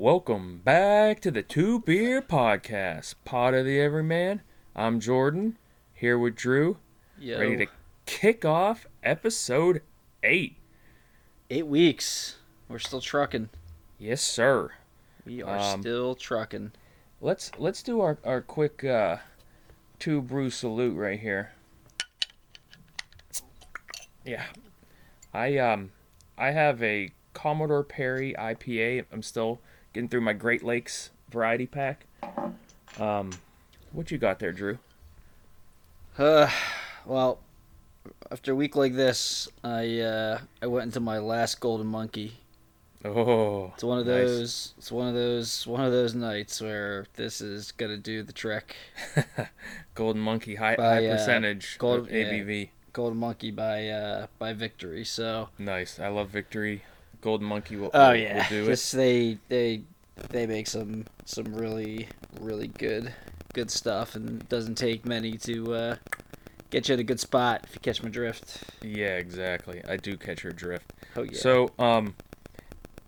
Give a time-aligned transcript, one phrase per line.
[0.00, 4.40] Welcome back to the Two Beer Podcast, Pod of the Everyman.
[4.74, 5.58] I'm Jordan,
[5.92, 6.78] here with Drew,
[7.18, 7.38] Yo.
[7.38, 7.66] ready to
[8.06, 9.82] kick off episode
[10.22, 10.56] eight.
[11.50, 12.36] Eight weeks.
[12.66, 13.50] We're still trucking.
[13.98, 14.70] Yes, sir.
[15.26, 16.72] We are Um, still trucking.
[17.20, 19.18] Let's let's do our our quick uh,
[19.98, 21.52] two brew salute right here.
[24.24, 24.46] Yeah,
[25.34, 25.92] I um
[26.38, 29.04] I have a Commodore Perry IPA.
[29.12, 29.60] I'm still
[29.92, 32.06] getting through my Great Lakes variety pack.
[32.98, 33.30] Um,
[33.92, 34.78] what you got there, Drew?
[36.18, 36.50] Uh,
[37.06, 37.38] well,
[38.30, 42.34] after a week like this, I uh, I went into my last golden monkey.
[43.02, 44.14] Oh, It's one of nice.
[44.26, 44.74] those.
[44.76, 45.66] It's one of those.
[45.66, 48.76] One of those nights where this is gonna do the trick.
[49.94, 52.68] Golden Monkey high, By, high uh, percentage gold- of ABV.
[52.92, 55.04] Golden monkey by uh by victory.
[55.04, 55.48] So.
[55.58, 55.98] Nice.
[56.00, 56.82] I love Victory.
[57.20, 58.66] Golden Monkey will, Oh yeah, will do it.
[58.66, 59.82] just they they
[60.30, 62.08] they make some some really
[62.40, 63.12] really good
[63.52, 65.96] good stuff, and it doesn't take many to uh,
[66.70, 68.62] get you in a good spot if you catch my drift.
[68.82, 69.82] Yeah, exactly.
[69.88, 70.92] I do catch your drift.
[71.16, 71.38] Oh yeah.
[71.38, 72.14] So, um,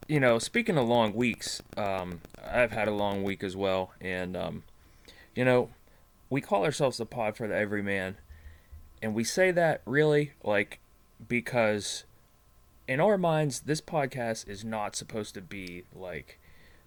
[0.09, 4.37] you know, speaking of long weeks, um, I've had a long week as well, and
[4.37, 4.65] um,
[5.35, 5.71] you know,
[6.29, 8.17] we call ourselves the pod for the everyman,
[9.01, 10.81] and we say that really like
[11.29, 12.05] because
[12.89, 16.39] in our minds, this podcast is not supposed to be like,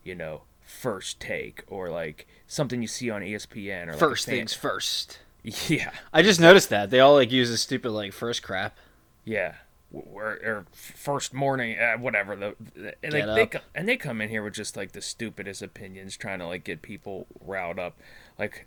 [0.04, 4.54] you know, first take or like something you see on ESPN or first fan- things
[4.54, 5.20] first.
[5.68, 8.76] Yeah, I just noticed that they all like use this stupid like first crap.
[9.24, 9.54] Yeah,
[9.92, 12.36] or, or first morning, uh, whatever.
[12.36, 15.62] The, the- and like they and they come in here with just like the stupidest
[15.62, 18.00] opinions, trying to like get people riled up.
[18.40, 18.66] Like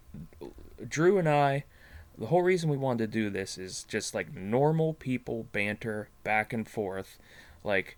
[0.89, 1.65] Drew and I,
[2.19, 6.53] the whole reason we wanted to do this is just like normal people banter back
[6.53, 7.19] and forth.
[7.63, 7.97] Like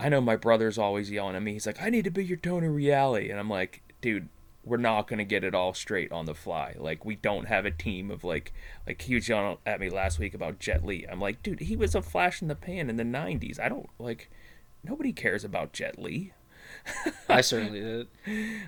[0.00, 1.52] I know my brother's always yelling at me.
[1.52, 4.28] He's like, "I need to be your Tony Reali," and I'm like, "Dude."
[4.64, 6.74] We're not gonna get it all straight on the fly.
[6.76, 8.52] Like we don't have a team of like
[8.86, 11.06] like he was yelling at me last week about Jet Li.
[11.10, 13.58] I'm like, dude, he was a flash in the pan in the '90s.
[13.58, 14.30] I don't like.
[14.84, 16.34] Nobody cares about Jet Li.
[17.28, 18.08] I certainly did.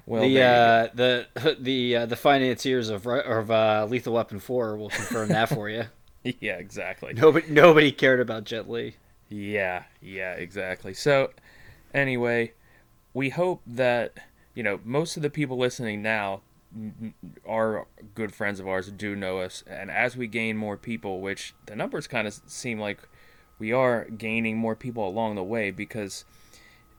[0.06, 4.91] Well, the uh, the the uh, the financiers of of uh, Lethal Weapon Four will
[4.91, 5.84] confirm that for you.
[6.41, 7.15] yeah, exactly.
[7.15, 8.97] Nobody nobody cared about Jet Li.
[9.28, 10.93] Yeah, yeah, exactly.
[10.93, 11.31] So,
[11.94, 12.53] anyway,
[13.15, 14.15] we hope that
[14.54, 16.42] you know most of the people listening now
[17.47, 21.54] are good friends of ours do know us, and as we gain more people, which
[21.66, 23.00] the numbers kind of seem like
[23.59, 26.25] we are gaining more people along the way because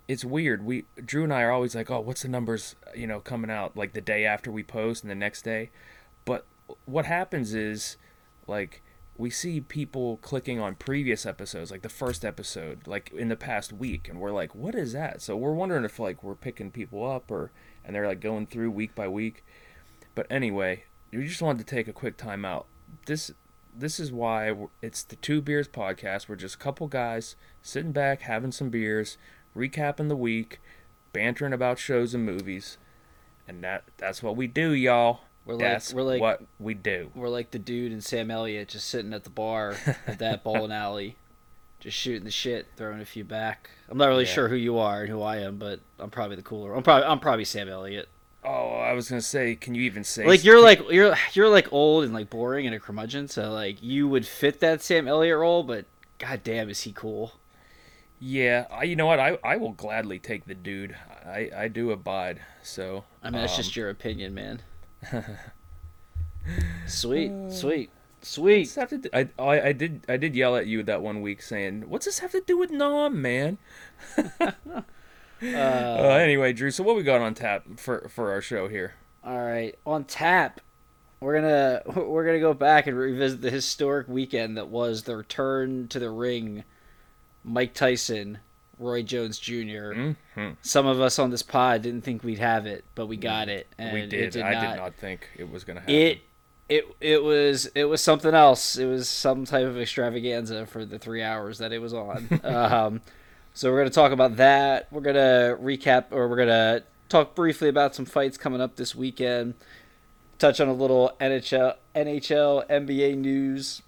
[0.07, 0.63] it's weird.
[0.63, 3.77] We Drew and I are always like, "Oh, what's the numbers?" You know, coming out
[3.77, 5.71] like the day after we post and the next day.
[6.25, 6.45] But
[6.85, 7.97] what happens is,
[8.47, 8.81] like,
[9.17, 13.73] we see people clicking on previous episodes, like the first episode, like in the past
[13.73, 17.09] week, and we're like, "What is that?" So we're wondering if like we're picking people
[17.09, 17.51] up or
[17.83, 19.43] and they're like going through week by week.
[20.15, 22.67] But anyway, we just wanted to take a quick time out.
[23.05, 23.31] This
[23.73, 26.27] this is why it's the Two Beers podcast.
[26.27, 29.17] We're just a couple guys sitting back, having some beers,
[29.55, 30.59] recapping the week,
[31.13, 32.77] bantering about shows and movies,
[33.47, 35.21] and that that's what we do, y'all.
[35.45, 37.11] We're like- that's we're like- what we do.
[37.15, 39.75] We're like the dude and Sam Elliott just sitting at the bar
[40.07, 41.15] at that bowling alley,
[41.79, 43.71] just shooting the shit, throwing a few back.
[43.89, 44.31] I'm not really Yeah.
[44.33, 46.73] sure who you are and who I am, but I'm probably the cooler.
[46.75, 48.07] I'm probably I'm probably Sam Elliott.
[48.43, 51.71] Oh, I was gonna say, can you even say Like you're like you're you're like
[51.73, 55.37] old and like boring and a curmudgeon, so like you would fit that Sam Elliott
[55.37, 55.85] role, but
[56.19, 57.33] god damn is he cool.
[58.23, 59.19] Yeah, I, you know what?
[59.19, 60.95] I, I will gladly take the dude.
[61.25, 62.39] I, I do abide.
[62.61, 64.61] So I mean that's um, just your opinion, man.
[66.85, 67.89] sweet, sweet,
[68.21, 68.59] sweet.
[68.59, 69.09] what's this have to do?
[69.11, 72.19] I, I I did I did yell at you that one week saying, "What's this
[72.19, 73.57] have to do with Nom, man?"
[75.55, 76.69] Uh, Uh, anyway, Drew.
[76.69, 78.93] So what we got on tap for for our show here?
[79.23, 80.61] All right, on tap,
[81.19, 85.87] we're gonna we're gonna go back and revisit the historic weekend that was the return
[85.89, 86.63] to the ring.
[87.43, 88.39] Mike Tyson,
[88.79, 89.93] Roy Jones Jr.
[90.35, 93.49] hmm Some of us on this pod didn't think we'd have it, but we got
[93.49, 94.31] it, and We it did.
[94.31, 94.61] did I not.
[94.61, 95.95] did not think it was gonna happen.
[95.95, 96.21] It
[96.69, 98.77] it it was it was something else.
[98.77, 102.29] It was some type of extravaganza for the three hours that it was on.
[102.43, 103.01] um,
[103.53, 104.87] so we're gonna talk about that.
[104.91, 109.55] We're gonna recap, or we're gonna talk briefly about some fights coming up this weekend.
[110.39, 113.81] Touch on a little NHL, NHL, NBA news.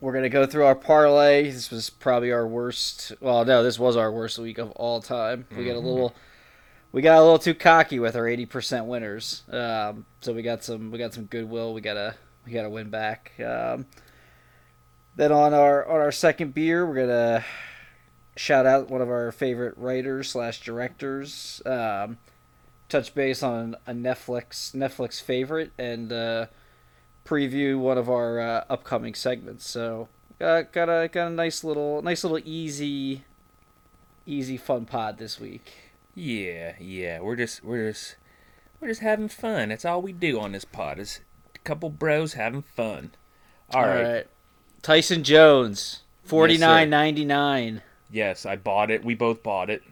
[0.00, 1.50] We're gonna go through our parlay.
[1.50, 3.12] This was probably our worst.
[3.20, 5.46] Well, no, this was our worst week of all time.
[5.56, 6.14] We got a little
[6.92, 9.42] we got a little too cocky with our 80% winners.
[9.50, 11.74] Um, so we got some we got some goodwill.
[11.74, 12.14] We gotta
[12.46, 13.32] we gotta win back.
[13.40, 13.86] Um,
[15.16, 17.44] then on our on our second beer, we're gonna
[18.36, 22.18] shout out one of our favorite writers slash directors, um,
[22.88, 26.46] touch base on a Netflix Netflix favorite and uh,
[27.28, 29.68] preview one of our uh, upcoming segments.
[29.68, 30.08] So
[30.38, 33.24] got got a got a nice little nice little easy
[34.26, 35.72] easy fun pod this week.
[36.14, 37.20] Yeah, yeah.
[37.20, 38.16] We're just we're just
[38.80, 39.68] we're just having fun.
[39.68, 41.20] That's all we do on this pod is
[41.54, 43.12] a couple bros having fun.
[43.74, 44.26] all right.
[44.80, 47.82] Tyson Jones, forty nine ninety nine.
[48.10, 49.04] Yes, I bought it.
[49.04, 49.82] We both bought it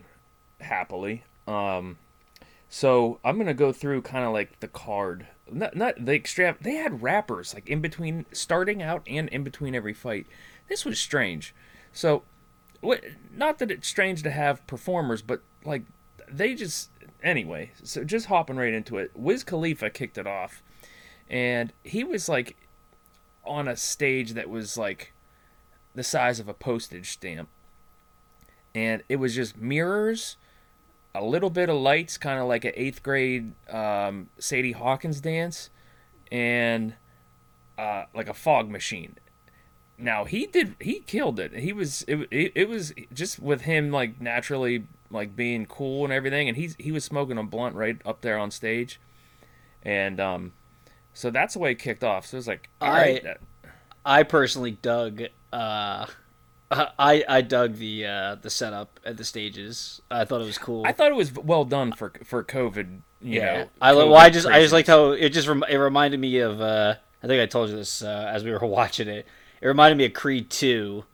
[0.61, 1.25] happily.
[1.47, 1.99] Um,
[2.69, 6.57] so I'm gonna go through kind of like the card, not not the extra.
[6.61, 10.27] They had rappers like in between, starting out and in between every fight.
[10.69, 11.55] This was strange.
[11.93, 12.23] So,
[12.81, 13.03] what?
[13.35, 15.83] Not that it's strange to have performers, but like
[16.29, 16.91] they just
[17.23, 17.73] anyway.
[17.83, 19.13] So just hopping right into it.
[19.15, 20.63] Wiz Khalifa kicked it off,
[21.29, 22.57] and he was like
[23.45, 25.13] on a stage that was like
[25.95, 27.49] the size of a postage stamp
[28.77, 30.37] and it was just mirrors,
[31.17, 35.71] a little bit of lights, kind of like an eighth grade um, Sadie Hawkins dance,
[36.31, 36.95] and
[37.79, 39.17] uh, like a fog machine.
[39.99, 41.55] Now he did he killed it.
[41.55, 46.13] He was it, it, it was just with him like naturally like being cool and
[46.13, 49.01] everything, and he's he was smoking a blunt right up there on stage,
[49.83, 50.53] and um,
[51.15, 52.27] so that's the way it kicked off.
[52.27, 53.25] So it was like all I, right,
[54.05, 55.23] I personally dug
[55.53, 56.07] uh
[56.71, 60.03] I I dug the uh, the setup at the stages.
[60.11, 60.85] I thought it was cool.
[60.85, 63.01] I thought it was well done for for COVID.
[63.21, 64.73] You yeah, know, I COVID well, I just I just craziness.
[64.73, 66.61] liked how it just rem- it reminded me of.
[66.61, 69.27] Uh, I think I told you this uh, as we were watching it.
[69.61, 71.05] It reminded me of Creed Two,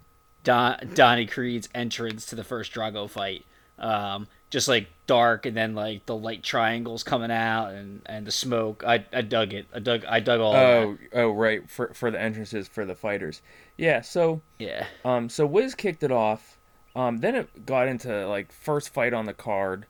[0.42, 3.44] Don Donnie Creed's entrance to the first Drago fight.
[3.78, 8.30] Um, just like dark and then like the light triangles coming out and, and the
[8.30, 8.84] smoke.
[8.86, 9.66] I, I dug it.
[9.74, 10.54] I dug I dug all.
[10.54, 13.40] Oh, oh, right for for the entrances for the fighters.
[13.76, 14.86] Yeah, so yeah.
[15.04, 16.58] um, so Wiz kicked it off.
[16.94, 19.86] Um, then it got into like first fight on the card,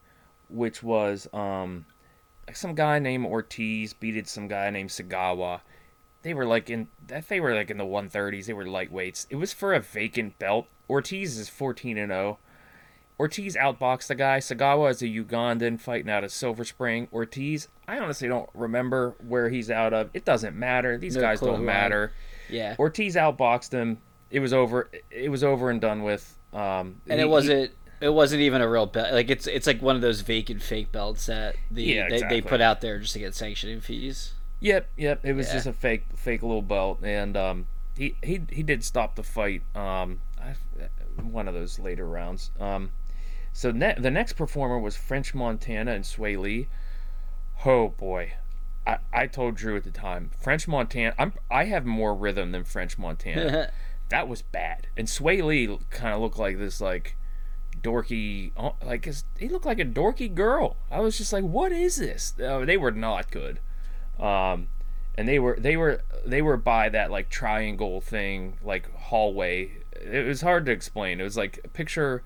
[0.48, 1.84] which was um,
[2.46, 5.60] like some guy named Ortiz beated some guy named Segawa.
[6.22, 8.46] They were like in that they were like in the 130s.
[8.46, 9.26] They were lightweights.
[9.30, 10.66] It was for a vacant belt.
[10.88, 12.38] Ortiz is 14 and 0.
[13.18, 14.38] Ortiz outboxed the guy.
[14.38, 17.08] Segawa is a Ugandan fighting out of Silver Spring.
[17.12, 20.10] Ortiz, I honestly don't remember where he's out of.
[20.14, 20.98] It doesn't matter.
[20.98, 22.12] These No guys don't matter.
[22.52, 22.76] Yeah.
[22.78, 23.98] Ortiz outboxed him.
[24.30, 24.90] It was over.
[25.10, 26.36] It was over and done with.
[26.52, 27.70] Um, and he- it wasn't
[28.00, 30.90] it wasn't even a real belt like it's it's like one of those vacant fake
[30.92, 32.40] belts that the Yeah, they, exactly.
[32.40, 35.20] they put out there just to get sanctioning fees yep, yep.
[35.24, 35.52] It was Yeah.
[35.54, 37.66] just a fake, fake little belt, and um,
[37.96, 39.62] he he he did stop the fight.
[39.76, 40.54] Um, I,
[41.22, 42.50] one of those later rounds.
[42.60, 42.90] Um,
[43.52, 46.68] so ne- the next performer was French Montana and Swae Lee.
[47.64, 48.32] Oh boy.
[48.86, 51.14] I, I told Drew at the time, French Montana.
[51.18, 53.72] I'm I have more rhythm than French Montana.
[54.08, 54.88] that was bad.
[54.96, 57.16] And Swae Lee kind of looked like this like
[57.80, 60.76] dorky, uh, like his, he looked like a dorky girl.
[60.90, 62.34] I was just like, what is this?
[62.42, 63.60] Uh, they were not good.
[64.18, 64.68] Um,
[65.16, 69.78] and they were they were they were by that like triangle thing, like hallway.
[70.00, 71.20] It was hard to explain.
[71.20, 72.22] It was like a picture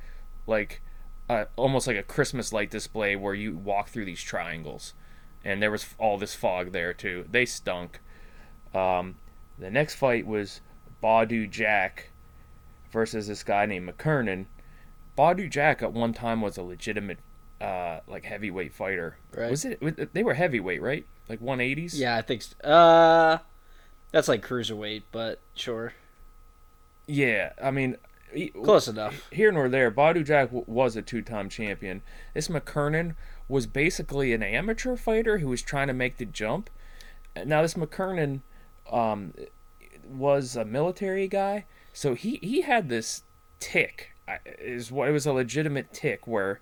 [0.46, 0.82] like
[1.28, 4.94] uh, almost like a Christmas light display where you walk through these triangles,
[5.46, 7.24] and there was all this fog there too.
[7.30, 8.00] They stunk.
[8.74, 9.14] Um,
[9.58, 10.60] the next fight was
[11.02, 12.10] Badou Jack
[12.90, 14.46] versus this guy named McKernan.
[15.16, 17.18] Badou Jack at one time was a legitimate
[17.60, 19.16] uh, like heavyweight fighter.
[19.34, 19.50] Right.
[19.50, 19.80] Was it?
[19.80, 21.06] was- They were heavyweight, right?
[21.28, 21.98] Like 180s.
[21.98, 23.38] yeah i think s- uh
[24.12, 25.92] that's like cruiserweight but sure
[27.08, 27.52] Yeah.
[27.62, 27.96] I mean,
[28.62, 29.90] close enough here nor there.
[29.90, 32.02] Badu Jack w- was a two-time champion.
[32.34, 33.14] This McKernan
[33.48, 36.70] was basically an amateur fighter who was trying to make the jump.
[37.44, 38.40] Now this McKernan
[38.90, 39.34] um,
[40.08, 43.22] was a military guy, so he he had this
[43.60, 44.12] tick.
[44.58, 46.60] Is what it was a legitimate tick where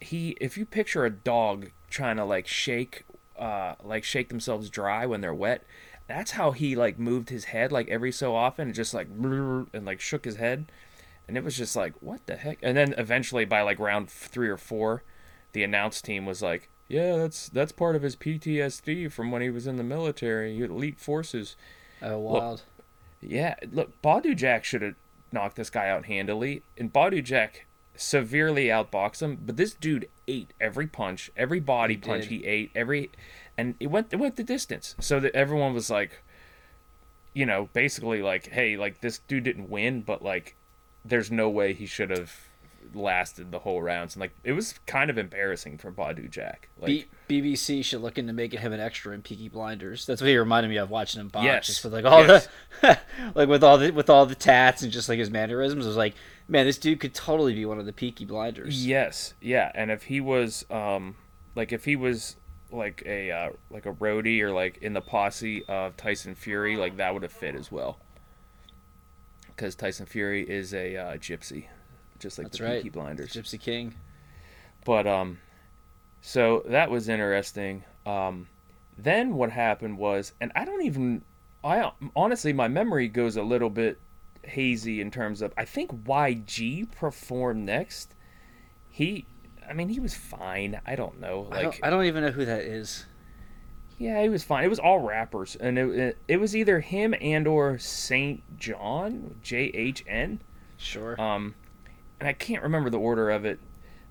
[0.00, 3.04] he, if you picture a dog trying to like shake,
[3.38, 5.62] uh, like shake themselves dry when they're wet.
[6.08, 9.84] That's how he like moved his head like every so often, and just like and
[9.84, 10.66] like shook his head
[11.28, 14.48] and it was just like what the heck and then eventually by like round three
[14.48, 15.02] or four
[15.56, 19.48] the announce team was like yeah that's that's part of his ptsd from when he
[19.48, 20.60] was in the military.
[20.60, 21.56] Elite forces.
[22.02, 22.62] Oh wild.
[23.22, 24.94] yeah look badou jack should have
[25.32, 30.50] knocked this guy out handily and badou jack severely outboxed him but this dude ate
[30.60, 32.30] every punch every body He punch did.
[32.32, 33.10] he ate every
[33.56, 34.94] and it went it went the distance.
[35.00, 36.22] So that everyone was like
[37.32, 40.54] you know basically like hey like this dude didn't win but like
[41.02, 42.45] there's no way he should have
[42.96, 47.08] lasted the whole rounds and like it was kind of embarrassing for Badou Jack like
[47.28, 50.06] B- BBC should look into making him an extra in Peaky Blinders.
[50.06, 51.44] That's what he reminded me of watching him box.
[51.44, 51.66] Yes.
[51.66, 52.48] Just with like all Yes.
[52.80, 52.98] the,
[53.34, 55.84] like with all the with all the tats and just like his mannerisms.
[55.84, 56.14] I was like,
[56.48, 58.86] man, this dude could totally be one of the Peaky Blinders.
[58.86, 61.16] Yes, yeah, and if he was, um,
[61.54, 62.36] like if he was
[62.72, 66.96] like a uh, like a roadie or like in the posse of Tyson Fury, like
[66.96, 67.98] that would have fit as well.
[69.48, 71.66] Because Tyson Fury is a uh, gypsy,
[72.18, 72.76] just like That's the right.
[72.82, 73.32] Peaky Blinders.
[73.32, 73.94] Gypsy King.
[74.84, 75.38] But um,
[76.20, 77.84] so that was interesting.
[78.04, 78.48] Um,
[78.98, 81.22] then what happened was, and I don't even,
[81.64, 83.98] I honestly, my memory goes a little bit
[84.44, 85.52] hazy in terms of.
[85.56, 88.14] I think YG performed next.
[88.88, 89.26] He,
[89.68, 90.80] I mean, he was fine.
[90.86, 93.04] I don't know, I, like don't, I don't even know who that is.
[93.98, 94.64] yeah, he was fine.
[94.64, 99.36] It was all rappers, and it it, it was either him and or Saint John,
[99.42, 100.40] J H N.
[100.78, 101.20] Sure.
[101.20, 101.54] Um,
[102.20, 103.58] and I can't remember the order of it,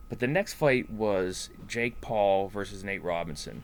[0.09, 3.63] but the next fight was Jake Paul versus Nate Robinson.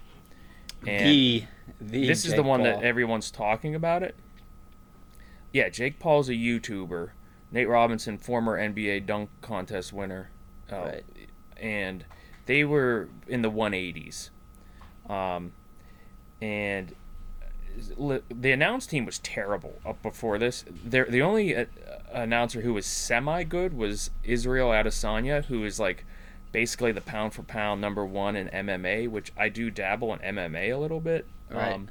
[0.85, 1.43] And the
[1.79, 2.71] the this is the one Paul.
[2.79, 4.15] that everyone's talking about it.
[5.53, 7.09] Yeah, Jake Paul's a YouTuber.
[7.51, 10.29] Nate Robinson, former NBA dunk contest winner.
[10.71, 11.05] Uh, Right.
[11.57, 12.05] And
[12.45, 14.29] they were in the 180s.
[15.09, 15.51] Um,
[16.41, 16.95] and
[17.97, 20.65] the announce team was terrible up before this.
[20.83, 21.65] There, the only uh,
[22.11, 26.05] announcer who was semi good was Israel Adesanya, who is like
[26.51, 30.73] basically the pound for pound number one in MMA, which I do dabble in MMA
[30.73, 31.25] a little bit.
[31.49, 31.73] Right.
[31.73, 31.89] Um,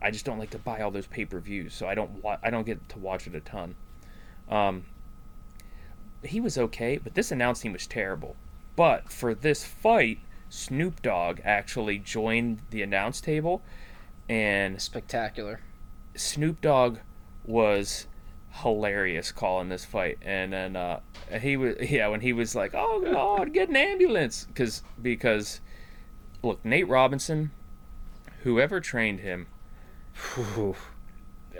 [0.00, 2.38] I just don't like to buy all those pay per views, so I don't wa-
[2.42, 3.74] I don't get to watch it a ton.
[4.48, 4.84] Um,
[6.24, 8.36] he was okay, but this announce team was terrible.
[8.74, 13.62] But for this fight, Snoop Dogg actually joined the announce table,
[14.28, 15.60] and spectacular.
[16.14, 16.98] Snoop Dogg
[17.44, 18.06] was
[18.50, 21.00] hilarious calling this fight, and then uh,
[21.40, 25.60] he was yeah when he was like, "Oh God, get an ambulance," because because
[26.42, 27.50] look, Nate Robinson,
[28.42, 29.46] whoever trained him,
[30.34, 30.76] Whew.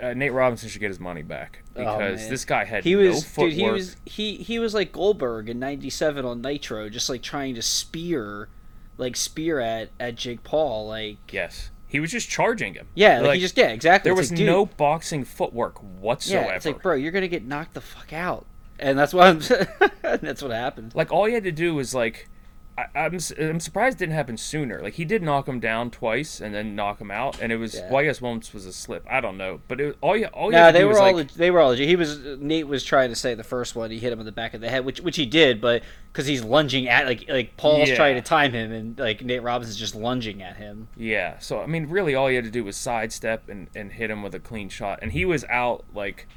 [0.01, 2.29] uh, Nate Robinson should get his money back Oh, because man.
[2.29, 3.49] this guy had He no was footwork.
[3.51, 3.59] dude.
[3.59, 7.61] He was he he was like Goldberg in '97 on Nitro, just like trying to
[7.63, 8.49] spear,
[8.97, 10.87] like spear at at Jake Paul.
[10.87, 12.87] Like yes, he was just charging him.
[12.95, 14.09] yeah, like, he just yeah exactly.
[14.09, 16.47] there It's was like, dude, no boxing footwork whatsoever.
[16.47, 18.47] Yeah, it's like bro, you're gonna get knocked the fuck out,
[18.79, 19.91] and that's what I'm.
[20.01, 20.95] that's what happened.
[20.95, 22.27] like all you had to do was like
[22.77, 24.81] I, I'm s- I'm surprised it didn't happen sooner.
[24.81, 27.75] Like he did knock him down twice and then knock him out, and it was
[27.75, 27.87] Yeah.
[27.89, 29.05] well, I guess once was a slip.
[29.09, 31.31] I don't know, but it was, all you all you No, they were all like
[31.33, 31.87] they were all legit.
[31.87, 34.31] He was Nate was trying to say the first one he hit him in the
[34.31, 37.55] back of the head, which which he did, but because he's lunging at like like
[37.57, 37.95] Paul's Yeah.
[37.95, 40.87] trying to time him, and like Nate Robinson's just lunging at him.
[40.97, 41.37] yeah.
[41.39, 44.23] So I mean, really, all you had to do was sidestep and and hit him
[44.23, 46.27] with a clean shot, and he was out like.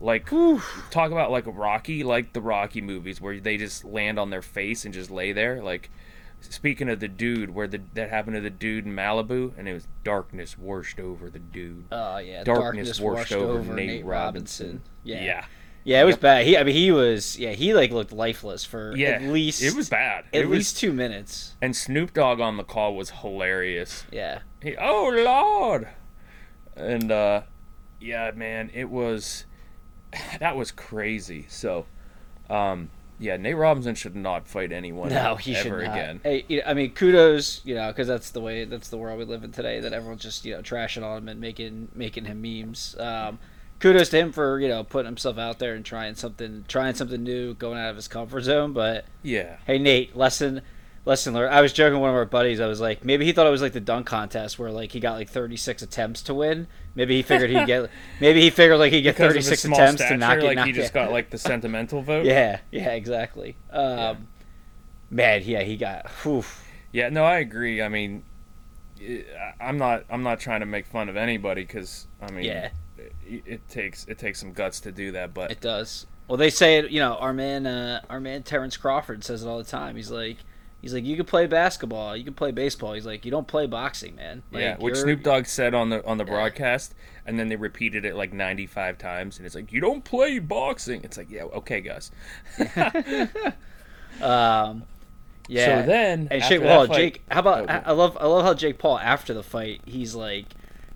[0.00, 0.28] Like
[0.90, 4.84] talk about like Rocky, like the Rocky movies where they just land on their face
[4.84, 5.62] and just lay there.
[5.62, 5.90] Like
[6.40, 9.74] speaking of the dude, where the that happened to the dude in Malibu, and it
[9.74, 11.84] was darkness washed over the dude.
[11.92, 14.82] Oh yeah, Darkness washed over Nate Robinson.
[15.04, 15.22] Yeah.
[15.22, 15.44] yeah.
[15.82, 16.44] Yeah, it was bad.
[16.44, 19.74] He, I mean, he was, yeah, he like looked lifeless for Yeah, at least it
[19.74, 20.24] was bad.
[20.26, 21.56] at it was, least two minutes.
[21.62, 24.04] and Snoop Dogg on the call was hilarious.
[24.12, 25.88] Yeah, He, oh Lord,
[26.76, 27.42] and uh,
[27.98, 29.46] yeah, man, it was
[30.40, 31.46] that was crazy.
[31.48, 31.86] So,
[32.48, 35.94] um, yeah, Nate Robinson should not fight anyone no, he ever should not.
[35.94, 36.20] again.
[36.22, 39.44] Hey, I mean, kudos, you know, because that's the way, that's the world we live
[39.44, 39.78] in today.
[39.80, 42.96] That everyone's just you know trashing on him and making making him memes.
[42.98, 43.38] Um,
[43.78, 47.22] kudos to him for you know putting himself out there and trying something, trying something
[47.22, 48.72] new, going out of his comfort zone.
[48.72, 50.62] But Yeah, hey, Nate, lesson.
[51.06, 51.54] Lesson learned.
[51.54, 52.60] I was joking with one of our buddies.
[52.60, 55.00] I was like, maybe he thought it was like the dunk contest where like he
[55.00, 56.66] got like 36 attempts to win.
[56.94, 57.90] Maybe he figured he'd get.
[58.20, 60.66] Maybe he figured like he'd get because 36 small attempts stature, to not get like
[60.66, 61.06] he just out.
[61.06, 62.26] got like the sentimental vote.
[62.26, 63.56] Yeah, yeah, exactly.
[63.70, 64.28] Um,
[65.10, 66.08] Man, yeah, he got.
[66.22, 66.44] Whew.
[66.92, 67.80] Yeah, no, I agree.
[67.82, 68.22] I mean,
[69.60, 72.70] I'm not I'm not trying to make fun of anybody because I mean, Yeah.
[73.26, 75.32] it, it takes it takes some guts to do that.
[75.32, 76.06] But It does.
[76.28, 76.90] Well, they say it.
[76.90, 79.96] You know, our man, uh, our man Terrence Crawford says it all the time.
[79.96, 80.36] He's like,
[80.82, 82.92] he's like, you can play basketball, you can play baseball.
[82.94, 84.42] He's like, you don't play boxing, man.
[84.52, 86.30] Like, yeah, which Snoop Dogg said on the on the Yeah.
[86.30, 86.94] broadcast,
[87.26, 91.02] and then they repeated it like 95 times, and it's like you don't play boxing.
[91.04, 92.10] It's like yeah, okay, guys.
[94.20, 94.82] Um,
[95.48, 95.80] yeah.
[95.82, 97.70] So then, And Jake, well, fight- Jake, how about?
[97.70, 97.82] Oh.
[97.86, 100.46] I love, I love how Jake Paul after the fight, he's like,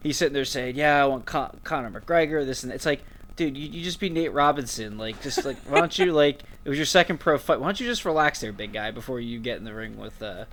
[0.03, 2.77] he's sitting there saying, "Yeah, I want Con- Conor McGregor." This and that.
[2.77, 3.03] it's like,
[3.37, 4.99] dude, you, you just be Nate Robinson.
[4.99, 6.43] Like, just like, why don't you like?
[6.65, 7.61] It was your second pro fight.
[7.61, 10.23] Why don't you just relax there, big guy, before you get in the ring with
[10.23, 10.45] uh,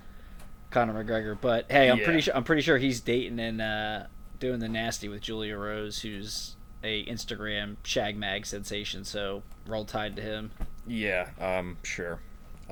[0.70, 1.36] Conor McGregor?
[1.40, 2.04] But hey, I'm Yeah.
[2.04, 4.04] pretty sure I'm pretty sure he's dating and uh,
[4.40, 9.04] doing the nasty with Julia Rose, who's a Instagram shag mag sensation.
[9.04, 10.50] So roll tide to him.
[10.86, 12.18] yeah, um, sure,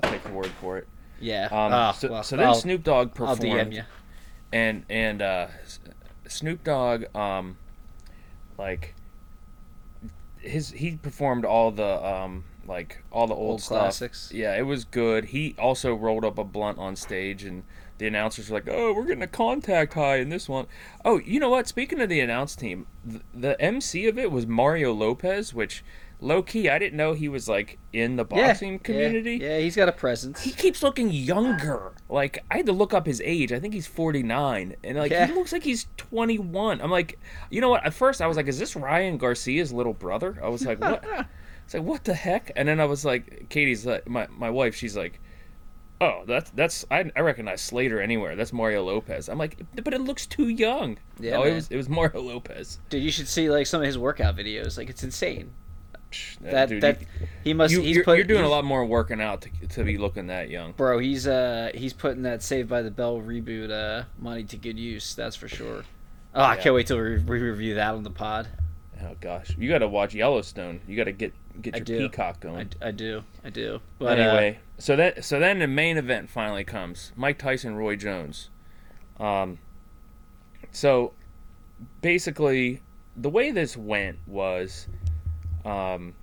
[0.02, 0.88] I'll take the word for it.
[1.20, 1.44] Yeah.
[1.46, 3.82] Um, Ah, so, well, so then I'll- Snoop Dogg I'll performed, DM you.
[4.52, 5.46] and and uh,
[6.26, 7.56] Snoop Dogg, um,
[8.58, 8.94] like
[10.40, 13.78] his he performed all the um like all the old, Old stuff.
[13.80, 14.30] classics.
[14.32, 15.26] Yeah, it was good.
[15.26, 17.64] He also rolled up a blunt on stage, and
[17.98, 20.66] the announcers were like, "Oh, we're getting a contact high in this one."
[21.04, 21.66] Oh, you know what?
[21.68, 25.82] Speaking of the announce team, the, the MC of it was Mario Lopez, which
[26.20, 29.36] low key I didn't know he was like in the boxing yeah, community.
[29.36, 30.42] Yeah, he's got a presence.
[30.42, 31.92] He keeps looking younger.
[32.08, 33.52] Like I had to look up his age.
[33.52, 35.26] I think he's 49 and like Yeah.
[35.26, 36.80] he looks like he's 21.
[36.80, 37.18] I'm like,
[37.50, 37.84] you know what?
[37.84, 40.38] At first I was like, is this Ryan Garcia's little brother?
[40.42, 41.04] I was like, what?
[41.64, 42.52] it's like what the heck?
[42.56, 45.20] And then I was like, Katie's like my my wife, she's like
[46.02, 48.34] Oh, that's that's I, I recognize Slater anywhere.
[48.34, 49.28] That's Mario Lopez.
[49.28, 50.96] I'm like, but it looks too young.
[51.18, 52.78] Yeah, no, it was it was Mario Lopez.
[52.88, 54.78] Dude, you should see like some of his workout videos.
[54.78, 55.52] Like it's insane.
[56.40, 56.98] That dude, that
[57.44, 57.72] he must.
[57.72, 60.26] you, he's you're, put, you're doing a lot more working out to, to be looking
[60.28, 60.72] that young.
[60.72, 60.98] bro.
[60.98, 65.14] He's uh he's putting that Saved by the Bell reboot uh money to good use.
[65.14, 65.84] That's for sure.
[66.34, 68.48] Oh, I can't wait till we we review that on the pod.
[69.02, 70.80] Oh gosh, you got to watch Yellowstone.
[70.86, 72.70] You got to get get your peacock going.
[72.82, 73.80] I, I do, I do.
[73.98, 77.96] But uh, anyway, so that so then the main event finally comes: Mike Tyson, Roy
[77.96, 78.50] Jones.
[79.18, 79.58] Um,
[80.70, 81.12] so
[82.02, 82.82] basically,
[83.16, 84.86] the way this went was,
[85.64, 86.14] um,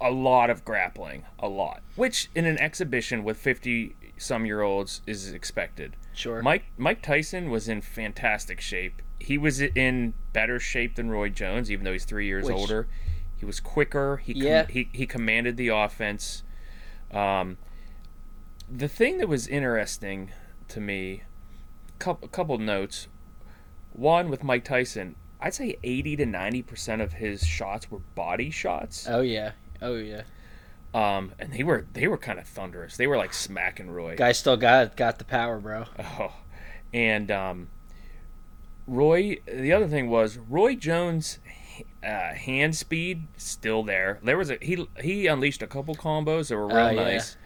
[0.00, 5.02] a lot of grappling, a lot, which in an exhibition with fifty some year olds
[5.06, 5.96] is expected.
[6.12, 6.42] sure.
[6.42, 9.02] Mike Mike Tyson was in fantastic shape.
[9.18, 12.86] He was in better shape than Roy Jones, even though he's three years Which- older.
[13.36, 14.18] He was quicker.
[14.18, 14.66] He com- Yeah.
[14.68, 16.42] he he commanded the offense.
[17.10, 17.58] Um,
[18.70, 20.30] the thing that was interesting
[20.68, 21.22] to me,
[21.98, 23.08] couple couple notes.
[23.92, 28.50] One with Mike Tyson, I'd say eighty to ninety percent of his shots were body
[28.50, 29.06] shots.
[29.08, 30.22] oh yeah, oh yeah.
[30.94, 32.96] Um, and they were they were kind of thunderous.
[32.96, 34.16] They were like smacking Roy.
[34.16, 35.84] Guy still got got the power, bro.
[35.98, 36.32] Oh,
[36.92, 37.68] and um,
[38.86, 39.38] Roy.
[39.46, 41.38] The other thing was Roy Jones'
[42.02, 44.20] uh, hand speed still there.
[44.22, 47.02] There was a he he unleashed a couple combos that were real Oh, yeah.
[47.04, 47.36] nice,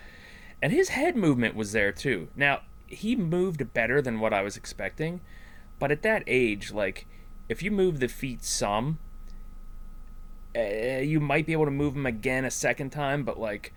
[0.60, 2.28] and his head movement was there too.
[2.36, 5.20] Now he moved better than what I was expecting,
[5.78, 7.06] but at that age, like
[7.48, 8.98] if you move the feet some.
[10.56, 13.72] Uh, you might be able to move them again a second time, but like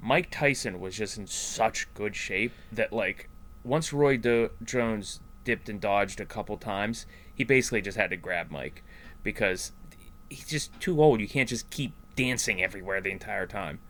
[0.00, 3.28] Mike Tyson was just in such good shape that like
[3.64, 8.16] once Roy Do- Jones dipped and dodged a couple times, he basically just had to
[8.16, 8.82] grab Mike
[9.22, 9.72] because
[10.30, 11.20] he's just too old.
[11.20, 13.80] You can't just keep dancing everywhere the entire time.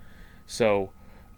[0.46, 0.92] So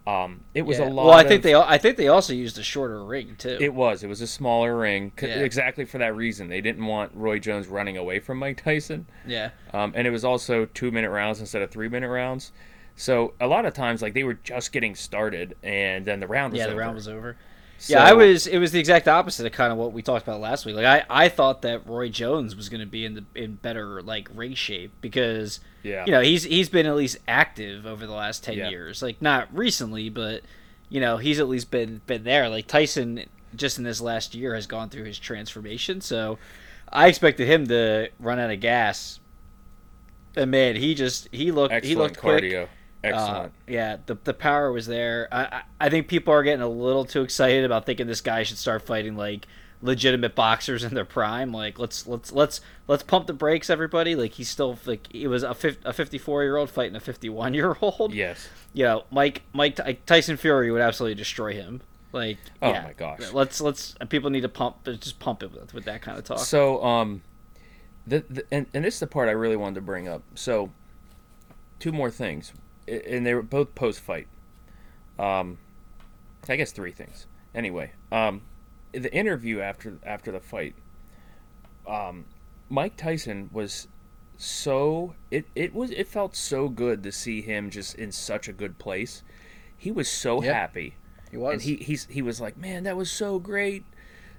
[0.09, 0.89] um, it was Yeah.
[0.89, 1.07] a lot.
[1.07, 3.59] Well, I think of- they I think they also used a shorter ring too.
[3.61, 4.03] it was.
[4.03, 5.41] It was a smaller ring, Yeah.
[5.41, 6.49] exactly for that reason.
[6.49, 9.07] They didn't want Roy Jones running away from Mike Tyson.
[9.27, 9.51] yeah.
[9.75, 12.53] Um, and it was also two minute rounds instead of three minute rounds.
[12.97, 16.53] So a lot of times, like they were just getting started, and then the round
[16.53, 17.37] was Yeah, the round was over.
[17.81, 18.47] So- yeah, I was.
[18.47, 20.75] It was the exact opposite of kind of what we talked about last week.
[20.77, 24.03] Like I, I thought that Roy Jones was going to be in the in better
[24.03, 28.13] like ring shape because Yeah, you know he's he's been at least active over the
[28.13, 28.69] last ten Yeah.
[28.71, 29.01] years.
[29.01, 30.43] Like not recently, but
[30.89, 32.49] you know he's at least been been there.
[32.49, 36.01] Like Tyson, just in this last year, has gone through his transformation.
[36.01, 36.39] So
[36.93, 39.21] I expected him to run out of gas.
[40.37, 42.69] And man, he just he looked excellent he looked quick.
[43.05, 43.53] Uh, Excellent.
[43.69, 45.29] yeah, the the power was there.
[45.31, 48.43] I, I I think people are getting a little too excited about thinking this guy
[48.43, 49.47] should start fighting like
[49.81, 51.53] legitimate boxers in their prime.
[51.53, 54.17] Like let's let's let's let's pump the brakes, everybody.
[54.17, 57.29] Like he's still like he was a a fifty four year old fighting a fifty
[57.29, 58.13] one year old.
[58.13, 58.49] yes.
[58.73, 61.81] You know, Mike Mike Ty- Tyson Fury would absolutely destroy him.
[62.13, 62.83] Like Oh yeah.
[62.83, 63.33] my gosh.
[63.33, 66.41] Let's let's people need to pump just pump it with, with that kind of talk.
[66.41, 67.23] So, um,
[68.07, 70.23] the, the and, and this is the part I really wanted to bring up.
[70.35, 70.71] So,
[71.79, 72.53] two more things,
[72.89, 74.27] and they were both post fight.
[75.19, 75.59] Um,
[76.49, 77.27] I guess three things.
[77.55, 78.43] Anyway, um,
[78.93, 80.75] the interview after after the fight,
[81.87, 82.27] um,
[82.69, 83.89] Mike Tyson was
[84.37, 88.53] so it it was it felt so good to see him just in such a
[88.53, 89.23] good place.
[89.77, 90.55] He was so Yep.
[90.55, 90.95] happy
[91.31, 91.53] he was.
[91.55, 93.85] and he he's he was like, man, that was so great,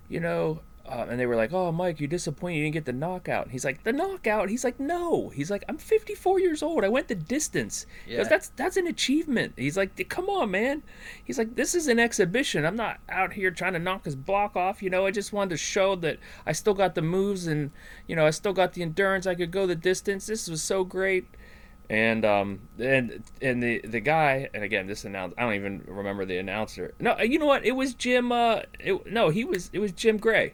[0.08, 0.62] you know.
[0.90, 3.44] Uh, and they were like, oh, Mike, you're disappointed you didn't get the knockout.
[3.44, 4.50] And he's like, the knockout.
[4.50, 5.30] He's like, no.
[5.30, 6.84] He's like, I'm 54 years old.
[6.84, 7.86] I went the distance.
[8.08, 8.24] Goes, Yeah.
[8.24, 9.54] that's that's an achievement.
[9.56, 10.82] He's like, come on, man.
[11.24, 12.66] He's like, this is an exhibition.
[12.66, 14.82] I'm not out here trying to knock his block off.
[14.82, 17.72] You know, I just wanted to show that I still got the moves and
[18.08, 19.28] you know I still got the endurance.
[19.28, 20.26] I could go the distance.
[20.26, 21.28] This was so great
[21.90, 26.24] and um and and the the guy and again this announce I don't even remember
[26.26, 26.94] the announcer.
[27.00, 27.66] No, you know what?
[27.66, 28.32] It was Jim.
[28.32, 30.54] Uh, it, no, he was it was Jim Gray.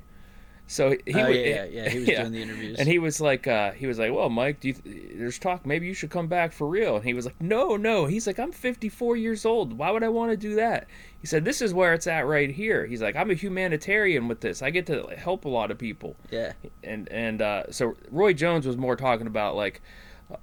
[0.68, 2.80] So he oh, was yeah, yeah, yeah, he was doing the interviews.
[2.80, 5.66] and he was like uh, he was like, well, Mike, do you th- there's talk
[5.66, 6.96] maybe you should come back for real.
[6.96, 8.06] And he was like, no, no.
[8.06, 9.78] He's like, I'm 54 years old.
[9.78, 10.88] Why would I want to do that?
[11.20, 12.86] He said, this is where it's at right here.
[12.86, 14.62] He's like, I'm a humanitarian with this.
[14.62, 16.54] I get to help a lot of people yeah.
[16.84, 19.82] and and uh, so Roy Jones was more talking about like,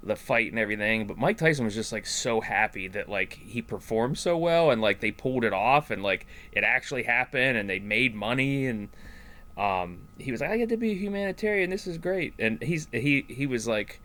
[0.01, 1.05] the fight and everything.
[1.07, 4.81] But Mike Tyson was just like so happy that like he performed so well and
[4.81, 8.87] like they pulled it off and like it actually happened and they made money and
[9.57, 11.69] um, he was like, I get to be a humanitarian.
[11.69, 12.33] This is great.
[12.39, 14.01] And he's he he was like,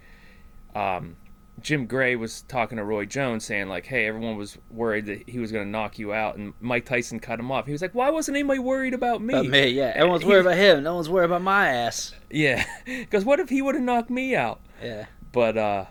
[0.74, 1.16] um,
[1.60, 5.38] Jim Gray was talking to Roy Jones saying like, hey, everyone was worried that he
[5.38, 7.66] was going to knock you out, and Mike Tyson cut him off.
[7.66, 9.34] He was like, why wasn't anybody worried about me?
[9.34, 9.92] About me, yeah.
[9.96, 10.82] Everyone's worried about him.
[10.84, 12.14] No one's worried about my ass.
[12.30, 14.60] Yeah, because what if he would have knocked me out?
[14.82, 15.06] Yeah.
[15.32, 15.84] But uh,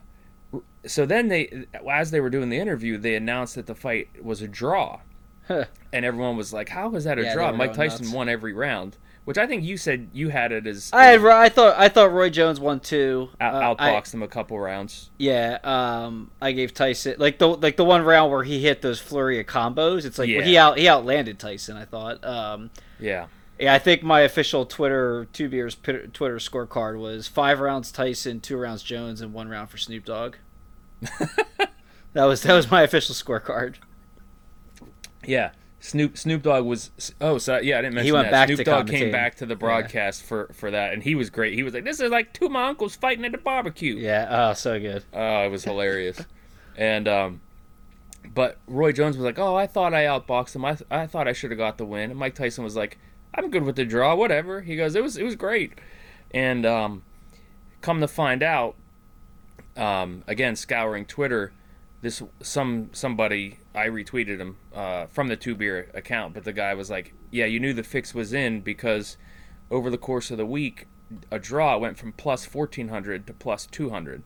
[0.86, 4.42] so then they, as they were doing the interview, they announced that the fight was
[4.42, 5.00] a draw,
[5.48, 5.66] Huh.
[5.92, 8.14] and everyone was like, "How was that a Yeah, draw?" Mike Tyson nuts.
[8.16, 11.50] won every round, which I think you said you had it as I had, I
[11.50, 13.28] thought I thought Roy Jones won too.
[13.42, 15.10] out, Uh, I- outboxed him a couple rounds.
[15.18, 19.02] Yeah, um, I gave Tyson like the like the one round where he hit those
[19.02, 20.06] flurry of combos.
[20.06, 20.44] It's like Yeah.
[20.44, 21.76] he out he outlanded Tyson.
[21.76, 22.24] I thought.
[22.24, 22.70] Um,
[23.02, 23.26] Yeah,
[23.60, 28.56] yeah, I think my official Twitter two beers Twitter scorecard was five rounds Tyson, two
[28.56, 30.36] rounds Jones, and one round for Snoop Dogg.
[32.14, 33.76] that was that was my official scorecard.
[35.26, 35.50] yeah.
[35.80, 38.32] Snoop Snoop Dogg was oh so yeah I didn't mention went that.
[38.32, 41.30] back Snoop to Dogg came back to the broadcast for for that and he was
[41.30, 41.54] great.
[41.54, 43.96] He was like this is like two of my uncles fighting at the barbecue.
[43.96, 45.04] Yeah, oh, so good.
[45.14, 46.20] Oh, it was hilarious.
[46.76, 47.42] and um,
[48.34, 50.66] but Roy Jones was like, "Oh, I thought I outboxed him.
[50.66, 52.98] I, th- I thought I should have got the win." And Mike Tyson was like,
[53.36, 54.16] "I'm good with the draw.
[54.16, 55.74] Whatever." He goes, "It was it was great."
[56.32, 57.04] And um,
[57.82, 58.76] come to find out,
[59.78, 61.54] um, again scouring Twitter,
[62.02, 66.74] this some somebody I retweeted him uh, from the two beer account, but the guy
[66.74, 69.18] was like, "Yeah, you knew the fix was in because
[69.72, 70.88] over the course of the week,
[71.32, 74.24] a draw went from plus fourteen hundred to plus two hundred."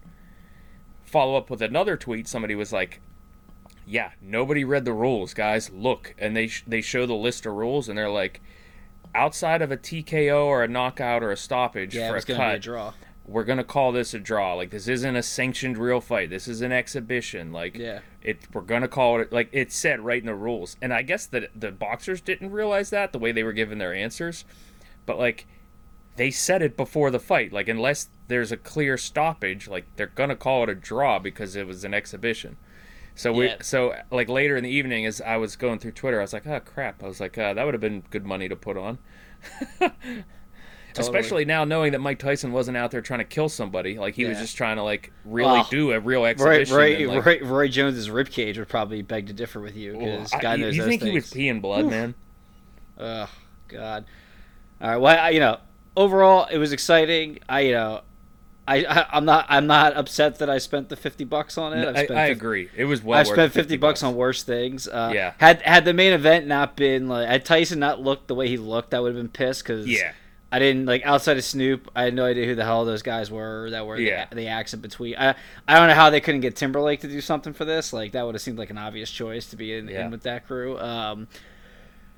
[1.03, 3.01] follow up with another tweet somebody was like
[3.85, 7.51] yeah nobody read the rules guys look and they sh- they show the list of
[7.51, 8.39] rules and they're like
[9.13, 12.59] outside of a TKO or a knockout or a stoppage Yeah, for a be a
[12.59, 12.93] draw.
[13.25, 14.55] We're gonna call this a draw.
[14.55, 16.29] Like this isn't a sanctioned real fight.
[16.29, 17.51] This is an exhibition.
[17.53, 17.99] Like Yeah.
[18.21, 20.75] it we're gonna call it like it's said right in the rules.
[20.81, 23.93] And i guess that the boxers didn't realize that the way they were giving their
[23.93, 24.43] answers.
[25.05, 25.45] But like
[26.17, 27.53] they said it before the fight.
[27.53, 31.67] Like unless there's a clear stoppage like they're gonna call it a draw because it
[31.67, 32.57] was an exhibition.
[33.13, 33.55] So we Yeah.
[33.61, 36.47] so like later in the evening as i was going through twitter i was like
[36.47, 37.03] oh crap.
[37.03, 38.97] I was like uh, that would have been good money to put on
[40.97, 44.25] especially now knowing that mike tyson wasn't out there trying to kill somebody like he
[44.25, 47.25] was just trying to like really Well, do a real Roy, exhibition Roy, and, like,
[47.25, 50.65] Roy, Roy Jones's ribcage would probably beg to differ with you because I- God you,
[50.65, 51.11] knows you those think things.
[51.11, 52.15] he was peeing blood, man?
[52.99, 53.29] Oh
[53.67, 54.05] God.
[54.81, 54.97] All right.
[54.97, 55.57] Well, I, you know,
[55.95, 57.39] overall it was exciting.
[57.47, 58.01] I, you know,
[58.67, 61.87] I, I I'm not I'm not upset that I spent the fifty bucks on it.
[61.87, 62.69] I've I, spent I 50 agree.
[62.75, 63.19] It was well.
[63.19, 64.87] Worth spent the 50 bucks on worse things.
[64.87, 65.33] Uh, Yeah.
[65.39, 68.57] Had had the main event not been like had Tyson not looked the way he
[68.57, 70.11] looked, I would have been pissed because Yeah.
[70.51, 71.89] I didn't like outside of Snoop.
[71.95, 74.25] I had no idea who the hell those guys were that were Yeah.
[74.29, 75.15] the, the accent between.
[75.17, 75.35] I
[75.67, 77.93] I don't know how they couldn't get Timberlake to do something for this.
[77.93, 80.05] Like that would have seemed like an obvious choice to be in, Yeah.
[80.05, 80.77] in with that crew.
[80.79, 81.27] Um,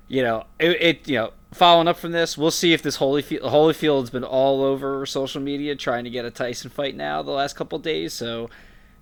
[0.08, 3.42] you know, it, it you know following up from this, we'll see if this Holyfield
[3.42, 7.54] Holyfield's been all over social media trying to get a Tyson fight now the last
[7.56, 8.12] couple days.
[8.12, 8.50] So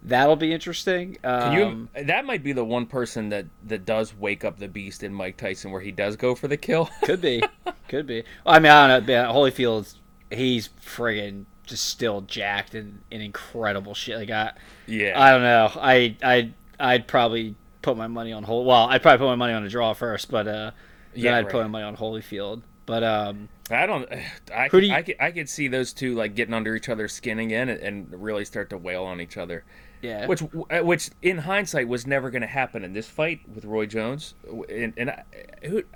[0.02, 1.16] that'll be interesting.
[1.22, 1.64] Can you?
[1.64, 5.12] Um, That might be the one person that that does wake up the beast in
[5.14, 6.86] Mike Tyson, where he does go for the kill.
[7.04, 7.42] Could be,
[7.88, 8.24] could be.
[8.46, 9.24] I mean, I don't know.
[9.26, 9.96] but Holyfield's
[10.30, 14.16] he's friggin' just still jacked and, and incredible shit.
[14.18, 14.52] Like I,
[14.86, 15.20] yeah.
[15.20, 15.70] I don't know.
[15.76, 18.66] I I I'd probably put my money on Holy.
[18.66, 20.70] Well, I'd probably put my money on a draw first, but uh,
[21.12, 21.52] then Yeah, I'd right.
[21.52, 22.62] put my money on Holyfield.
[22.86, 24.08] But um, I don't.
[24.54, 26.74] I Who could, do you- I could I could see those two like getting under
[26.74, 29.64] each other's skin again and, and really start to wail on each other.
[30.02, 33.86] Yeah, Which which in hindsight was never going to happen in this fight with Roy
[33.86, 34.34] Jones.
[34.68, 35.24] And, and I,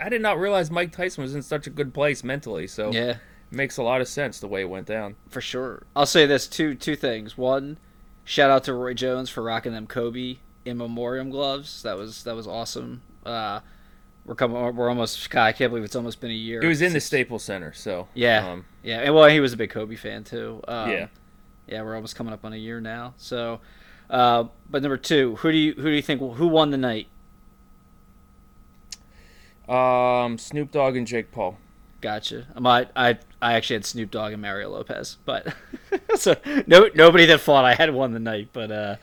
[0.01, 2.67] I did not realize Mike Tyson was in such a good place mentally.
[2.67, 3.19] So yeah, it
[3.51, 5.17] makes a lot of sense the way it went down.
[5.29, 5.83] for sure.
[5.95, 7.37] I'll say this two two things.
[7.37, 7.79] One,
[8.25, 11.83] shout out to Roy Jones for rocking them Kobe in memoriam gloves.
[11.83, 13.03] That was that was awesome.
[13.25, 13.61] Uh,
[14.25, 14.57] we're coming.
[14.77, 15.29] We're almost.
[15.31, 16.61] God, I can't believe it's almost been a year.
[16.63, 19.57] It was in the Staples Center, so Yeah, um, yeah, and well, he was a
[19.57, 20.61] big Kobe fan too.
[20.67, 21.07] Um, Yeah.
[21.69, 23.15] yeah, we're almost coming up on a year now.
[23.19, 23.61] So,
[24.11, 27.09] uh, but number two, who do you who do you think who won the night?
[29.69, 31.59] Um, Snoop Dogg and Jake Paul.
[32.01, 32.47] Gotcha.
[32.55, 35.55] Um, I I I actually had Snoop Dogg and Mario Lopez, but
[36.15, 38.97] so no nobody that fought I had won the night, but uh,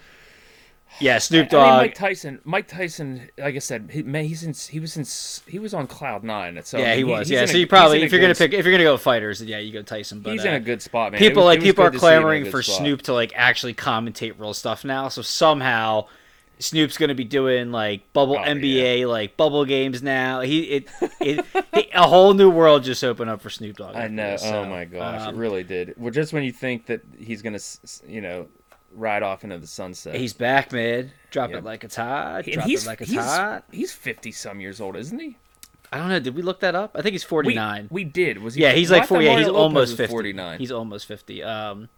[0.99, 1.77] yeah, Snoop I mean, Dogg.
[1.81, 2.39] Mike Tyson.
[2.43, 4.53] Mike Tyson, like I said, he, man, he's in.
[4.53, 5.51] He was in.
[5.51, 6.59] He was on cloud nine.
[6.63, 7.29] So yeah, he was.
[7.29, 8.83] Yeah, so a- you probably he's in a if you're gonna pick if you're gonna
[8.83, 10.21] go fighters, yeah, you go Tyson.
[10.21, 11.19] But He's uh, in a good spot, man.
[11.19, 12.77] people was- like people are good to see him in a clamoring for spot.
[12.77, 15.07] Snoop to like actually commentate real stuff now.
[15.09, 16.07] So somehow
[16.59, 20.41] Snoop's gonna be doing like bubble Oh, NBA like bubble games now.
[20.41, 20.87] He it,
[21.19, 23.95] it, it a whole new world just opened up for Snoop Dogg.
[23.95, 24.31] I know.
[24.31, 25.95] this, oh my gosh, um, it really did.
[25.97, 27.59] Well, just when you think that he's gonna,
[28.07, 28.47] you know,
[28.95, 30.15] ride off into the sunset.
[30.15, 31.11] He's back, man.
[31.31, 31.59] Drop Yep.
[31.59, 32.45] it like it's hot.
[32.45, 33.63] and Drop he's it like it's he's, hot.
[33.71, 35.37] he's fifty some years old, isn't he?
[35.91, 36.19] I don't know.
[36.19, 36.91] Did we look that up?
[36.95, 37.87] I think he's forty nine.
[37.91, 38.39] We, we did.
[38.39, 38.61] Was he?
[38.63, 39.25] Yeah, he's well, like forty.
[39.25, 40.11] Yeah, he's Lopez almost fifty.
[40.11, 40.59] Forty nine.
[40.59, 41.43] He's almost fifty.
[41.43, 41.89] Um.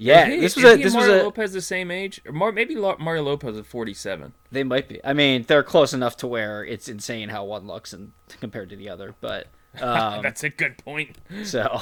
[0.00, 2.30] Yeah, he, this was a this and was Mario a Lopez the same age, or
[2.32, 4.32] Mar- maybe Mario Lopez is forty seven.
[4.52, 5.00] They might be.
[5.04, 8.76] I mean, they're close enough to where it's insane how one looks and compared to
[8.76, 9.16] the other.
[9.20, 9.48] But
[9.80, 11.18] um, That's a good point.
[11.42, 11.80] so,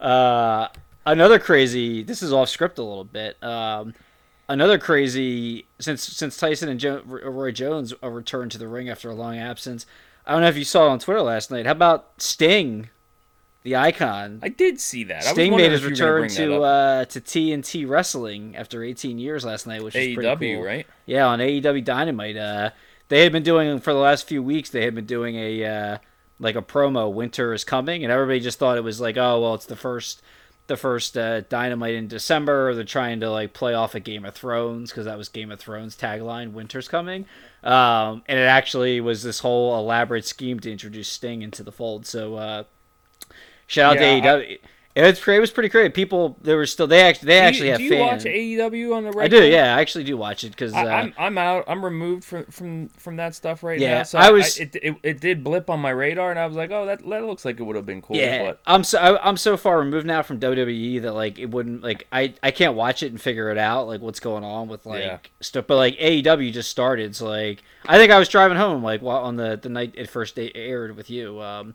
[0.00, 0.68] uh,
[1.06, 2.02] another crazy.
[2.02, 3.42] This is off script a little bit.
[3.42, 3.94] Um,
[4.48, 9.08] another crazy since since Tyson and jo- Roy Jones uh, returned to the ring after
[9.08, 9.86] a long absence.
[10.26, 11.66] I don't know if you saw it on Twitter last night.
[11.66, 12.90] How about Sting,
[13.62, 14.40] the icon?
[14.42, 15.22] I did see that.
[15.22, 19.18] Sting made his if you were gonna return to uh, to TNT Wrestling after 18
[19.18, 20.64] years last night, which is pretty AEW, cool.
[20.64, 20.86] right?
[21.06, 22.36] Yeah, on AEW Dynamite.
[22.36, 22.70] Uh,
[23.08, 24.70] they had been doing for the last few weeks.
[24.70, 25.98] They had been doing a uh,
[26.40, 27.12] like a promo.
[27.12, 30.22] Winter is coming, and everybody just thought it was like, oh well, it's the first
[30.66, 32.74] the first uh, Dynamite in December.
[32.74, 35.60] They're trying to like play off a Game of Thrones because that was Game of
[35.60, 36.52] Thrones tagline.
[36.52, 37.26] Winter's coming,
[37.62, 42.06] um, and it actually was this whole elaborate scheme to introduce Sting into the fold.
[42.06, 42.64] So uh,
[43.66, 44.58] shout out Yeah, to AEW.
[45.04, 45.28] It's.
[45.28, 45.92] It was pretty great.
[45.94, 48.24] People, they were still they actually they Do you- actually have do you fans.
[48.24, 49.22] watch AEW on the regular?
[49.44, 49.76] I do, yeah.
[49.76, 51.64] I actually do watch it because uh, I, I'm I'm out.
[51.68, 54.02] I'm removed from from from that stuff right Yeah, now.
[54.04, 56.56] So I I was- it, it it did blip on my radar, and I was
[56.56, 58.16] like, oh, that that looks like it would have been cool.
[58.16, 61.50] Yeah, But I'm so I, I'm so far removed now from WWE that like it
[61.50, 64.68] wouldn't like I I can't watch it and figure it out like what's going on
[64.68, 65.18] with like Yeah.
[65.40, 65.66] stuff.
[65.66, 69.18] But like AEW just started, so like I think I was driving home like while
[69.24, 71.74] on the the night it first a- aired with you, um,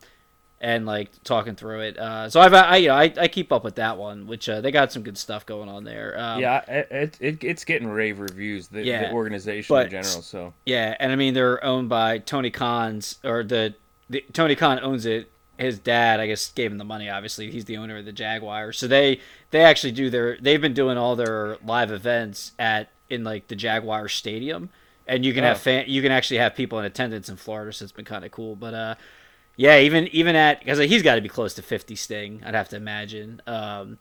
[0.62, 1.98] and like talking through it.
[1.98, 4.60] Uh, so I've I you know I, I keep up with that one, which uh,
[4.62, 6.14] they got some good stuff going on there.
[6.18, 8.68] Um, yeah, it, it, it it's getting rave reviews.
[8.68, 10.22] The, Yeah, the organization but- in general.
[10.22, 13.74] So Yeah, and I mean they're owned by Tony Khan's or the,
[14.08, 15.28] the Tony Khan owns it.
[15.58, 17.08] His dad, I guess, gave him the money.
[17.10, 18.78] Obviously, he's the owner of the Jaguars.
[18.78, 19.20] So they
[19.50, 23.54] they actually do their they've been doing all their live events at in like the
[23.54, 24.70] Jaguar Stadium,
[25.06, 25.48] and you can Oh.
[25.48, 27.72] have fan you can actually have people in attendance in Florida.
[27.72, 28.56] So it's been kind of cool.
[28.56, 28.94] But uh,
[29.62, 32.68] yeah, even even at because he's got to be close to fifty Sting, I'd have
[32.70, 33.40] to imagine.
[33.46, 33.96] Um,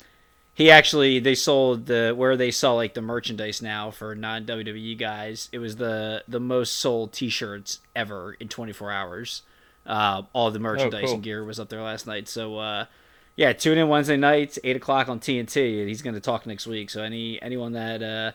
[0.55, 4.97] he actually they sold the where they sell like the merchandise now for non WWE
[4.97, 5.49] guys.
[5.51, 9.43] It was the the most sold T-shirts ever in 24 hours.
[9.85, 11.13] Uh, all the merchandise cool.
[11.13, 12.27] and gear was up there last night.
[12.27, 12.85] So uh,
[13.35, 16.89] yeah, tune in Wednesday nights, eight o'clock on TNT, he's going to talk next week.
[16.89, 18.31] So any anyone that uh,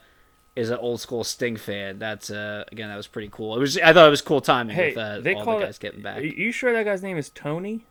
[0.57, 3.55] is an old school Sting fan, that's uh, again that was pretty cool.
[3.57, 5.66] It was I thought it was cool timing hey, with uh, they all call the
[5.66, 5.81] guys it.
[5.81, 6.19] getting back.
[6.19, 7.85] Are you sure that guy's name is Tony?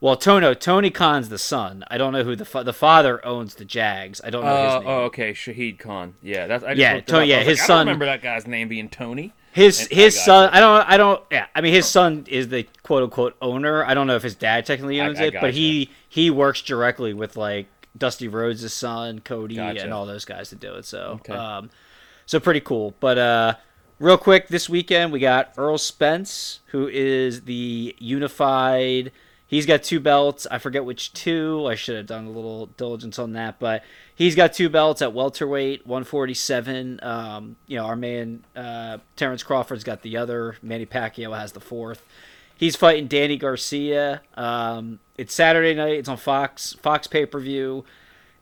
[0.00, 1.84] Well, Tono Tony Khan's the son.
[1.90, 4.20] I don't know who the fa- the father owns the Jags.
[4.22, 4.88] I don't know Uh, his name.
[4.90, 6.14] oh, okay, Shahid Khan.
[6.20, 8.20] Yeah, that's I just Yeah, Tony- yeah, I his like, I son- don't remember that
[8.22, 9.32] guy's name being Tony.
[9.52, 10.24] His And his gotcha.
[10.24, 10.50] son.
[10.52, 10.88] I don't.
[10.90, 11.22] I don't.
[11.30, 11.46] Yeah.
[11.54, 13.84] I mean, his son is the quote unquote owner.
[13.84, 17.14] I don't know if his dad technically owns I it, but he he works directly
[17.14, 19.84] with like Dusty Rhodes' son, Cody, Gotcha.
[19.84, 20.84] and all those guys to do it.
[20.84, 21.32] So, Okay.
[21.32, 21.70] um,
[22.26, 22.94] so pretty cool.
[23.00, 23.54] But uh,
[23.98, 29.12] real quick, this weekend we got Errol Spence, who is the unified.
[29.46, 30.46] He's got two belts.
[30.50, 31.66] I forget which two.
[31.68, 33.84] I should have done a little diligence on that, but
[34.14, 37.00] he's got two belts at welterweight, 147.
[37.02, 40.56] Um, you know, our man uh, Terrence Crawford's got the other.
[40.62, 42.02] Manny Pacquiao has the fourth.
[42.56, 44.22] He's fighting Danny Garcia.
[44.36, 45.98] Um, it's Saturday night.
[45.98, 47.84] It's on Fox Fox pay per view.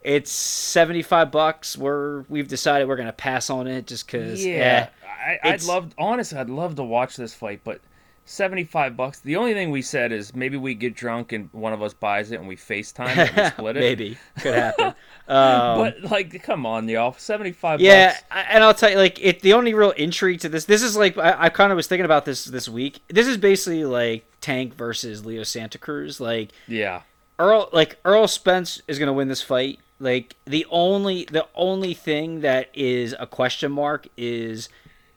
[0.03, 1.77] It's seventy five bucks.
[1.79, 4.45] We're we've decided we're gonna pass on it just because.
[4.45, 7.81] Yeah, I, I'd love, honestly, I'd love to watch this fight, but
[8.25, 9.21] seventy-five bucks.
[9.21, 12.33] The only thing we said is maybe we get drunk and one of us buys
[12.33, 13.81] it and we FaceTime it and split it.
[13.81, 14.95] Maybe could happen.
[15.29, 18.25] Um, But like, come on, y'all, seventy-five Yeah, bucks.
[18.51, 19.41] And I'll tell you, like, it.
[19.41, 22.05] The only real intrigue to this, this is like, I, I kind of was thinking
[22.05, 23.01] about this this week.
[23.09, 26.21] This is basically like Tank versus Leo Santa Cruz.
[26.21, 27.03] Like Yeah,
[27.39, 29.79] Errol, like Errol Spence is gonna win this fight.
[30.03, 34.69] Like the only, the only thing that is a question mark is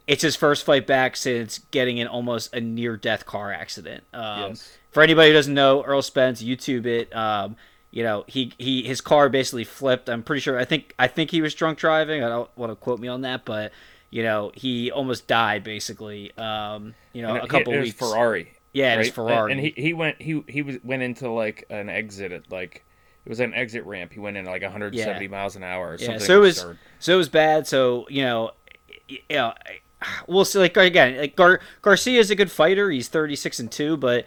[0.07, 4.03] it's his first fight back since getting in almost a near death car accident.
[4.13, 4.77] Um, Yes.
[4.91, 7.13] For anybody who doesn't know, Errol Spence, YouTube it.
[7.13, 7.57] Um,
[7.91, 10.07] you know, he, he his car basically flipped.
[10.09, 10.57] I'm pretty sure.
[10.57, 12.23] I think I think he was drunk driving.
[12.23, 13.73] I don't want to quote me on that, but
[14.09, 16.31] you know, he almost died basically.
[16.37, 17.99] Um, you know, And a it- couple it was weeks.
[17.99, 18.53] Ferrari.
[18.71, 19.13] Yeah, it right?
[19.13, 19.51] Ferrari.
[19.51, 22.84] And he, he went he he was went into like an exit at like
[23.25, 24.13] it was an exit ramp.
[24.13, 25.31] He went in like 170 Yeah.
[25.31, 26.25] miles an hour or Yeah, something.
[26.25, 26.77] so it was absurd.
[26.99, 27.67] so it was bad.
[27.67, 28.51] So you know,
[29.07, 29.53] you know,
[30.27, 30.59] we'll see.
[30.59, 32.89] Like again, like Gar- Garcia is a good fighter.
[32.91, 34.25] He's thirty six and two, but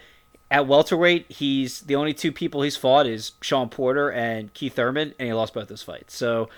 [0.51, 5.15] at welterweight, he's the only two people he's fought is Shawn Porter and Keith Thurman,
[5.19, 6.17] and he lost both those fights.
[6.17, 6.49] So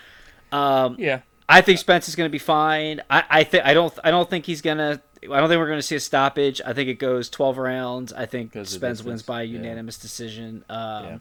[0.53, 3.01] um, Yeah, I think Spence is going to be fine.
[3.11, 5.01] I I think I don't I don't think he's gonna.
[5.23, 6.63] I don't think we're going to see a stoppage.
[6.65, 8.13] I think it goes twelve rounds.
[8.13, 10.65] I think Spence wins by unanimous decision.
[10.71, 11.19] yeah.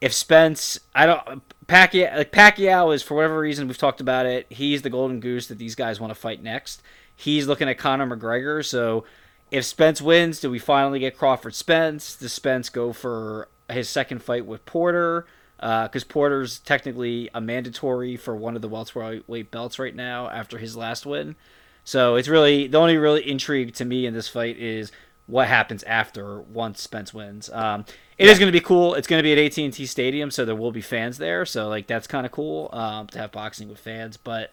[0.00, 4.46] If Spence, I don't Pacquiao, like Pacquiao is for whatever reason we've talked about it.
[4.50, 6.82] He's the golden goose that these guys want to fight next.
[7.14, 8.64] He's looking at Conor McGregor.
[8.64, 9.04] So
[9.50, 12.16] if Spence wins, do we finally get Crawford Spence?
[12.16, 15.26] Does Spence go for his second fight with Porter?
[15.58, 20.56] Because uh, Porter's technically a mandatory for one of the welterweight belts right now after
[20.58, 21.36] his last win.
[21.84, 24.90] So it's really the only really intrigue to me in this fight is
[25.30, 27.50] what happens after once Spence wins.
[27.50, 27.84] Um,
[28.18, 28.32] it yeah.
[28.32, 28.94] is going to be cool.
[28.94, 31.46] It's going to be at AT and T Stadium, so there will be fans there.
[31.46, 34.16] So like that's kind of cool um, to have boxing with fans.
[34.16, 34.52] But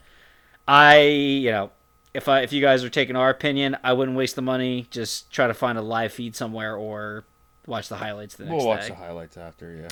[0.68, 1.72] I, you know,
[2.14, 4.88] if I if you guys are taking our opinion, I wouldn't waste the money.
[4.92, 7.26] Just try to find a live feed somewhere or
[7.66, 8.90] watch the highlights the next we'll watch day.
[8.90, 9.88] the highlights after, yeah.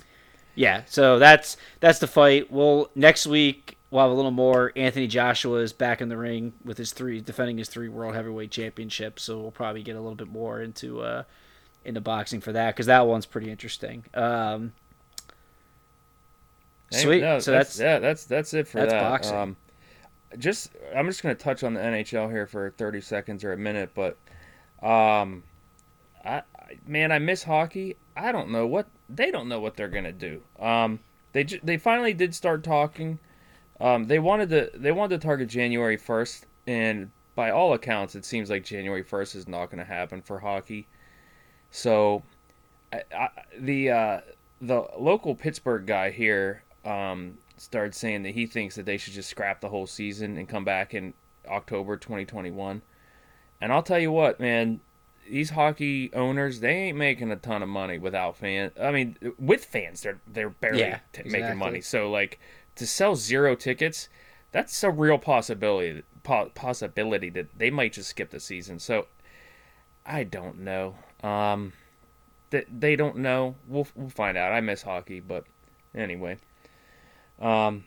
[0.56, 2.52] Yeah, so that's that's the fight.
[2.52, 4.72] Well, next week we'll have a little more.
[4.76, 8.52] Anthony Joshua is back in the ring with his three defending his three world heavyweight
[8.52, 11.24] championships, so we'll probably get a little bit more into uh
[11.84, 14.04] into boxing for that because that one's pretty interesting.
[14.14, 14.74] Um,
[16.92, 17.22] sweet.
[17.22, 19.02] No, so that's, that's, yeah, that's that's it for that's that.
[19.02, 19.36] boxing.
[19.36, 19.58] Um,
[20.38, 23.92] just I'm just gonna touch on the NHL here for 30 seconds or a minute,
[23.94, 24.18] but
[24.82, 25.44] um,
[26.26, 26.42] I
[26.88, 27.96] man, I miss hockey.
[28.18, 30.42] I don't know what they don't know what they're gonna do.
[30.60, 31.00] Um,
[31.34, 33.20] they they finally did start talking.
[33.80, 38.26] Um, they wanted to they wanted to target January first, and by all accounts, it
[38.26, 40.88] seems like January first is not going to happen for hockey.
[41.72, 42.24] So,
[42.94, 44.22] I, I, the uh,
[44.62, 49.30] the local Pittsburgh guy here um, started saying that he thinks that they should just
[49.30, 51.14] scrap the whole season and come back in
[51.48, 52.82] October 2021.
[53.62, 54.80] And I'll tell you what, man,
[55.30, 58.72] these hockey owners they ain't making a ton of money without fans.
[58.82, 61.42] I mean, with fans they're they're barely yeah, t- exactly.
[61.42, 61.82] making money.
[61.82, 62.40] So like
[62.76, 64.10] to sell zero tickets,
[64.52, 66.04] that's a real possibility.
[66.24, 68.80] Po- possibility that they might just skip the season.
[68.80, 69.08] So
[70.06, 70.96] I don't know.
[71.24, 71.74] Um,
[72.52, 73.56] that they, don't know.
[73.68, 74.52] We'll we'll find out.
[74.52, 75.46] I miss hockey, but
[75.94, 76.38] anyway.
[77.40, 77.86] Um,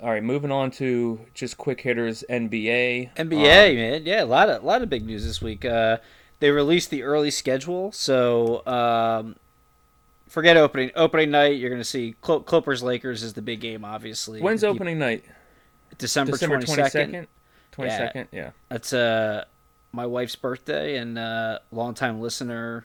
[0.00, 3.14] all right, moving on to just quick hitters NBA.
[3.14, 5.64] NBA, um, man, yeah, a lot of a lot of big news this week.
[5.64, 5.98] Uh,
[6.40, 9.36] they released the early schedule, so um,
[10.28, 11.58] forget opening opening night.
[11.58, 14.40] You're going to see Clippers Lakers is the big game, obviously.
[14.40, 15.24] When's opening night?
[15.98, 17.26] December twenty second.
[17.72, 18.50] Twenty second, yeah.
[18.68, 19.44] That's uh
[19.92, 22.84] my wife's birthday and uh, longtime listener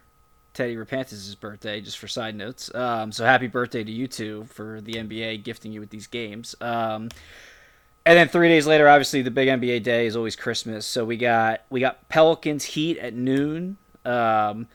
[0.54, 1.82] Teddy Repantis' birthday.
[1.82, 5.72] Just for side notes, um, so happy birthday to you two for the NBA gifting
[5.72, 6.56] you with these games.
[6.62, 7.10] Um,
[8.06, 10.86] and then three days later, obviously the big NBA day is always Christmas.
[10.86, 13.78] So we got we got Pelicans Heat at noon.
[14.06, 14.68] Um,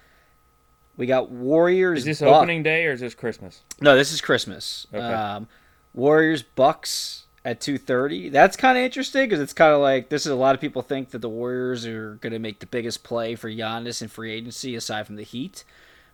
[0.98, 2.00] we got Warriors.
[2.00, 3.62] Is this Buck- opening day or is this Christmas?
[3.80, 4.86] No, this is Christmas.
[4.92, 5.02] Okay.
[5.02, 5.48] Um,
[5.94, 8.28] Warriors Bucks at two thirty.
[8.28, 10.82] That's kind of interesting because it's kind of like this is a lot of people
[10.82, 14.32] think that the Warriors are going to make the biggest play for Giannis in free
[14.32, 15.64] agency aside from the Heat.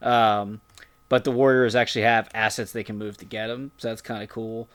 [0.01, 0.61] Um,
[1.09, 4.23] but the Warriors actually have assets they can move to get them, so that's kind
[4.23, 4.69] of cool.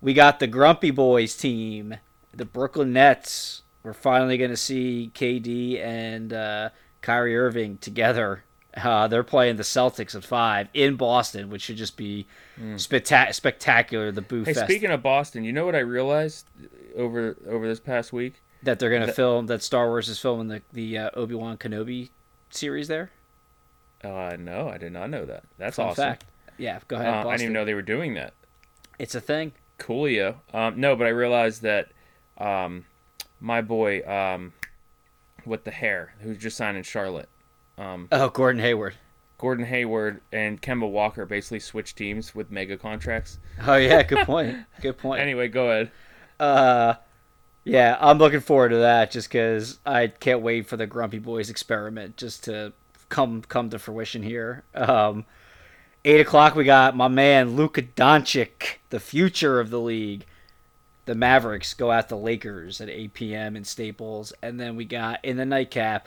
[0.00, 1.96] We got the Grumpy Boys team,
[2.32, 3.62] the Brooklyn Nets.
[3.82, 8.42] We're finally going to see KD and uh, Kyrie Irving together.
[8.76, 12.26] Uh, they're playing the Celtics at five in Boston, which should just be
[12.60, 12.74] mm.
[12.74, 14.12] spectac- spectacular.
[14.12, 14.66] The Boo Hey, Fest.
[14.66, 16.46] speaking of Boston, you know what I realized
[16.94, 18.42] over over this past week?
[18.62, 21.56] That they're going to film that Star Wars is filming the the uh, Obi Wan
[21.56, 22.10] Kenobi
[22.50, 23.10] series there.
[24.04, 25.44] Uh, no, I did not know that.
[25.58, 26.04] That's Fun awesome.
[26.04, 26.24] Fact.
[26.58, 27.08] Yeah, go ahead.
[27.08, 28.34] Uh, I didn't even know they were doing that.
[28.98, 29.52] It's a thing.
[29.78, 30.36] Coolio.
[30.52, 31.90] Um, no, but I realized that
[32.38, 32.86] um,
[33.40, 34.52] my boy um,
[35.44, 37.28] with the hair, who's just signed in Charlotte.
[37.78, 38.94] Um, oh, Gordon Hayward.
[39.38, 43.38] Gordon Hayward and Kemba Walker basically switched teams with mega contracts.
[43.66, 44.56] Oh yeah, good point.
[44.80, 45.20] good point.
[45.20, 45.90] anyway, go ahead.
[46.40, 46.94] Uh,
[47.64, 51.50] yeah, I'm looking forward to that just because I can't wait for the Grumpy Boys
[51.50, 52.72] experiment just to
[53.10, 54.64] come come to fruition here.
[54.74, 55.26] Um,
[56.08, 60.24] Eight o'clock, we got my man Luka Doncic, the future of the league.
[61.04, 63.56] The Mavericks go at the Lakers at 8 p.m.
[63.56, 66.06] in Staples, and then we got in the nightcap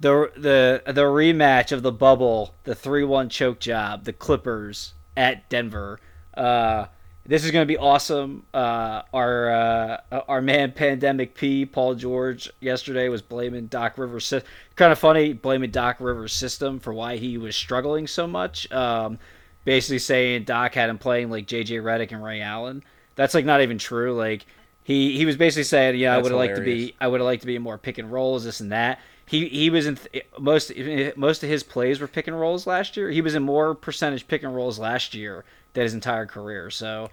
[0.00, 6.00] the the the rematch of the bubble, the three-one choke job, the Clippers at Denver.
[6.34, 6.86] Uh,
[7.26, 8.44] this is going to be awesome.
[8.52, 14.32] Uh, our uh, our man Pandemic P, Paul George, yesterday was blaming Doc Rivers.
[14.76, 18.70] Kind of funny, blaming Doc Rivers' system for why he was struggling so much.
[18.70, 19.18] Um,
[19.64, 21.76] basically saying Doc had him playing like J.J.
[21.76, 22.82] Redick and Ray Allen.
[23.16, 24.14] That's like not even true.
[24.14, 24.44] Like
[24.82, 27.20] he he was basically saying, yeah, That's I would have liked to be I would
[27.20, 29.00] have liked to be more pick and rolls, this and that.
[29.26, 30.72] He he was in th- most
[31.16, 33.10] most of his plays were pick and rolls last year.
[33.10, 36.70] He was in more percentage pick and rolls last year than his entire career.
[36.70, 37.10] So,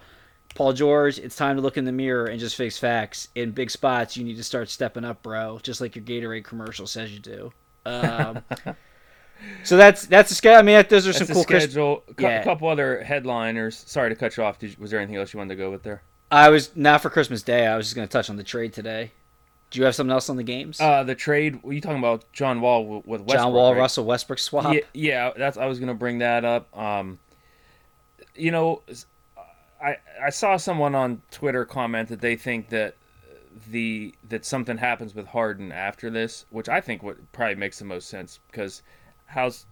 [0.54, 3.28] Paul George, it's time to look in the mirror and just face facts.
[3.34, 5.58] In big spots, you need to start stepping up, bro.
[5.62, 7.52] Just like your Gatorade commercial says you do.
[7.86, 8.42] Um,
[9.64, 10.58] so that's that's the schedule.
[10.58, 11.44] I mean, those are That's some cool.
[11.44, 12.04] Schedule.
[12.18, 12.44] A yeah.
[12.44, 13.84] couple other headliners.
[13.86, 14.58] Sorry to cut you off.
[14.58, 16.02] Did you, was there anything else you wanted to go with there?
[16.30, 17.66] I was not for Christmas Day.
[17.66, 19.12] I was just going to touch on the trade today.
[19.72, 20.80] Do you have something else on the games?
[20.80, 21.62] Uh, the trade.
[21.62, 23.38] Were you talking about John Wall with, with Westbrook?
[23.38, 23.80] John Wall, right?
[23.80, 24.74] Russell Westbrook swap.
[24.74, 26.76] Yeah, yeah, that's I was gonna bring that up.
[26.76, 27.18] Um,
[28.36, 28.82] you know,
[29.82, 32.96] I I saw someone on Twitter comment that they think that
[33.70, 37.84] the that something happens with Harden after this, which I think would probably makes the
[37.84, 38.82] most sense because
[39.26, 39.66] how's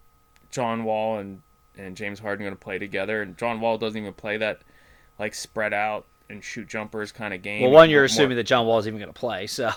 [0.51, 1.43] John Wall and
[1.77, 3.23] and James Harden going to play together?
[3.23, 4.61] And John Wall doesn't even play that
[5.19, 7.63] like spread out and shoot jumpers kind of game.
[7.63, 9.47] Well, one, you're More- assuming that John Wall is even going to play.
[9.47, 9.71] So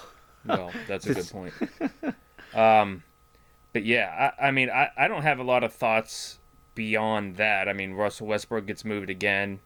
[0.46, 1.54] well, that's a good point.
[2.54, 3.04] Um,
[3.74, 6.38] but yeah, I, I mean, I, I don't have a lot of thoughts
[6.76, 7.68] beyond that.
[7.68, 9.60] I mean, Russell Westbrook gets moved again.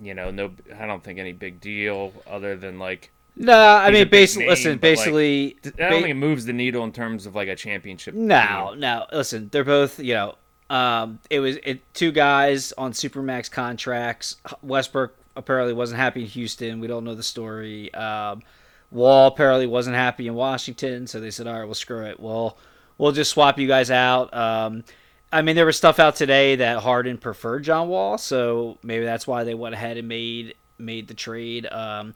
[0.00, 3.10] You know, no, I don't think any big deal other than like.
[3.36, 6.52] no, I mean, basically, name, listen, but, like, basically, I don't think it moves the
[6.52, 8.14] needle in terms of like a championship.
[8.14, 8.80] No, team.
[8.80, 9.06] no.
[9.12, 10.34] Listen, they're both, you know,
[10.70, 14.36] um, it was it, two guys on supermax contracts.
[14.62, 16.80] Westbrook apparently wasn't happy in Houston.
[16.80, 17.92] We don't know the story.
[17.94, 18.42] Um,
[18.90, 22.18] Wall apparently wasn't happy in Washington, so they said, "All right, well, screw it.
[22.18, 22.56] Well,
[22.96, 24.84] we'll just swap you guys out." Um,
[25.30, 29.26] I mean, there was stuff out today that Harden preferred John Wall, so maybe that's
[29.26, 31.66] why they went ahead and made made the trade.
[31.66, 32.14] Um,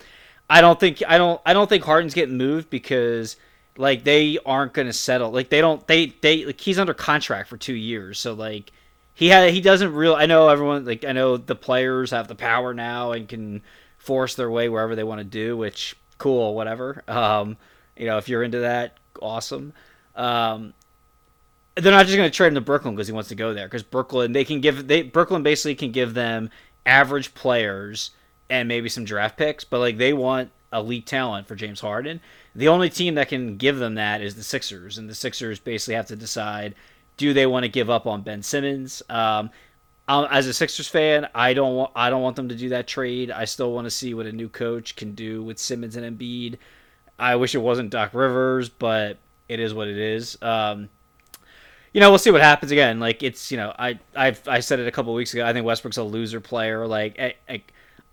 [0.48, 3.36] I don't think I don't I don't think Harden's getting moved because
[3.76, 5.30] like they aren't going to settle.
[5.30, 8.18] Like they don't they they like he's under contract for 2 years.
[8.18, 8.72] So like
[9.14, 12.34] he had he doesn't real I know everyone like I know the players have the
[12.34, 13.62] power now and can
[13.98, 17.02] force their way wherever they want to do, which cool, whatever.
[17.08, 17.56] Um
[17.96, 19.72] you know, if you're into that, awesome.
[20.14, 20.74] Um
[21.74, 23.66] they're not just going to trade him to Brooklyn because he wants to go there.
[23.66, 26.50] Because Brooklyn, they can give they Brooklyn basically can give them
[26.84, 28.10] average players
[28.50, 32.20] and maybe some draft picks, but like they want elite talent for James Harden.
[32.54, 35.94] The only team that can give them that is the Sixers, and the Sixers basically
[35.94, 36.74] have to decide:
[37.16, 39.02] do they want to give up on Ben Simmons?
[39.08, 39.50] Um,
[40.08, 42.86] um, as a Sixers fan, I don't want I don't want them to do that
[42.86, 43.30] trade.
[43.30, 46.58] I still want to see what a new coach can do with Simmons and Embiid.
[47.18, 50.40] I wish it wasn't Doc Rivers, but it is what it is.
[50.42, 50.88] Um,
[51.92, 52.98] you know, we'll see what happens again.
[52.98, 55.46] Like it's, you know, I said it a couple weeks ago.
[55.46, 56.86] I think Westbrook's a loser player.
[56.86, 57.62] Like I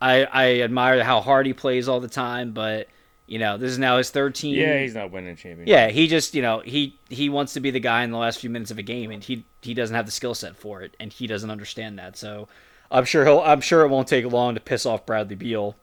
[0.01, 2.87] I I admire how hard he plays all the time, but
[3.29, 4.55] you know, this is now his third team.
[4.55, 5.67] Yeah, he's not winning championship.
[5.67, 8.39] Yeah, he just you know he he wants to be the guy in the last
[8.39, 10.95] few minutes of a game, and he he doesn't have the skill set for it,
[10.99, 12.17] and he doesn't understand that.
[12.17, 12.47] So
[12.89, 15.75] I'm sure he'll I'm sure it won't take long to piss off Bradley Beal,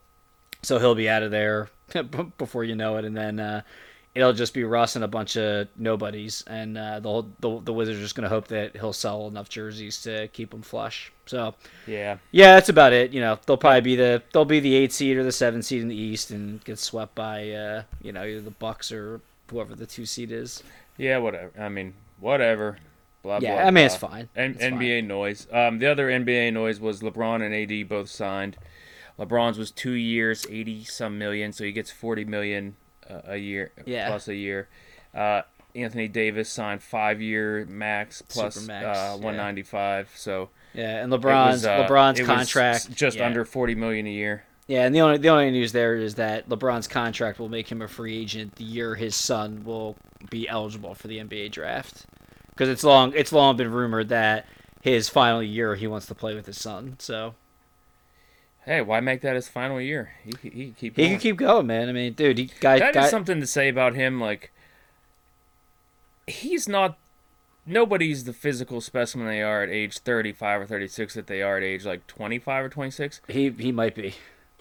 [0.63, 1.71] so he'll be out of there
[2.39, 3.63] before you know it, and then uh,
[4.17, 7.73] it'll just be Russ and a bunch of nobodies, and uh, the, whole, the the
[7.73, 11.13] Wizards are just gonna hope that he'll sell enough jerseys to keep them flush.
[11.27, 11.55] So
[11.87, 12.17] yeah.
[12.31, 13.13] yeah, that's about it.
[13.13, 15.83] You know, they'll probably be the they'll be the eight seed or the seven seed
[15.83, 19.75] in the East and get swept by uh, you know either the Bucks or whoever
[19.75, 20.63] the two seed is.
[20.97, 21.53] Yeah, whatever.
[21.59, 22.79] I mean, whatever.
[23.23, 24.29] Blah, Yeah, blah, Yeah, I mean it's fine.
[24.35, 24.73] N- It's fine.
[24.79, 25.47] NBA noise.
[25.53, 28.57] Um, the other NBA noise was LeBron and AD both signed.
[29.19, 32.77] LeBron's was two years, eighty some million, so he gets forty million
[33.27, 34.09] a year Yeah.
[34.09, 34.69] plus a year.
[35.15, 35.43] Uh,
[35.75, 39.15] Anthony Davis signed five year max plus Supermax, uh, yeah.
[39.17, 40.11] one ninety five.
[40.17, 43.27] So Yeah, and LeBron's was, uh, LeBron's contract just yeah.
[43.27, 44.45] under forty million a year.
[44.67, 47.83] Yeah, and the only the only news there is that LeBron's contract will make him
[47.83, 49.97] a free agent the year his son will
[50.31, 52.07] be eligible for the NBA draft.
[52.51, 54.47] Because it's long it's long been rumored that
[54.81, 56.97] his final year he wants to play with his son.
[56.99, 57.35] So
[58.67, 60.11] Hey, why make that his final year?
[60.25, 60.97] He, he, keep.
[60.97, 61.89] he can keep going, man.
[61.89, 64.21] I mean, dude, he guy, That is guy something to say about him.
[64.21, 64.51] Like,
[66.27, 66.99] he's not.
[67.65, 71.63] Nobody's the physical specimen they are at age 35 or 36 that they are at
[71.63, 73.21] age like 25 or 26.
[73.29, 74.15] he he might be.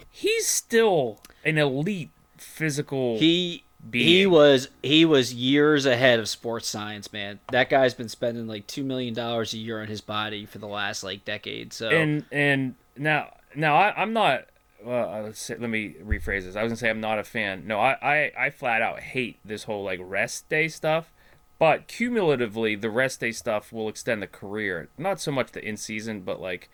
[0.09, 3.17] He's still an elite physical.
[3.17, 7.39] He he was he was years ahead of sports science, man.
[7.51, 10.67] That guy's been spending like two million dollars a year on his body for the
[10.67, 11.73] last like decade.
[11.73, 14.45] So and and now now I, I'm not.
[14.83, 16.55] Well, say, let me rephrase this.
[16.55, 17.65] I was gonna say I'm not a fan.
[17.65, 21.11] No, I, I I flat out hate this whole like rest day stuff.
[21.57, 24.89] But cumulatively, the rest day stuff will extend the career.
[24.97, 26.69] Not so much the in season, but like,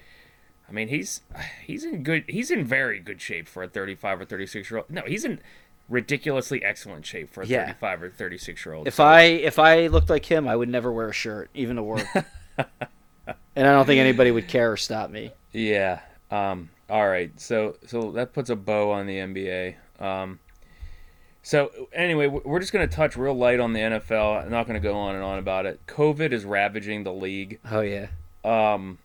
[0.67, 1.21] I mean, he's
[1.63, 2.25] he's in good.
[2.27, 4.89] He's in very good shape for a 35 or 36 year old.
[4.89, 5.39] No, he's in
[5.87, 7.65] ridiculously excellent shape for a Yeah.
[7.65, 8.87] 35 or 36 year old.
[8.87, 11.83] if I if I looked like him, I would never wear a shirt, even to
[11.83, 12.07] work.
[12.57, 12.67] and
[13.67, 15.31] I don't think anybody would care or stop me.
[15.51, 15.99] Yeah.
[16.31, 17.37] Um, all right.
[17.39, 19.75] So so that puts a bow on the NBA.
[19.99, 20.39] Um,
[21.43, 24.45] so anyway, we're just going to touch real light on the NFL.
[24.45, 25.85] I'm not going to go on and on about it.
[25.87, 27.59] COVID is ravaging the league.
[27.69, 28.07] Oh yeah.
[28.43, 28.99] Um,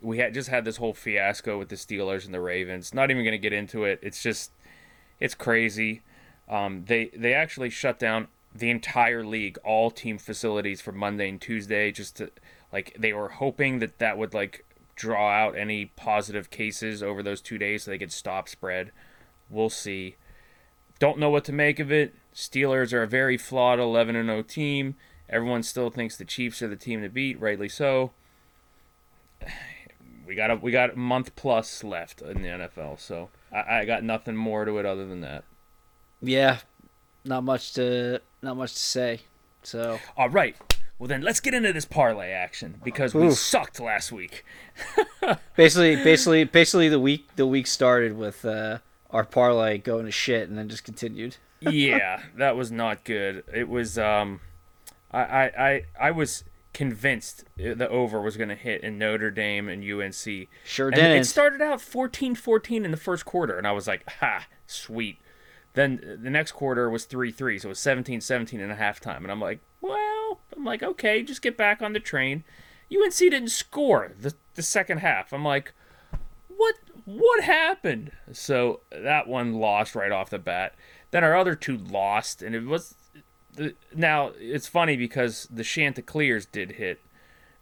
[0.00, 2.94] we had just had this whole fiasco with the Steelers and the Ravens.
[2.94, 3.98] Not even going to get into it.
[4.02, 4.52] It's just
[5.18, 6.02] it's crazy.
[6.48, 11.40] Um, they they actually shut down the entire league all team facilities for Monday and
[11.40, 12.30] Tuesday just to
[12.72, 14.64] like they were hoping that that would like
[14.98, 18.90] draw out any positive cases over those 2 days so they could stop spread.
[19.48, 20.16] We'll see.
[20.98, 22.14] Don't know what to make of it.
[22.34, 24.96] Steelers are a very flawed 11 and 0 team.
[25.30, 28.10] Everyone still thinks the Chiefs are the team to beat, rightly so.
[30.26, 33.84] We got a we got a month plus left in the NFL, so I, I
[33.84, 35.44] got nothing more to it other than that.
[36.20, 36.58] Yeah,
[37.24, 39.20] not much to not much to say.
[39.62, 40.56] So All right.
[40.98, 43.38] Well then, let's get into this parlay action because we Oof.
[43.38, 44.44] sucked last week.
[45.56, 48.78] basically, basically, basically, the week the week started with uh,
[49.10, 51.36] our parlay going to shit, and then just continued.
[51.60, 53.44] yeah, that was not good.
[53.52, 54.40] It was um,
[55.12, 56.42] I I I, I was
[56.74, 60.48] convinced the over was going to hit in Notre Dame and UNC.
[60.64, 61.10] Sure didn't.
[61.10, 65.18] it started out 14-14 in the first quarter, and I was like, ha, sweet.
[65.74, 69.18] Then the next quarter was 3-3, so it was 17-17 in a halftime.
[69.18, 69.96] And I'm like, well,
[70.58, 72.42] I'm like, okay, just get back on the train.
[72.92, 75.32] UNC didn't score the, the second half.
[75.32, 75.72] I'm like,
[76.48, 78.10] what what happened?
[78.32, 80.74] So that one lost right off the bat.
[81.10, 82.94] Then our other two lost, and it was
[83.54, 87.00] the, now it's funny because the Chanticleers did hit,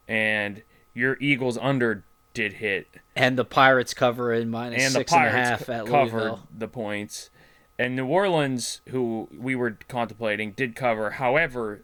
[0.09, 0.63] and
[0.95, 5.27] your Eagles under did hit, and the Pirates cover in minus and the six and
[5.27, 6.49] a half at covered Louisville.
[6.57, 7.31] the points,
[7.79, 11.11] and New Orleans, who we were contemplating, did cover.
[11.11, 11.83] However,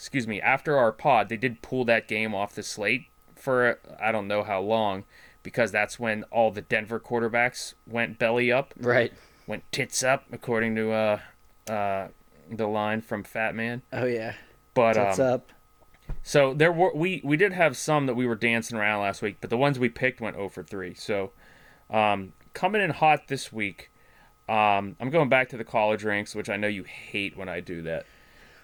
[0.00, 4.10] excuse me, after our pod, they did pull that game off the slate for I
[4.12, 5.04] don't know how long,
[5.42, 9.12] because that's when all the Denver quarterbacks went belly up, Right.
[9.46, 11.18] went tits up, according to uh,
[11.68, 12.08] uh,
[12.50, 13.82] the line from Fatman.
[13.92, 14.34] Oh yeah.
[14.72, 15.48] But What's um, up?
[16.22, 19.36] so there were we we did have some that we were dancing around last week,
[19.42, 20.94] but the ones we picked went 0 for 3.
[20.94, 21.32] So
[21.90, 23.90] um, coming in hot this week.
[24.48, 27.60] Um, I'm going back to the college ranks, which I know you hate when I
[27.60, 28.04] do that.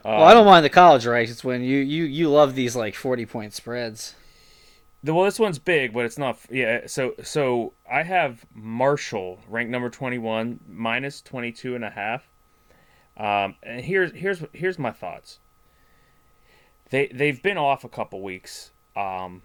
[0.06, 1.30] Well, I don't mind the college ranks.
[1.30, 4.14] It's when you you you love these like forty point spreads.
[5.02, 6.38] The, well, this one's big, but it's not.
[6.50, 12.28] Yeah, so so I have Marshall ranked number 21 minus 22 and a half.
[13.16, 15.38] Um, and here's here's here's my thoughts.
[16.90, 18.70] They they've been off a couple weeks.
[18.96, 19.42] Um,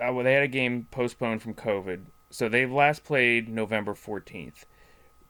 [0.00, 4.64] uh, well, they had a game postponed from COVID, so they've last played November 14th.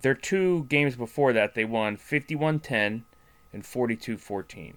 [0.03, 3.03] Their two games before that, they won 51-10
[3.53, 4.75] and 42-14.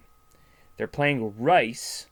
[0.76, 2.06] They're playing Rice,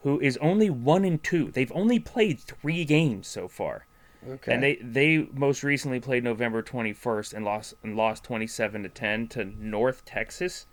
[0.00, 1.50] who is only one and two.
[1.50, 3.86] They've only played three games so far.
[4.28, 4.52] Okay.
[4.52, 9.28] And they they most recently played November 21st and lost and lost 27 to 10
[9.28, 10.66] to North Texas.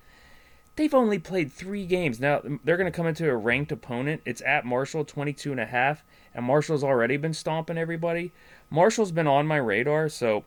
[0.75, 2.19] They've only played 3 games.
[2.19, 4.23] Now they're going to come into a ranked opponent.
[4.25, 8.31] It's at Marshall 22 and a half and Marshall's already been stomping everybody.
[8.71, 10.45] Marshall's been on my radar, so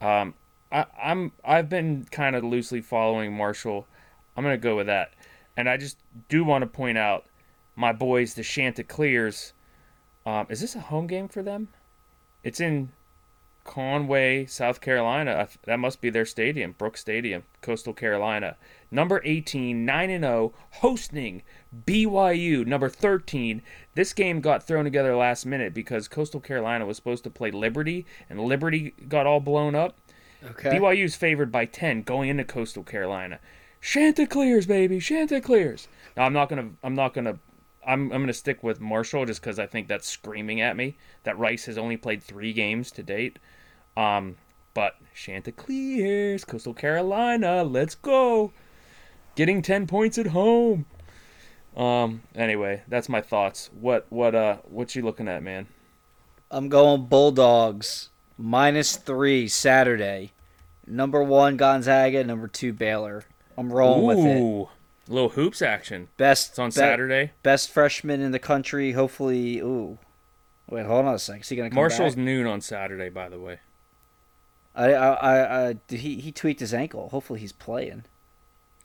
[0.00, 0.34] um
[0.74, 3.86] I, I'm I've been kind of loosely following Marshall.
[4.36, 5.14] I'm to go with that.
[5.56, 5.96] And I just
[6.28, 7.24] do want to point out
[7.76, 9.54] my boys the Chanticleers
[10.26, 11.68] um, is this a home game for them?
[12.42, 12.92] It's in
[13.64, 15.48] Conway, South Carolina.
[15.64, 18.56] That must be their stadium, Brooks Stadium, Coastal Carolina.
[18.90, 21.42] Number 18, 9 and 0, hosting
[21.86, 23.62] BYU, number 13.
[23.94, 28.06] This game got thrown together last minute because Coastal Carolina was supposed to play Liberty,
[28.30, 29.96] and Liberty got all blown up.
[30.50, 30.70] Okay.
[30.70, 33.38] BYU's favored by 10 going into Coastal Carolina.
[33.80, 35.88] Chanticleers, baby, Chanticleers.
[36.16, 37.38] Now I'm not gonna, I'm not gonna,
[37.86, 41.38] I'm, I'm gonna stick with Marshall just because I think that's screaming at me that
[41.38, 43.38] Rice has only played three games to date.
[43.96, 44.36] Um,
[44.72, 48.52] but Chanticleers, Coastal Carolina, let's go.
[49.36, 50.86] Getting 10 points at home.
[51.76, 53.70] Um, anyway, that's my thoughts.
[53.78, 55.66] What, what, uh, what you looking at, man?
[56.50, 60.32] I'm going Bulldogs minus three Saturday.
[60.86, 63.24] Number one Gonzaga, number two Baylor.
[63.56, 64.40] I'm rolling with it.
[64.40, 64.68] Ooh,
[65.08, 66.08] little hoops action.
[66.16, 67.32] Best It's on be- Saturday.
[67.42, 68.92] Best freshman in the country.
[68.92, 69.98] Hopefully, ooh.
[70.68, 71.42] Wait, hold on a sec.
[71.42, 72.24] Is he gonna come Marshall's back?
[72.24, 73.60] noon on Saturday, by the way.
[74.74, 77.08] I, I, I, I, he he tweaked his ankle.
[77.10, 78.04] Hopefully, he's playing.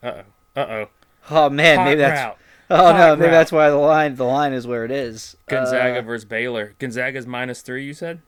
[0.04, 0.22] Uh
[0.56, 0.62] oh.
[0.62, 0.90] Uh oh.
[1.32, 2.22] Oh man, Hot maybe that's.
[2.22, 2.38] route.
[2.70, 3.32] Oh Hot no, maybe route.
[3.32, 5.36] that's why the line the line is where it is.
[5.48, 6.76] Gonzaga Uh, versus Baylor.
[6.80, 7.86] Gonzaga's minus three.
[7.86, 8.22] You said.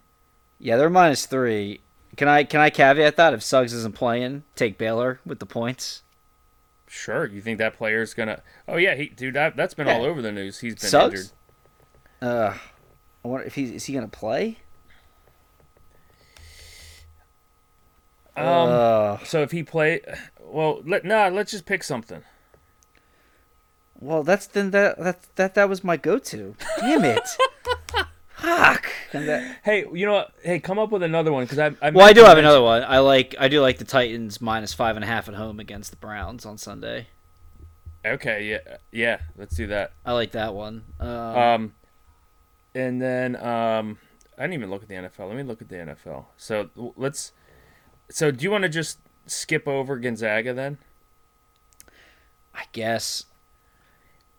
[0.60, 1.82] yeah, they're minus three.
[2.18, 6.04] Can I can I caveat that if Suggs isn't playing, take Baylor with the points.
[6.88, 7.26] Sure.
[7.26, 8.42] You think that player's gonna?
[8.68, 9.34] Oh yeah, he dude.
[9.36, 9.96] That that's been Yeah.
[9.96, 10.60] all over the news.
[10.60, 11.14] He's been Suggs?
[12.22, 12.30] injured.
[12.30, 12.58] Uh,
[13.24, 14.58] I wonder if he's is he gonna play?
[18.36, 18.46] Um.
[18.46, 20.02] uh, so if he play,
[20.40, 21.28] well, let nah.
[21.28, 22.24] Let's just pick something.
[24.00, 26.56] well, that's then that that that that was my go-to.
[26.80, 27.28] Damn it!
[28.42, 28.88] Fuck.
[29.12, 30.34] Hey, you know what?
[30.42, 31.72] Hey, come up with another one because I.
[31.82, 32.84] I Well, I do have mention- another one.
[32.84, 35.92] I like I do like the Titans minus five and a half at home against
[35.92, 37.08] the Browns on Sunday.
[38.06, 39.20] Okay, yeah, yeah.
[39.38, 39.92] Let's do that.
[40.06, 40.84] I like that one.
[41.00, 41.74] Um, Um,
[42.74, 44.00] and then um,
[44.38, 45.28] I didn't even look at the NFL.
[45.28, 46.26] Let me look at the NFL.
[46.38, 47.34] So let's.
[48.10, 50.80] So do you want to just skip over Gonzaga then?
[52.56, 53.26] I guess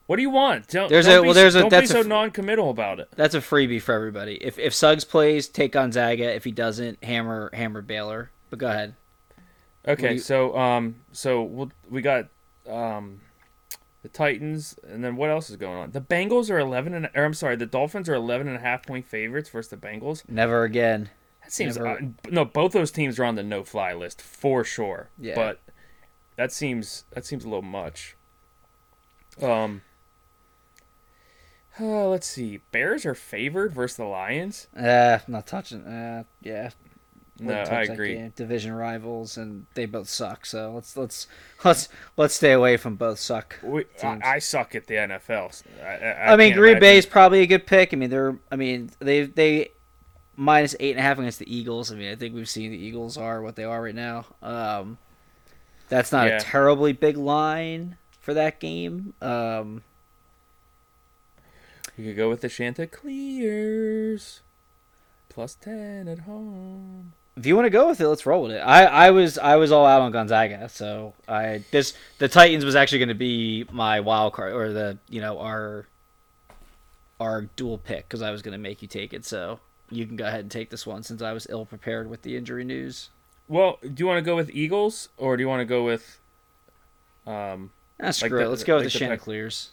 [0.07, 0.69] What do you want?
[0.69, 3.01] Don't, There's don't a- be, well, there's a- don't that's be a so non-committal about
[3.01, 3.09] it.
[3.17, 4.35] that's a freebie for everybody.
[4.43, 6.35] If if Suggs plays, take Gonzaga.
[6.35, 8.31] If he doesn't, hammer hammer Baylor.
[8.51, 8.95] But go ahead.
[9.87, 12.27] Okay, you- so um, so we'll, we got
[12.69, 13.21] um,
[14.03, 15.91] the Titans, and then what else is going on?
[15.93, 18.85] The Bengals are eleven and or I'm sorry, the Dolphins are eleven and a half
[18.85, 20.29] point favorites versus the Bengals.
[20.29, 21.11] Never again.
[21.43, 21.99] That seems Never- uh,
[22.31, 22.45] no.
[22.45, 25.09] Both those teams are on the no-fly list for sure.
[25.19, 25.35] Yeah.
[25.37, 25.61] But
[26.37, 28.17] that seems that seems a little much.
[29.41, 29.83] Um.
[31.81, 32.61] Uh, let's see.
[32.71, 34.67] Bears are favored versus the Lions.
[34.77, 35.85] Uh, not touching.
[35.85, 36.71] Uh, yeah.
[37.41, 38.15] No, touch I agree.
[38.15, 38.33] game.
[38.37, 40.45] Division rivals, and they both suck.
[40.47, 41.27] So let's let's
[41.65, 43.59] let's let's stay away from both suck.
[43.63, 43.85] We.
[44.03, 45.63] I, I suck at the NFL.
[45.83, 47.93] I, I, I, mean, Green Bay is probably a good pick.
[47.93, 48.39] I mean, they're.
[48.51, 49.71] I mean, they they
[50.37, 51.91] minus eight and a half against the Eagles.
[51.91, 54.27] I mean, I think we've seen the Eagles are what they are right now.
[54.43, 54.99] Um,
[55.89, 56.37] that's not Yeah.
[56.37, 59.15] a terribly big line for that game.
[59.21, 59.83] Um,
[61.97, 64.41] You could go with the Chanticleers.
[65.29, 67.13] Plus ten at home.
[67.37, 68.59] if you want to go with it, let's roll with it.
[68.61, 72.75] I, I was I was all out on Gonzaga, so I this the Titans was
[72.77, 75.87] actually going to be my wild card or the you know our
[77.19, 79.25] our dual pick because I was going to make you take it.
[79.25, 82.23] So you can go ahead and take this one since I was ill prepared with
[82.23, 83.09] the injury news.
[83.49, 86.19] Well, do you want to go with Eagles or do you want to go with
[87.27, 87.71] um
[88.03, 88.49] Ah, screw the- it.
[88.49, 89.71] Let's go with like the the- Chanticleers.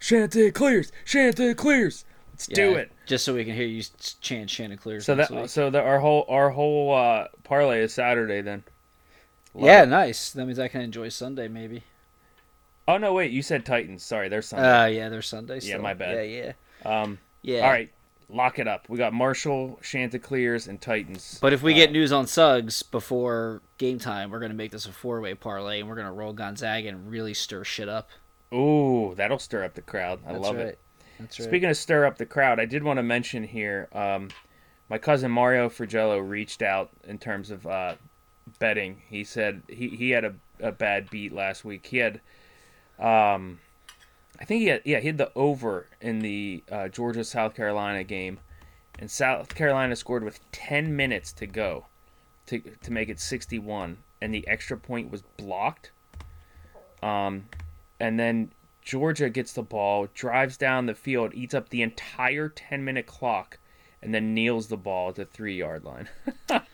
[0.00, 0.92] Chanticleers?
[1.04, 2.04] Chanticleers.
[2.32, 2.92] Let's do it.
[3.06, 3.82] Just so we can hear you
[4.20, 5.04] chant Chanticleers.
[5.04, 5.48] So that week.
[5.48, 8.62] so that our whole our whole uh, parlay is Saturday then.
[9.54, 9.86] Love yeah, it.
[9.86, 10.30] nice.
[10.32, 11.82] That means I can enjoy Sunday maybe.
[12.86, 13.32] Oh no, wait.
[13.32, 14.04] You said Titans.
[14.04, 14.68] Sorry, they're Sunday.
[14.70, 15.58] Uh, yeah, there's Sunday.
[15.62, 16.28] Yeah, my bad.
[16.28, 16.52] Yeah,
[16.84, 17.18] yeah, um.
[17.42, 17.62] yeah.
[17.62, 17.90] All right.
[18.30, 18.88] Lock it up.
[18.90, 21.38] We got Marshall, Chanticleers, and Titans.
[21.40, 24.86] But if we Uh, get news on Suggs before game time, we're gonna make this
[24.86, 28.10] a four way parlay, and we're gonna roll Gonzaga and really stir shit up.
[28.52, 30.20] Ooh, that'll stir up the crowd.
[30.26, 30.66] I That's love right.
[30.66, 30.78] it.
[31.18, 31.48] That's right.
[31.48, 33.88] Speaking of stir up the crowd, I did want to mention here.
[33.92, 34.30] Um,
[34.88, 37.94] my cousin Mario Frigello reached out in terms of uh,
[38.58, 39.02] betting.
[39.08, 41.86] He said he, he had a, a bad beat last week.
[41.86, 42.20] He had,
[42.98, 43.60] um,
[44.40, 48.04] I think he had yeah he had the over in the uh, Georgia South Carolina
[48.04, 48.38] game,
[48.98, 51.86] and South Carolina scored with ten minutes to go,
[52.46, 55.90] to to make it sixty one, and the extra point was blocked.
[57.02, 57.44] Um,
[58.00, 58.50] and then
[58.82, 63.58] Georgia gets the ball, drives down the field, eats up the entire 10 minute clock,
[64.02, 66.08] and then kneels the ball at the three yard line.
[66.48, 66.64] that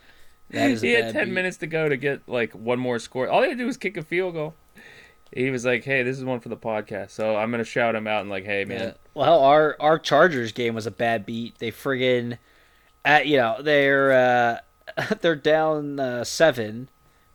[0.51, 1.33] is he had 10 beat.
[1.33, 3.29] minutes to go to get like one more score.
[3.29, 4.55] All he had to do was kick a field goal.
[5.35, 7.11] He was like, hey, this is one for the podcast.
[7.11, 8.81] So I'm going to shout him out and, like, hey, man.
[8.81, 8.93] Yeah.
[9.15, 11.59] Well, our our Chargers game was a bad beat.
[11.59, 12.39] They friggin'
[13.05, 16.89] at you know they're uh, they're down uh, seven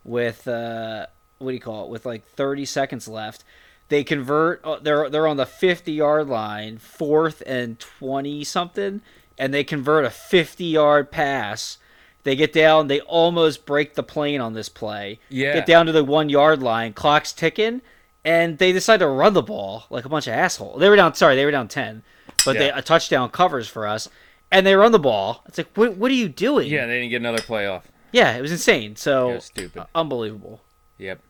[0.04, 1.06] with uh,
[1.38, 3.44] what do you call it with like 30 seconds left.
[3.90, 4.64] They convert.
[4.64, 9.02] uh, They're they're on the 50 yard line, fourth and 20 something,
[9.36, 11.76] and they convert a 50 yard pass.
[12.22, 12.88] They get down.
[12.88, 15.18] They almost break the plane on this play.
[15.28, 15.54] Yeah.
[15.54, 16.92] Get down to the one yard line.
[16.92, 17.80] Clock's ticking,
[18.24, 20.80] and they decide to run the ball like a bunch of assholes.
[20.80, 21.14] They were down.
[21.14, 22.02] Sorry, they were down ten,
[22.44, 24.08] but they a touchdown covers for us,
[24.52, 25.42] and they run the ball.
[25.46, 25.96] It's like, what?
[25.96, 26.68] What are you doing?
[26.70, 27.82] Yeah, they didn't get another playoff.
[28.12, 28.94] yeah, it was insane.
[28.96, 29.80] So Yeah, stupid.
[29.82, 30.60] uh, unbelievable.
[30.98, 31.20] Yep.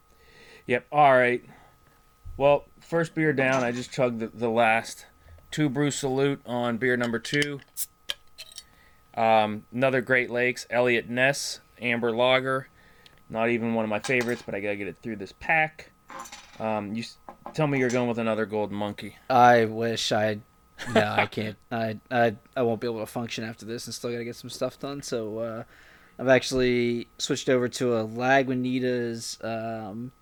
[0.66, 0.86] Yep.
[0.92, 1.42] All right.
[2.40, 3.64] Well, first beer down.
[3.64, 5.04] I just chugged the, the last.
[5.50, 7.60] Two brew salute on beer number two.
[9.14, 12.68] Um, another Great Lakes Eliot Ness Amber Lager.
[13.28, 15.90] Not even one of my favorites, but I gotta get it through this pack.
[16.58, 17.04] Um, you
[17.52, 19.16] tell me you're going with another Golden Monkey.
[19.28, 20.38] I wish I.
[20.94, 21.58] No, I can't.
[21.70, 24.36] I, I I won't be able to function after this, and still got to get
[24.36, 25.02] some stuff done.
[25.02, 25.64] So uh,
[26.18, 30.12] I've actually switched over to a Lagunitas um,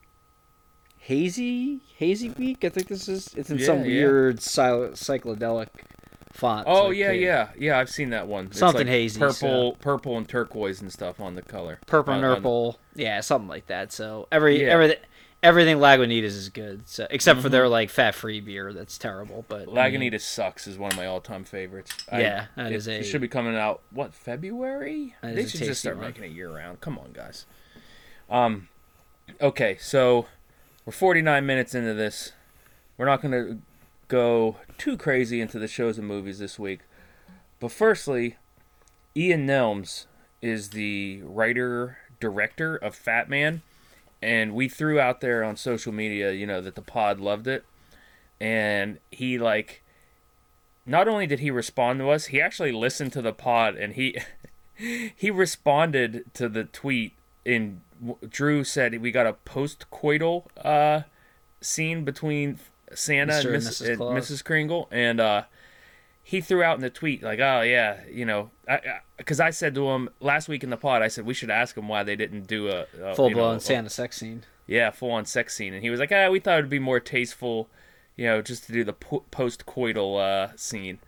[1.08, 2.64] hazy hazy week.
[2.64, 3.32] I think this is.
[3.34, 4.04] It's in some Yeah, yeah.
[4.04, 5.68] weird cy- psychedelic
[6.32, 6.66] font.
[6.68, 7.24] Oh so yeah, okay.
[7.24, 7.78] yeah, yeah.
[7.78, 8.46] I've seen that one.
[8.46, 11.78] It's Something like hazy, purple, purple and turquoise and stuff on the color.
[11.86, 12.78] purple On- on- purple.
[12.94, 13.90] Yeah, something like that.
[13.90, 14.68] So every Yeah.
[14.68, 14.98] everything
[15.42, 16.86] everything Lagunitas is good.
[16.88, 17.52] So except for Mm-hmm.
[17.52, 19.46] their like fat free beer, that's terrible.
[19.48, 19.74] But I mean,
[20.12, 21.92] Lagunitas sucks is one of my all-time favorites.
[22.12, 25.14] I- Yeah, that it, is a- it should be coming out what February?
[25.22, 26.04] They should just start one.
[26.06, 26.82] making it year round.
[26.82, 27.46] Come on, guys.
[28.28, 28.68] Um,
[29.40, 30.26] okay, so
[30.88, 32.32] we're 49 minutes into this.
[32.96, 33.58] We're not going to
[34.08, 36.80] go too crazy into the shows and movies this week,
[37.60, 38.38] but firstly,
[39.14, 40.06] Ian Nelms
[40.40, 43.60] is the writer director of Fatman,
[44.22, 47.66] and we threw out there on social media, you know, that the pod loved it,
[48.40, 49.82] and he like.
[50.86, 54.16] Not only did he respond to us, he actually listened to the pod and he
[55.14, 57.12] he responded to the tweet
[57.44, 57.82] in
[58.28, 61.02] Drew said we got a post coital uh,
[61.60, 62.58] scene between
[62.94, 63.46] Santa and.
[63.48, 63.88] Mrs.
[63.88, 64.44] and Mrs.
[64.44, 65.42] Kringle, and uh,
[66.22, 68.50] he threw out in the tweet like, "Oh yeah, you know,"
[69.16, 71.76] because I, said to him last week in the pod, I said we should ask
[71.76, 74.44] him why they didn't do a, a Full you know, blown a- Santa sex scene.
[74.66, 77.00] yeah, full on sex scene, and he was like, "Ah, we thought it'd be more
[77.00, 77.68] tasteful,
[78.16, 80.98] you know, just to do the po- post coital uh, scene."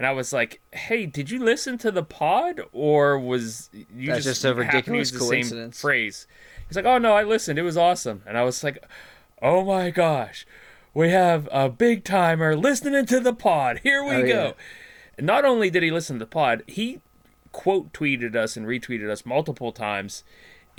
[0.00, 4.24] And I was like, "Hey, did you listen to the pod, or was you That's
[4.24, 6.26] just, just a ridiculous the same phrase?"
[6.66, 7.58] He's like, "Oh no, I listened.
[7.58, 8.82] It was awesome." And I was like,
[9.42, 10.46] "Oh my gosh,
[10.94, 13.80] we have a big timer listening to the pod.
[13.82, 14.52] Here we Oh, go." yeah.
[15.18, 17.02] And not only did he listen to the pod, he
[17.52, 20.24] quote tweeted us and retweeted us multiple times,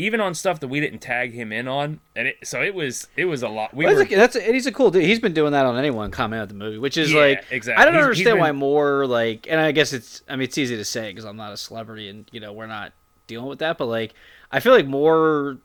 [0.02, 2.00] even on stuff that we didn't tag him in on.
[2.16, 3.74] And it, so it was it was a lot.
[3.74, 5.04] We Well, were that's, a, that's a, he's a cool dude.
[5.04, 7.82] He's been doing that on anyone comment on the movie, which is Yeah, like exactly.
[7.82, 10.44] I don't He's- he's understand why been- more like, and I guess it's I mean
[10.44, 12.94] it's easy to say because I'm not a celebrity and you know we're not
[13.28, 14.14] dealing with that, but like
[14.52, 15.58] I feel like more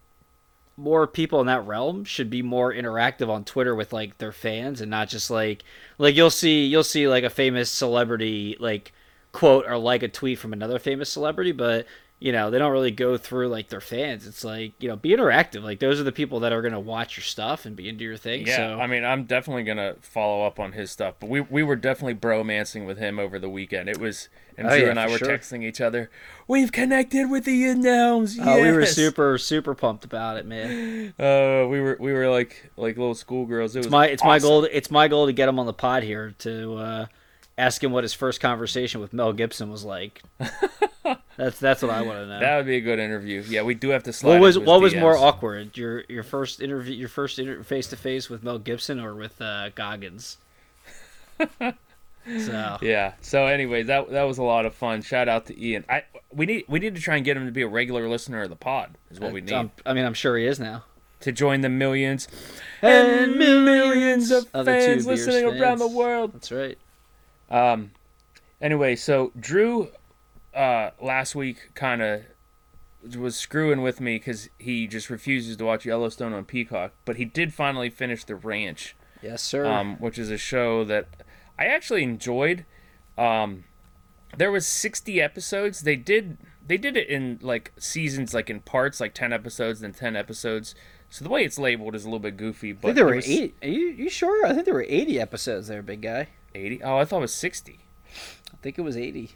[0.79, 4.81] more people in that realm should be more interactive on Twitter with like their fans
[4.83, 5.65] and not just like
[5.99, 8.93] like you'll see you'll see like a famous celebrity like
[9.33, 11.87] quote or like a tweet from another famous celebrity, but
[12.19, 14.27] you know they don't really go through like their fans.
[14.27, 15.63] It's like you know be interactive.
[15.63, 18.17] Like those are the people that are gonna watch your stuff and be into your
[18.17, 18.47] thing.
[18.47, 18.57] yeah.
[18.57, 21.15] so I mean, I'm definitely gonna follow up on his stuff.
[21.21, 23.89] But we we were definitely bromancing with him over the weekend.
[23.89, 25.29] It was and Oh, Drew yeah, and I were sure.
[25.29, 26.11] texting each other.
[26.49, 28.39] We've connected with the Nouns.
[28.41, 31.13] Oh, we were super super pumped about it, man.
[31.19, 33.77] Uh, we were we were like like little schoolgirls.
[33.77, 34.63] It was It's my it's my goal.
[34.63, 37.07] To, it's my goal to get him on the pod here to uh,
[37.59, 40.23] ask him what his first conversation with Mel Gibson was like.
[41.37, 42.41] that's that's what I want to know.
[42.41, 43.43] That would be a good interview.
[43.47, 44.33] Yeah, we do have to slide.
[44.33, 45.77] what was what was more awkward?
[45.77, 49.71] Your your first interview, your first face to face with Mel Gibson, or with uh,
[49.71, 50.39] Goggins?
[51.39, 53.13] so Yeah.
[53.21, 55.03] So, anyways, that that was a lot of fun.
[55.03, 55.85] Shout out to Ian.
[55.89, 58.43] I we need we need to try and get him to be a regular listener
[58.43, 58.97] of the pod.
[59.11, 60.85] Is what we need um, I mean, I'm sure he is now.
[61.21, 62.29] to join the millions
[62.83, 66.33] And millions of of fans listening around the world.
[66.33, 66.79] That's right.
[67.51, 67.93] Um.
[68.61, 69.89] Anyway, so Drew,
[70.55, 72.23] uh, last week kind of
[73.17, 77.25] was screwing with me because he just refuses to watch Yellowstone on Peacock, but he
[77.25, 78.97] did finally finish The Ranch.
[79.23, 79.67] Yes, sir.
[79.67, 81.09] um, which is a show that
[81.59, 82.65] I actually enjoyed.
[83.17, 83.65] Um,
[84.37, 85.83] there was 60 episodes.
[85.83, 89.93] They did they did it in like seasons, like in parts, like 10 episodes, then
[89.93, 90.75] 10 episodes.
[91.09, 92.73] So the way it's labeled is a little bit goofy.
[92.73, 93.55] But there were was eighty.
[93.63, 94.45] Are you, you sure?
[94.45, 96.29] I think there were eighty episodes there, big guy.
[96.57, 96.83] 80.
[96.83, 97.79] Oh, I thought it was 60.
[98.53, 99.31] I think it was eighty.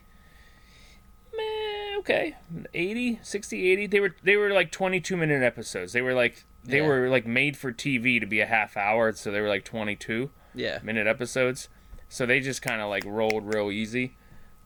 [1.36, 2.36] Meh, okay,
[2.74, 3.86] 80, 60, 80.
[3.86, 5.92] They were they were like 22 minute episodes.
[5.92, 6.86] They were like they Yeah.
[6.88, 10.30] were like made for TV to be a half hour, so they were like 22.
[10.54, 10.80] Yeah.
[10.82, 11.68] minute episodes.
[12.08, 14.16] So they just kind of like rolled real easy.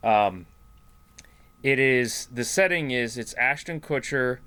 [0.02, 0.46] Um,
[1.62, 4.38] it is the setting is it's Ashton Kutcher,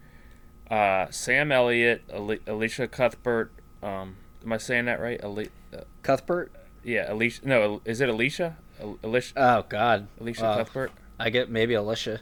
[0.71, 3.51] uh, Sam Elliott, Ali- Alicia Cuthbert.
[3.83, 5.23] Um, am I saying that right?
[5.23, 6.51] Ali- uh, Cuthbert.
[6.87, 7.47] Yeah, Alicia.
[7.47, 8.55] No, is it Alicia?
[8.81, 10.07] Al- Alicia, Oh God.
[10.21, 10.91] Alicia Uh, Cuthbert.
[11.19, 12.21] I get maybe Alicia.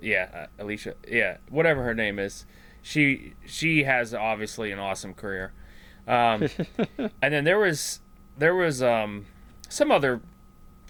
[0.00, 0.94] Yeah, uh, Alicia.
[1.08, 2.46] Yeah, whatever her name is.
[2.82, 5.52] She she has obviously an awesome career.
[6.06, 6.48] Um,
[7.22, 8.00] and then there was
[8.38, 9.26] there was um
[9.68, 10.20] some other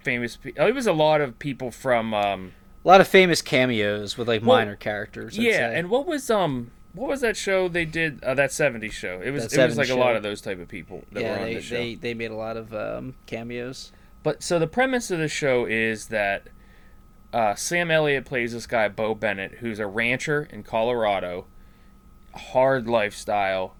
[0.03, 0.37] famous.
[0.37, 2.53] Pe- oh, it was a lot of people from um
[2.85, 5.39] A lot of famous cameos with like Well, minor characters.
[5.39, 5.53] I'd yeah.
[5.71, 5.79] say.
[5.79, 8.23] And what was um what was that show they did?
[8.25, 9.21] Uh, that '70s show.
[9.23, 11.33] It was it was 70s like a lot of those type of people that yeah,
[11.33, 11.75] were on they, the show.
[11.75, 13.93] they they made a lot of um, cameos.
[14.23, 16.49] But so the premise of the show is that
[17.33, 21.47] uh, Sam Elliott plays this guy Bo Bennett, who's a rancher in Colorado,
[22.35, 23.75] hard lifestyle.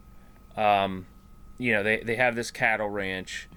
[0.57, 1.07] Um,
[1.57, 3.49] you know, they they have this cattle ranch,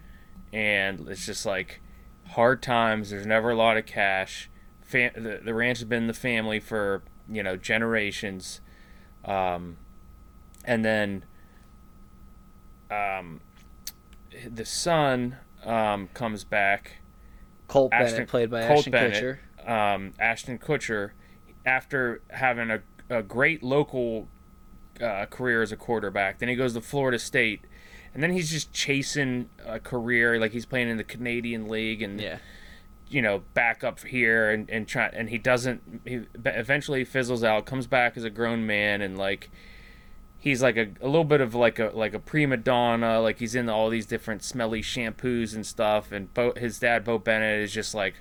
[0.53, 1.82] and it's just like
[2.30, 3.10] hard times.
[3.10, 4.49] There's never a lot of cash.
[4.82, 8.62] Fam- the, the ranch has been the family for you know generations,
[9.28, 9.78] um,
[10.66, 11.24] and then
[12.90, 13.42] um,
[14.50, 16.98] the son um, comes back
[17.68, 19.40] Colt Ashton- Bennett, played by Colt Ashton Bennett.
[19.66, 19.70] Kutcher.
[19.96, 21.12] um, Ashton Kutcher,
[21.66, 24.28] after having a, a great local
[25.02, 26.40] uh, career as a quarterback.
[26.40, 27.62] Then he goes to Florida State,
[28.14, 32.20] and then he's just chasing a career like he's playing in the Canadian League and
[32.20, 32.38] Yeah,
[33.10, 36.01] you know back up here and and try and he doesn't.
[36.05, 39.49] He eventually fizzles out, comes back as a grown man, and like.
[40.39, 43.55] He's like a, a little bit of like a like a prima donna, like he's
[43.55, 46.12] in all these different smelly shampoos and stuff.
[46.12, 48.14] And Bo, his dad, Bo Bennett, is just like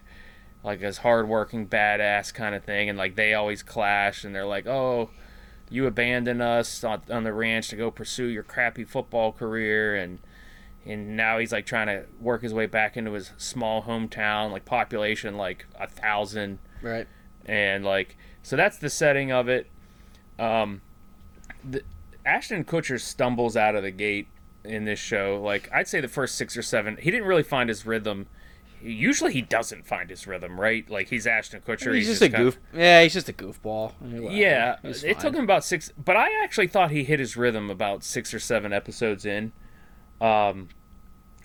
[0.64, 4.66] like this hardworking badass kind of thing, and like they always clash, and they're like,
[4.66, 5.10] oh,
[5.70, 10.18] you abandon us on, on the ranch to go pursue your crappy football career, and
[10.86, 14.64] and now he's like trying to work his way back into his small hometown, like
[14.64, 17.06] population like a thousand, Right.
[17.44, 19.66] and like so that's the setting of it.
[20.38, 20.82] Um,
[21.68, 21.82] the,
[22.24, 24.28] Ashton Kutcher stumbles out of the gate
[24.64, 25.40] in this show.
[25.42, 28.26] Like I'd say the first six or seven, he didn't really find his rhythm.
[28.82, 30.88] Usually he doesn't find his rhythm, right?
[30.88, 31.94] Like he's Ashton Kutcher.
[31.94, 32.62] He's, just, a kind of- goof.
[32.74, 33.92] yeah, he's just a goofball.
[34.02, 37.36] I mean, yeah, it took him about six, but I actually thought he hit his
[37.36, 39.52] rhythm about six or seven episodes in,
[40.20, 40.68] um,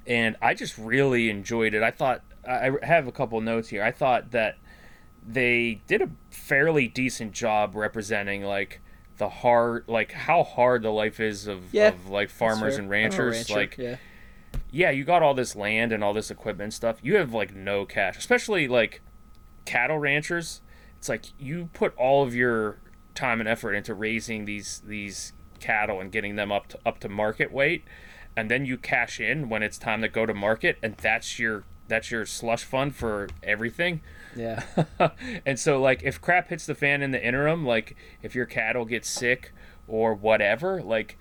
[0.08, 1.84] and I just really enjoyed it.
[1.84, 3.84] I thought I have a couple notes here.
[3.84, 4.58] I thought that
[5.26, 8.82] they did a fairly decent job representing like
[9.18, 13.36] the hard, like how hard the life is of, Yeah, of like farmers and ranchers.
[13.36, 13.98] rancher, Like yeah.
[14.72, 16.98] yeah, you got all this land and all this equipment stuff.
[17.04, 19.02] You have like no cash, especially like
[19.66, 20.62] cattle ranchers.
[20.98, 22.80] It's like you put all of your
[23.14, 27.10] time and effort into raising these these cattle and getting them up to up to
[27.10, 27.84] market weight,
[28.36, 31.64] and then you cash in when it's time to go to market, and that's your
[31.88, 34.02] that's your slush fund for everything.
[34.36, 34.64] Yeah.
[35.46, 38.86] and so like if crap hits the fan in the interim, like if your cattle
[38.86, 39.54] gets sick
[39.88, 41.18] or whatever, like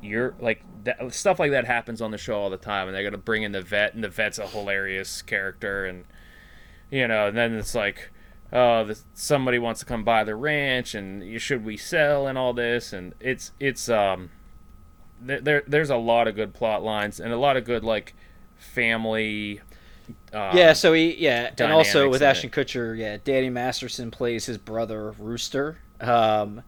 [0.00, 3.04] you're like that, stuff like that happens on the show all the time and they're
[3.04, 6.04] gonna bring in the vet and the vet's a hilarious character and
[6.90, 8.10] you know and then it's like
[8.52, 12.52] oh somebody wants to come buy the ranch and you should we sell and all
[12.52, 14.30] this and it's it's um
[15.20, 18.14] there, there there's a lot of good plot lines and a lot of good like
[18.56, 19.60] family
[20.32, 22.30] um, yeah, so he yeah, and also with in it.
[22.30, 26.62] Ashton Kutcher, yeah, Danny Masterson plays his brother Rooster, um,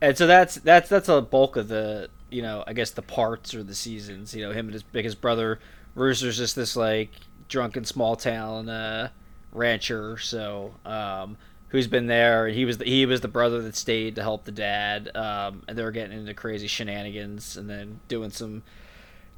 [0.00, 3.54] and so that's that's that's a bulk of the you know I guess the parts
[3.54, 4.34] or the seasons.
[4.34, 5.60] You know, him and his biggest brother
[5.94, 7.10] Rooster's just this like
[7.48, 9.10] drunken small town uh,
[9.52, 11.36] rancher, so um,
[11.72, 12.46] who's been there.
[12.46, 15.62] and He was the, he was the brother that stayed to help the dad, um,
[15.66, 18.62] and they were getting into crazy shenanigans and then doing some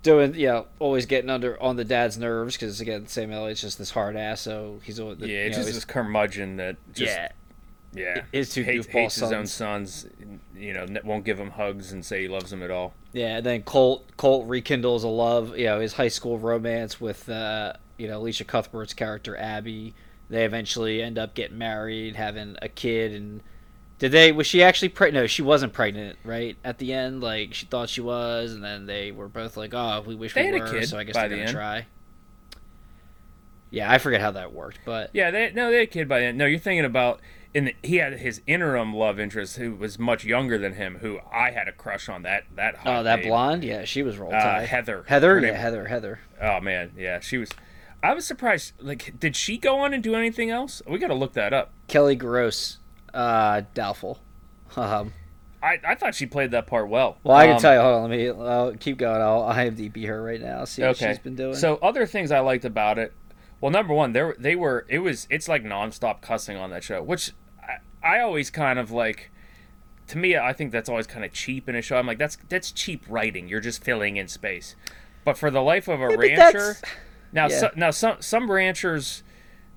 [0.03, 3.79] doing you know always getting under on the dad's nerves because again Sam Elliott's just
[3.79, 6.77] this hard ass so he's always yeah you it's know, just he's- this curmudgeon that
[6.93, 7.29] just yeah
[7.95, 9.93] Yeah, His two hates, hates his own sons.
[10.05, 10.07] sons.
[10.55, 12.93] You know, won't give him hugs and say he loves them at all.
[13.15, 17.27] yeah and then Colt Colt rekindles a love you know his high school romance with
[17.31, 19.95] uh you know Alicia Cuthbert's character Abby
[20.31, 23.41] they eventually end up getting married having a kid and
[23.99, 27.55] did they was she actually pregnant no she wasn't pregnant right at the end like
[27.55, 30.47] she thought she was and then they were both like oh we wish They we
[30.47, 31.53] had a were kid so I guess they're the gonna end.
[31.53, 31.87] try
[33.71, 36.21] yeah I forget how that worked but Yeah, they no, they had a kid by
[36.21, 36.37] then.
[36.37, 37.21] No, you're thinking about
[37.53, 41.21] in the, he had his interim love interest who was much younger than him, who
[41.33, 42.23] I had a crush on.
[42.23, 43.27] That that hot Oh, that babe.
[43.27, 43.63] blonde?
[43.65, 44.67] Yeah, she was roll Uh.
[44.67, 45.05] Heather.
[45.07, 45.41] Heather?
[45.41, 46.19] Her Yeah, Heather, Heather.
[46.41, 47.51] Oh man, yeah, she was.
[48.05, 48.75] I was surprised.
[48.79, 50.83] Like, did she go on and do anything else?
[50.87, 51.73] We got to look that up.
[51.89, 52.79] Kelli Goss,
[53.15, 54.19] uh, doubtful.
[54.77, 55.13] Um,
[55.63, 57.17] I, I thought she played that part well.
[57.25, 57.81] well, I can Um, tell you.
[57.81, 59.23] Hold on, let me I'll keep going.
[59.23, 60.65] I'll IMDb her right now.
[60.67, 61.09] See what okay.
[61.09, 61.55] she's been doing.
[61.55, 63.15] So other things I liked about it.
[63.61, 64.85] Well, number one, there they were.
[64.89, 65.27] It was.
[65.31, 67.33] It's like nonstop cussing on that show, which
[67.63, 69.31] I, I always kind of like.
[70.09, 71.97] To me, I think that's always kind of cheap in a show.
[71.97, 73.49] I'm like, that's that's cheap writing.
[73.49, 74.77] You're just filling in space.
[75.25, 76.77] But for the life of a rancher,
[77.35, 77.59] now yeah.
[77.59, 79.23] so, now some some ranchers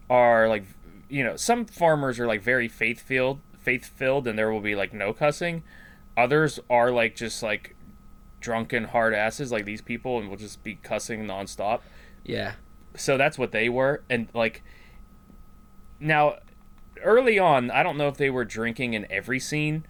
[0.10, 0.64] are like,
[1.10, 4.76] you know, some farmers are like very faith filled, faith filled, and there will be
[4.76, 5.64] like no cussing.
[6.16, 7.76] Others are like just like
[8.40, 11.82] drunken hard asses like these people, and will just be cussing nonstop
[12.28, 12.54] yeah,
[12.96, 14.62] so that's what they were and like
[16.00, 16.36] now
[17.04, 19.86] early on i don't know if they were drinking in every scene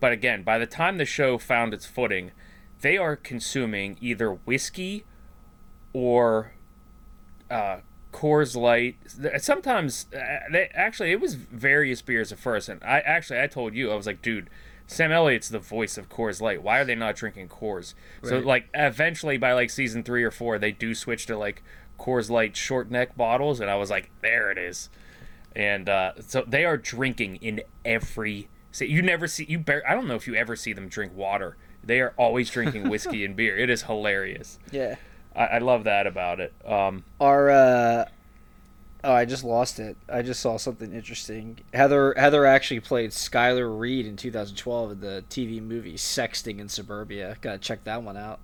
[0.00, 2.30] but again by the time the show found its footing
[2.82, 5.04] they are consuming either whiskey
[5.92, 6.52] or
[7.50, 7.78] uh
[8.12, 8.96] Coors Light.
[9.42, 10.18] Sometimes, uh,
[10.52, 13.96] they actually it was various beers at first, and I actually I told you I
[13.96, 14.48] was like, dude,
[14.86, 16.62] Sam Elliott's the voice of Coors Light.
[16.62, 17.94] Why are they not drinking Coors?
[18.22, 21.62] So like eventually by like season three or four, they do switch to like
[21.98, 24.90] Coors Light short neck bottles, and I was like, there it is.
[25.56, 28.48] And uh, so they are drinking in every.
[28.70, 29.58] So you never see you.
[29.58, 31.56] Bar- I don't know if you ever see them drink water.
[31.82, 33.56] They are always drinking whiskey and beer.
[33.56, 34.58] It is hilarious.
[34.70, 34.96] yeah.
[35.36, 36.52] I, I love that about it.
[36.64, 38.04] Um, Our uh,
[39.02, 39.96] oh, I just lost it.
[40.08, 41.58] I just saw something interesting.
[41.72, 47.36] Heather Heather actually played Skylar Reed in 2012 in the TV movie Sexting in Suburbia.
[47.40, 48.40] Gotta check that one out.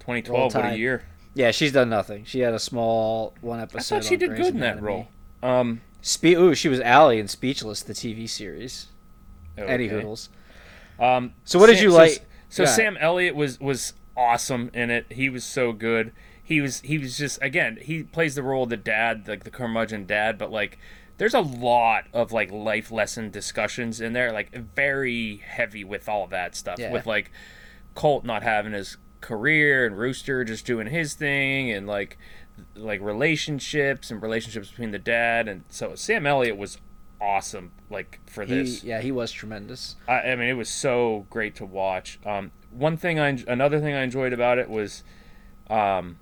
[0.00, 1.04] 2012, what a year.
[1.34, 2.24] Yeah, she's done nothing.
[2.24, 3.96] She had a small one episode.
[3.96, 5.08] I thought she did Grey's good in that role.
[5.42, 8.88] Um, Spe- Ooh, she was Allie in Speechless, the TV series.
[9.56, 9.88] Any okay.
[9.88, 10.28] hoodles.
[10.98, 12.76] Um, So what did you like- So, Go ahead.
[12.76, 15.06] Sam Elliott was was awesome in it.
[15.10, 16.12] He was so good.
[16.42, 19.50] He was he was just again he plays the role of the dad, like the
[19.50, 20.78] curmudgeon dad, but like
[21.18, 26.26] there's a lot of like life lesson discussions in there, like very heavy with all
[26.28, 26.78] that stuff.
[26.78, 26.92] Yeah.
[26.92, 27.30] With like
[27.94, 32.18] Colt not having his career and Rooster just doing his thing and like
[32.74, 36.78] like relationships and relationships between the dad and so Sam Elliott was
[37.20, 38.82] awesome like for He, this.
[38.84, 39.96] yeah, he was tremendous.
[40.08, 42.18] I, I mean, it was so great to watch.
[42.26, 45.04] Um, one thing I, another thing I enjoyed about it was,
[45.70, 46.18] um,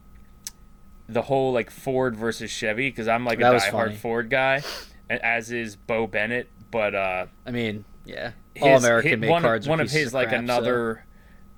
[1.08, 3.96] the whole like Ford versus Chevy because I'm like a That was diehard.
[3.96, 4.62] Ford guy,
[5.08, 6.48] as is Bo Bennett.
[6.70, 9.66] But uh, I mean, yeah, his- all American made one, cards.
[9.68, 11.04] one of his like crap, so- another,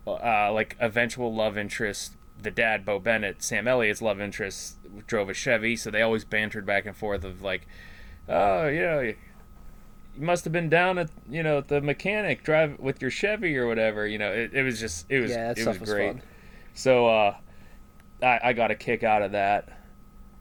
[0.07, 2.17] uh, like eventual love interest.
[2.41, 6.67] The dad, Bo Bennett, Sam Elliott's love interest, drove a Chevy, so they always bantered
[6.67, 7.69] back and forth of like,
[8.29, 9.13] oh, you know,
[10.17, 13.67] you must have been down at you know the mechanic drive with your Chevy or
[13.67, 14.07] whatever.
[14.07, 16.17] You know, it, it was just it was yeah, it was great.
[16.75, 17.37] So uh,
[18.23, 19.69] I, I got a kick out of that.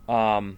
[0.07, 0.57] Um,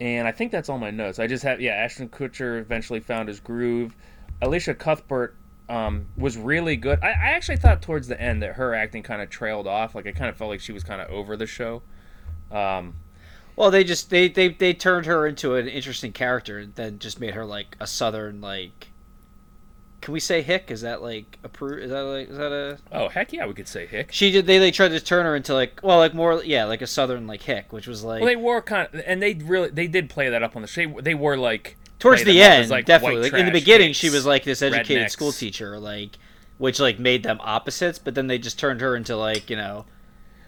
[0.00, 1.18] and I think that's all my notes.
[1.18, 3.94] I just have yeah, Ashton Kutcher eventually found his groove.
[4.40, 5.36] Elisha Cuthbert
[5.68, 6.98] um, was really good.
[7.02, 9.94] I, I actually thought towards the end that her acting kind of trailed off.
[9.94, 11.82] Like I kind of felt like she was kind of over the show.
[12.50, 12.94] Um,
[13.60, 17.20] Well, they just they, they they turned her into an interesting character, and then just
[17.20, 18.88] made her like a southern like.
[20.00, 20.70] Can we say hick?
[20.70, 21.64] Is that like a?
[21.66, 22.78] Is that like is that a?
[22.90, 24.12] oh heck yeah, we could say Hick.
[24.12, 24.46] She did.
[24.46, 27.26] They they tried to turn her into like well like more yeah like a southern
[27.26, 30.08] like hick, which was like Well, they wore kind of, and they really they did
[30.08, 30.98] play that up on the show.
[30.98, 34.08] They were like towards the as, end like, definitely like in the beginning kids, she
[34.08, 35.10] was like this educated rednecks.
[35.10, 36.16] school teacher like
[36.56, 39.84] which like made them opposites but then they just turned her into like you know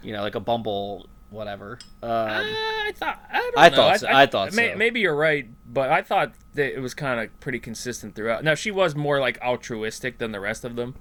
[0.01, 4.25] you know like a bumble whatever um, I thought I, don't I thought so- I
[4.25, 4.77] thought may- so.
[4.77, 8.43] Maybe you're right, but I thought that it was kind of pretty consistent throughout.
[8.43, 10.95] Now she was more like altruistic than the rest of them,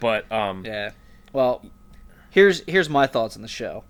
[0.00, 0.90] but um, yeah
[1.32, 1.64] well
[2.30, 3.84] here's here's my thoughts on the show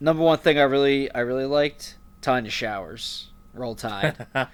[0.00, 4.46] number one thing i really i really liked tanya showers roll tide I,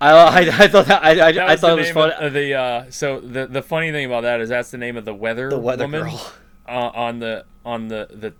[0.00, 2.12] I i thought that i i, that I thought it was funny.
[2.18, 2.90] of the uh.
[2.90, 5.58] So the the funny thing about that is that's the name of the weather the
[5.58, 6.32] weather woman girl
[6.68, 8.32] uh, on the on the the uh,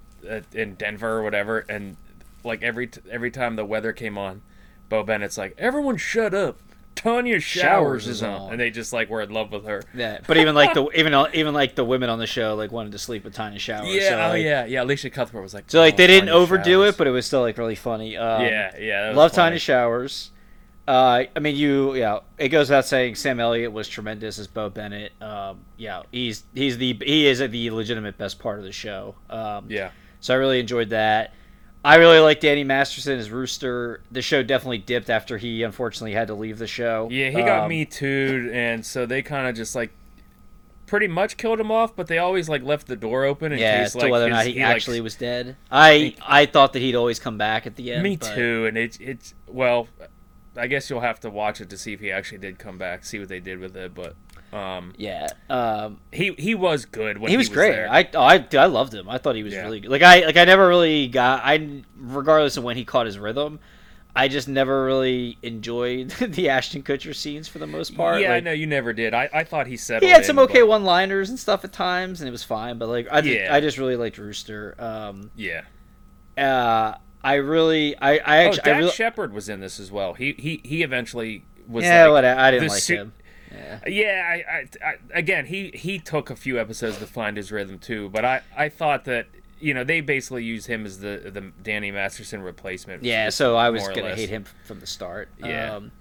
[0.52, 1.96] in Denver or whatever, and
[2.44, 4.42] like every t- every time the weather came on,
[4.88, 6.58] Beau Bennett's like, "Everyone, shut up."
[6.94, 8.40] Tanya Showers, Showers is on.
[8.40, 8.52] on.
[8.52, 9.82] and they just like were in love with her.
[9.94, 12.92] yeah but even like the even even like the women on the show like wanted
[12.92, 14.80] to sleep with tanya showers Yeah, so, oh like, yeah, yeah.
[14.80, 17.10] Elisha Cuthbert was like, So like "Oh, they didn't Tanya overdo Showers." it, but it
[17.10, 18.16] was still like really funny.
[18.16, 19.12] Um, yeah, yeah.
[19.14, 19.50] love funny.
[19.50, 20.30] Tiny Showers.
[20.88, 22.20] Uh, I mean, you yeah.
[22.38, 25.12] It goes without saying, Sam Elliott was tremendous as Beau Bennett.
[25.20, 29.16] Um, yeah, he's he's the he is the legitimate best part of the show.
[29.28, 29.90] Um, Yeah,
[30.26, 31.32] so I really enjoyed that.
[31.84, 34.00] I really like Danny Masterson as Rooster.
[34.10, 37.08] The show definitely dipped after he unfortunately had to leave the show.
[37.12, 37.30] yeah.
[37.30, 39.90] He got Um, me too, and so they kind of just like
[40.86, 43.84] pretty much killed him off, but they always like left the door open in Yeah,
[43.84, 45.56] case to like whether or not he, like, actually was dead.
[45.70, 48.02] I I thought that he'd always come back at the end.
[48.02, 49.86] Me but- too, and it's it's well,
[50.56, 53.04] I guess you'll have to watch it to see if he actually did come back,
[53.04, 53.94] see what they did with it.
[53.94, 54.16] But
[54.52, 55.26] um, Yeah.
[55.50, 57.72] Um, he he was good when he was great.
[57.72, 57.88] there.
[57.90, 59.08] I, oh, I I loved him.
[59.08, 59.62] I thought he was Yeah.
[59.62, 59.90] really good.
[59.90, 63.58] Like I like I never really got I regardless of when he caught his rhythm,
[64.14, 68.20] I just never really enjoyed the Ashton Kutcher scenes for the most part.
[68.22, 69.12] yeah, I Like, know you never did.
[69.12, 70.04] I, I thought he settled.
[70.08, 72.78] He had some in, okay but- one-liners and stuff at times, and it was fine.
[72.78, 73.54] But like I just, Yeah.
[73.54, 74.74] I just really liked Rooster.
[74.78, 75.62] Um, Yeah.
[76.38, 79.90] uh, I really I I Oh, actually I Dax really, Shepard was in this as
[79.90, 80.14] well.
[80.14, 81.84] He he he eventually was.
[81.84, 83.12] yeah like, what I didn't like su- him.
[83.52, 83.80] Yeah.
[83.86, 87.78] Yeah, I, I, I again he he took a few episodes to find his rhythm
[87.78, 89.28] too, but I I thought that
[89.60, 93.04] you know they basically used him as the the Danny Masterson replacement.
[93.04, 95.28] Yeah, so I was gonna hate him from the start.
[95.38, 95.76] Yeah.
[95.76, 95.92] um,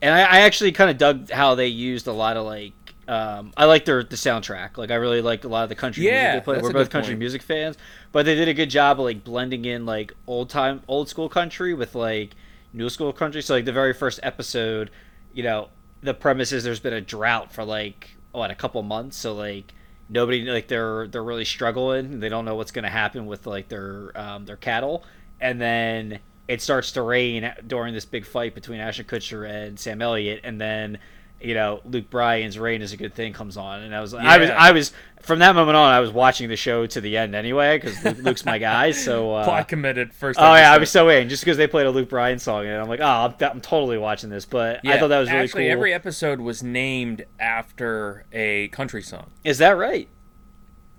[0.00, 2.72] and I, I actually kind of dug how they used a lot of like.
[3.08, 4.78] Um, I like their the soundtrack.
[4.78, 6.62] Like I really liked a lot of the country Yeah, music they played.
[6.62, 7.18] We're both country point.
[7.18, 7.76] music fans,
[8.12, 11.28] but they did a good job of like blending in like old time, old school
[11.28, 12.34] country with like
[12.72, 13.42] new school country.
[13.42, 14.90] So like the very first episode,
[15.34, 15.68] you know,
[16.02, 19.16] the premise is there's been a drought for like what a couple months.
[19.16, 19.72] So like
[20.08, 22.20] nobody like they're they're really struggling.
[22.20, 25.04] They don't know what's going to happen with like their um, their cattle,
[25.40, 30.02] and then it starts to rain during this big fight between Ashton Kutcher and Sam
[30.02, 30.98] Elliott, and then
[31.44, 34.38] you know Luke Bryan's "Rain is a Good Thing" comes on, and I was I
[34.38, 37.34] was I was from that moment on I was watching the show to the end
[37.34, 38.90] anyway because Luke, Luke's my guy.
[38.90, 40.38] So uh, plot committed first.
[40.40, 42.80] Oh yeah, I was so in just because they played a Luke Bryan song, and
[42.80, 44.44] I'm like, oh, I'm, I'm totally watching this.
[44.44, 45.72] But yeah, I thought that was really actually, cool.
[45.72, 49.30] every episode was named after a country song.
[49.44, 50.08] Is that right?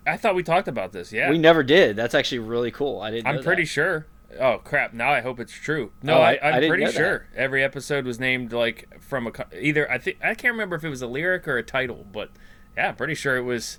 [0.06, 1.14] I thought we talked about this.
[1.14, 1.96] Yeah, We never did.
[1.96, 3.00] That's actually really cool.
[3.02, 3.28] I didn't.
[3.28, 3.70] I'm pretty that.
[3.70, 4.08] sure.
[4.40, 4.94] Oh crap!
[4.94, 5.92] Now I hope it's true.
[6.02, 6.98] No, Oh, I, I- I I'm pretty know that.
[6.98, 9.90] sure every episode was named like from a either.
[9.92, 12.32] I think I can't remember if it was a lyric or a title, but
[12.76, 13.78] yeah, I'm pretty sure it was.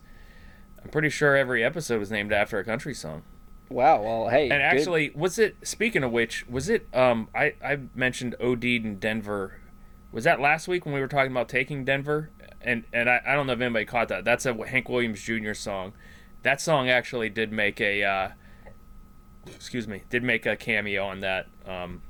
[0.83, 3.23] I'm pretty sure every episode was named after a country song.
[3.69, 4.03] Wow.
[4.03, 4.43] Well, hey.
[4.43, 4.63] And good.
[4.63, 5.57] actually, was it?
[5.67, 6.87] Speaking of which, was it?
[6.95, 9.61] Um, I I mentioned OD in Denver.
[10.13, 12.31] Was that last week when we were talking about taking Denver?
[12.61, 14.25] And and I, I don't know if anybody caught that.
[14.25, 15.55] That's a Hank Williams Jr.
[15.55, 15.95] song.
[16.43, 18.05] That song actually did make a.
[18.05, 18.29] Uh,
[19.47, 22.03] excuse me, did make a cameo on that um,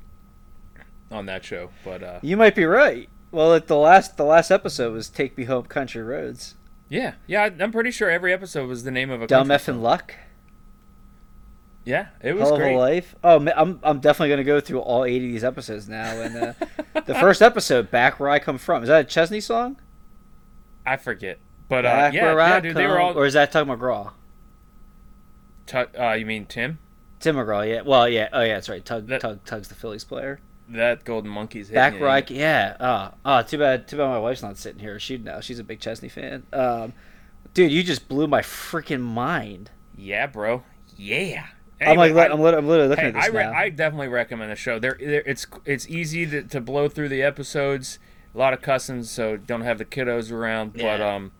[1.10, 1.70] on that show.
[1.84, 3.08] But uh, you might be right.
[3.34, 6.54] Well, at the last the last episode was "Take Me Home, Country Roads."
[6.88, 9.80] yeah, yeah, I'm pretty sure every episode was the name of a Dumb country effing
[9.82, 10.14] luck.
[11.84, 13.14] Yeah, it was Hell of a life.
[13.24, 16.12] Oh, I'm I'm definitely gonna go through all 80 of these episodes now.
[16.20, 16.52] And uh,
[17.06, 19.76] the first episode, "Back Where I Come From," is that a Chesney song?
[20.86, 23.18] I forget, but uh, Back yeah, where yeah, I dude, come, they were all.
[23.18, 24.12] or is that Tug McGraw?
[25.66, 26.78] Tu- uh, you mean Tim?
[27.20, 27.80] Tim McGraw, yeah.
[27.82, 28.28] Well, yeah.
[28.32, 28.54] Oh, yeah.
[28.54, 28.84] That's right.
[28.84, 30.40] Tug, That- Tug, Tug's the Phillies player.
[30.68, 31.68] That Golden Monkeys.
[31.70, 32.76] Back I, yeah.
[32.80, 33.86] Oh, oh, too bad.
[33.86, 34.98] Too bad my wife's not sitting here.
[34.98, 36.44] She now she's a big Chesney fan.
[36.52, 36.94] Um,
[37.52, 39.70] dude, you just blew my freaking mind.
[39.96, 40.62] Yeah, bro.
[40.96, 41.46] Yeah.
[41.80, 43.52] I'm like, Anyway, I'm, lit- I'm literally looking Hey, at this I, re- now.
[43.52, 44.78] I definitely recommend the show.
[44.78, 47.98] There, there it's it's easy to, to blow through the episodes.
[48.34, 50.72] A lot of cussing, so don't have the kiddos around.
[50.74, 51.32] But um,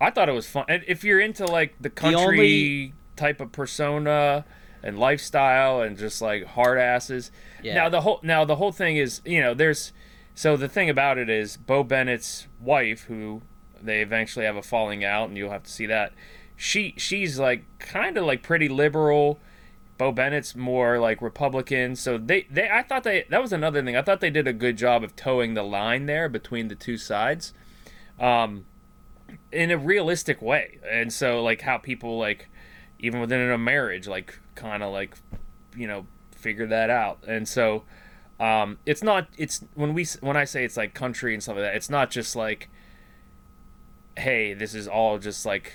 [0.00, 0.64] I thought it was fun.
[0.68, 4.44] If you're into like the country only- type of persona
[4.84, 7.32] and lifestyle and just like hard asses.
[7.62, 7.74] Yeah.
[7.74, 9.92] Now the whole now the whole thing is you know there's
[10.34, 13.42] so the thing about it is Beau Bennett's wife who
[13.82, 16.12] they eventually have a falling out and you'll have to see that.
[16.54, 19.40] She she's like kind of like pretty liberal.
[19.96, 21.96] Beau Bennett's more like Republican.
[21.96, 23.96] So they, they I thought they that was another thing.
[23.96, 26.98] I thought they did a good job of towing the line there between the two
[26.98, 27.54] sides.
[28.20, 28.66] Um
[29.50, 30.78] in a realistic way.
[30.88, 32.50] And so like how people like
[33.04, 35.16] even within a marriage like kind of like
[35.76, 37.18] you know figure that out.
[37.26, 37.84] And so
[38.40, 41.64] um it's not it's when we when I say it's like country and stuff like
[41.64, 42.68] that, it's not just like
[44.16, 45.72] hey, this is all just like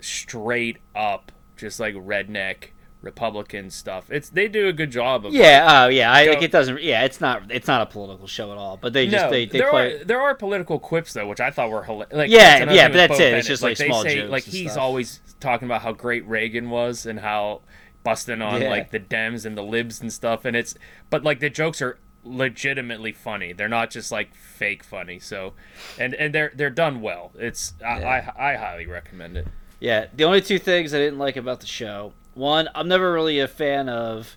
[0.00, 2.70] straight up just like redneck
[3.02, 4.10] Republican stuff.
[4.10, 5.66] It's they do a good job of yeah.
[5.84, 6.12] Oh, yeah.
[6.12, 6.80] I like it doesn't.
[6.82, 7.50] Yeah, it's not.
[7.50, 8.76] It's not a political show at all.
[8.76, 9.94] But they just no, they they there play.
[9.94, 12.16] are there are political quips though, which I thought were hilarious.
[12.16, 13.34] Like, Yeah, yeah, but that's it.
[13.34, 14.82] It's just, like, they small say, jokes like he's stuff.
[14.82, 17.60] always talking about how great Reagan was and how
[18.04, 18.70] busting on Yeah.
[18.70, 20.74] like the Dems and the libs and stuff, and it's
[21.10, 23.52] but like the jokes are legitimately funny.
[23.52, 25.18] They're not just like fake funny.
[25.18, 25.52] So,
[25.98, 27.32] and and they're they're done well.
[27.38, 29.46] It's I I, I highly recommend it.
[29.80, 32.12] Yeah, the only two things I didn't like about the show.
[32.34, 34.36] One, I'm never really a fan of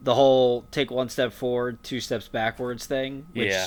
[0.00, 3.26] the whole take one step forward, two steps backwards thing.
[3.34, 3.66] Which, Yeah.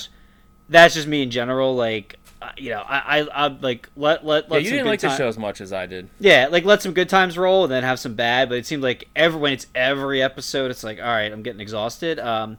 [0.69, 1.75] That's just me in general.
[1.75, 5.01] Like, uh, you know, I, I, I like let let let Yeah, you didn't like
[5.01, 6.09] the show as much as I did.
[6.19, 8.49] Yeah, like let some good times roll and then have some bad.
[8.49, 11.59] But it seemed like every when it's every episode, it's like, all right, I'm getting
[11.59, 12.19] exhausted.
[12.19, 12.57] Um,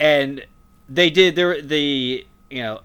[0.00, 0.44] and
[0.88, 2.80] they did there the you know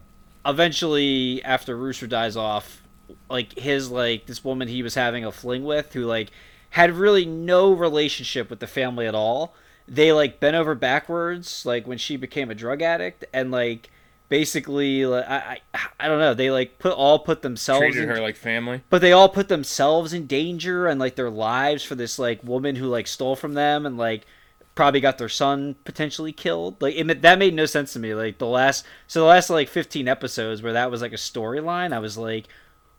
[0.45, 2.83] eventually after Rooster dies off,
[3.29, 6.29] like his like this woman he was having a fling with who like
[6.71, 9.53] had really no relationship with the family at all.
[9.87, 13.89] They like bent over backwards like when she became a drug addict and like
[14.33, 18.09] basically like, I, I I don't know they like put all put themselves Treated in,
[18.09, 18.81] her like family.
[18.89, 22.75] but they all put themselves in danger and like their lives for this like woman
[22.75, 24.25] who like stole from them and like
[24.73, 26.81] probably got their son potentially killed.
[26.81, 28.15] Like it, that made no sense to me.
[28.15, 31.93] Like the last so the last like 15 episodes where that was like a storyline
[31.93, 32.47] i was like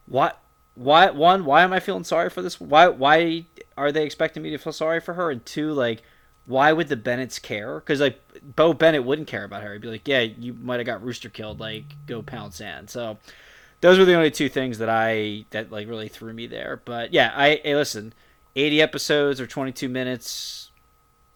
[0.07, 0.41] what
[0.77, 2.61] why one why am i feeling sorry for this?
[2.61, 5.33] Why why are they expecting me to feel sorry for her?
[5.33, 6.05] And two like
[6.47, 8.21] why would the bennetts care because like
[8.57, 11.29] beau bennett wouldn't care about her he'd be like yeah you might have got rooster
[11.29, 13.17] killed like go pound sand so
[13.85, 16.81] those were the only two things that I that like really threw me there.
[16.87, 18.15] But yeah, I hey, listen,
[18.57, 20.71] eighty episodes or twenty two minutes.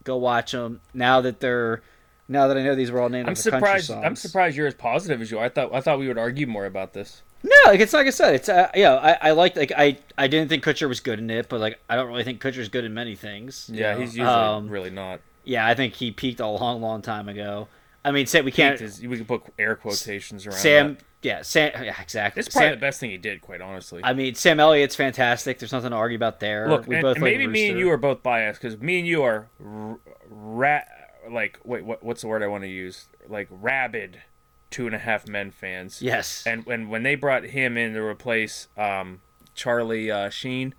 [0.02, 1.82] Go watch them now that they're
[2.26, 3.28] now that I know these were all named.
[3.28, 3.90] I'm surprised.
[3.90, 5.38] I'm surprised you're as positive as you.
[5.38, 5.44] are.
[5.44, 5.74] I thought.
[5.74, 7.20] I thought we would argue more about this.
[7.42, 8.94] No, like it's like I said, it's uh, yeah.
[8.94, 11.78] I, I liked like I I didn't think Kutcher was good in it, but like
[11.88, 13.70] I don't really think Kutcher's good in many things.
[13.72, 14.00] Yeah, know?
[14.00, 15.20] he's usually Um, really not.
[15.44, 15.66] yeah.
[15.66, 17.68] I think he peaked a long, long time ago.
[18.04, 18.78] I mean, say we can't.
[18.78, 20.56] Peaked is- we can put air quotations around.
[20.56, 21.04] Sam, that.
[21.22, 22.40] yeah, Sam, yeah, exactly.
[22.40, 24.00] It's probably Sam, the best thing he did, quite honestly.
[24.02, 25.58] I mean, Sam Elliott's fantastic.
[25.58, 26.68] There's nothing to argue about there.
[26.68, 28.98] Look, we and, both and like maybe me and you are both biased because me
[28.98, 29.98] and you are r-
[30.28, 30.82] ra-
[31.30, 33.06] like wait, what, what's the word I want to use?
[33.28, 34.22] Like rabid
[34.70, 36.00] two and a half men fans.
[36.02, 36.44] Yes.
[36.46, 39.20] And when when they brought him in to replace um,
[39.54, 40.74] Charlie uh, Sheen,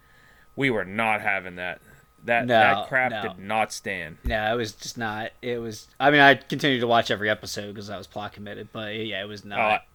[0.55, 1.81] we were not having that.
[2.25, 3.21] That No, that crap no.
[3.21, 4.17] did not stand.
[4.25, 5.31] No, it was just not.
[5.41, 5.87] It was.
[6.01, 8.69] I mean, I continued to watch every episode because I was plot committed.
[8.73, 9.85] But yeah, it was Uh, not.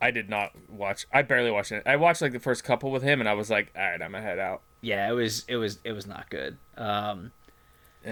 [0.00, 1.06] I did not watch.
[1.12, 1.82] I barely watched it.
[1.86, 4.12] I watched like the first couple with him, and I was like, "All right, I'm
[4.12, 5.44] gonna head out." yeah, it was.
[5.48, 5.78] It was.
[5.84, 6.58] It was not good.
[6.76, 7.32] Um,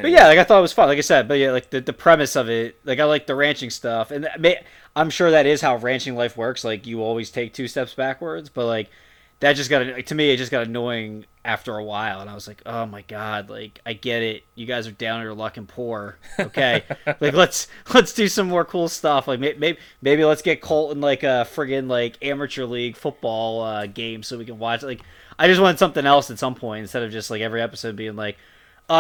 [0.00, 0.88] but yeah, like I thought it was fun.
[0.88, 3.34] Like I said, but yeah, like the, the premise of it, like I like the
[3.34, 4.62] ranching stuff, and may,
[4.96, 6.64] I'm sure that is how ranching life works.
[6.64, 8.90] Like you always take two steps backwards, but like
[9.40, 10.30] that just got to me.
[10.30, 13.80] It just got annoying after a while, and I was like, oh my god, like
[13.84, 14.44] I get it.
[14.54, 16.16] You guys are down on your luck and poor.
[16.38, 16.84] Okay,
[17.20, 19.26] like let's let's do some more cool stuff.
[19.26, 24.22] Like maybe maybe let's get Colton like a friggin' like amateur league football uh, game
[24.22, 24.82] so we can watch.
[24.82, 25.02] Like
[25.38, 28.14] I just wanted something else at some point instead of just like every episode being
[28.14, 28.38] like,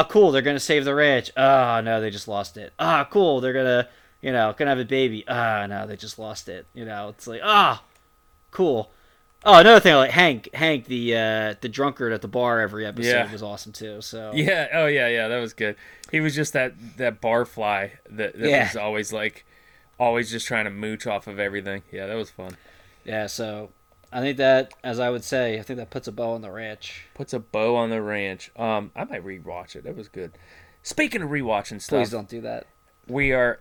[0.00, 1.30] oh cool, they're gonna save the ranch.
[1.36, 2.72] Oh no, they just lost it.
[2.78, 3.88] Ah oh, cool, they're gonna
[4.20, 5.24] you know gonna have a baby.
[5.28, 6.66] Ah oh, no, they just lost it.
[6.74, 7.86] You know, it's like ah oh,
[8.50, 8.90] cool
[9.44, 13.10] Oh, another thing, like Hank, Hank, the uh, the drunkard at the bar every episode
[13.10, 13.32] yeah.
[13.32, 14.00] was awesome too.
[14.00, 15.74] So yeah, oh yeah, yeah, that was good.
[16.12, 18.64] He was just that that barfly that, that yeah.
[18.64, 19.44] was always like,
[19.98, 21.82] always just trying to mooch off of everything.
[21.90, 22.56] Yeah, that was fun.
[23.04, 23.70] Yeah, so
[24.12, 26.50] I think that, as I would say, I think that puts a bow on the
[26.50, 27.06] ranch.
[27.14, 28.50] Puts a bow on the ranch.
[28.56, 29.84] Um, I might rewatch it.
[29.84, 30.32] That was good.
[30.82, 32.66] Speaking of rewatching stuff, please don't do that.
[33.08, 33.60] We are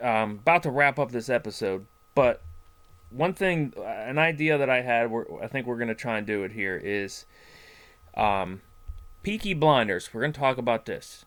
[0.00, 2.42] um, about to wrap up this episode, but
[3.10, 6.42] one thing, an idea that I had, I think we're going to try and do
[6.42, 7.24] it here is
[8.16, 8.62] um,
[9.22, 10.12] Peaky Blinders.
[10.12, 11.24] We're going to talk about this.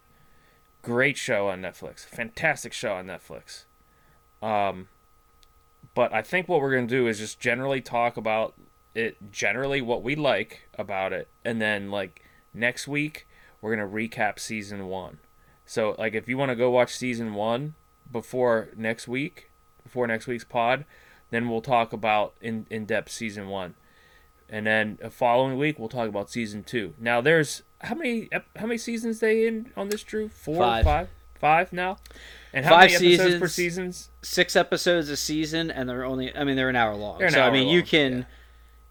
[0.82, 2.06] Great show on Netflix.
[2.06, 3.66] Fantastic show on Netflix.
[4.42, 4.88] Um,
[5.96, 8.54] but I think what we're going to do is just generally talk about
[8.96, 11.28] it, generally what we like about it.
[11.44, 13.28] And then, like, next week,
[13.62, 15.20] we're going to recap season one.
[15.66, 17.76] So, like, if you want to go watch season one
[18.12, 19.50] before next week,
[19.84, 20.86] before next week's pod,
[21.32, 23.76] then we'll talk about in in depth season one,
[24.50, 26.94] and then a following week we'll talk about season two.
[27.00, 30.04] Now there's how many how many seasons they in on this?
[30.04, 31.10] Drew four, five, five,
[31.40, 31.98] five now.
[32.54, 34.10] And how Five many episodes seasons, per seasons?
[34.22, 36.36] Six episodes a season, and they're only.
[36.36, 37.22] I mean, they're an hour long.
[37.22, 38.26] An so hour I mean, long, you can, yeah.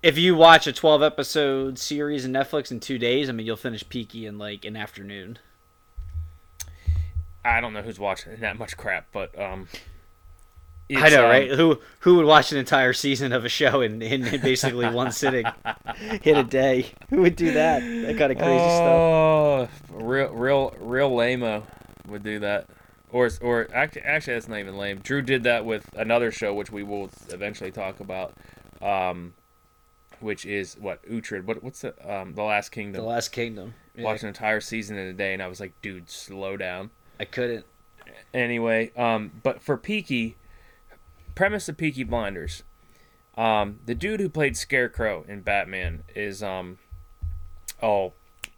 [0.02, 3.56] if you watch a twelve episode series in Netflix in two days, I mean, you'll
[3.56, 5.38] finish Peaky in like an afternoon.
[7.44, 9.66] I don't know who's watching that much crap, but um,
[10.96, 11.50] I know, um, right?
[11.50, 15.10] Who who would watch an entire season of a show in, in, in basically one
[15.10, 15.46] sitting,
[16.22, 16.92] hit a day?
[17.10, 17.80] Who would do that?
[17.80, 19.82] That kind of crazy oh, stuff.
[19.90, 21.42] Real, real, real lame
[22.08, 22.66] would do that.
[23.10, 24.98] Or, or actually, actually, that's not even lame.
[24.98, 28.34] Drew did that with another show, which we will eventually talk about,
[28.82, 29.32] um,
[30.20, 31.44] which is what Uhtred.
[31.44, 33.00] What, what's the um, the Last Kingdom?
[33.00, 33.74] The Last Kingdom.
[33.94, 34.04] Yeah.
[34.04, 36.90] Watched an entire season in a day, and I was like, dude, slow down.
[37.18, 37.64] I couldn't.
[38.34, 40.36] Anyway, um, but for Peaky,
[41.34, 42.62] premise of Peaky Blinders.
[43.36, 46.78] Um, the dude who played Scarecrow in Batman is um,
[47.82, 48.12] oh,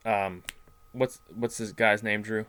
[0.05, 0.43] um,
[0.93, 2.47] what's what's this guy's name, Drew?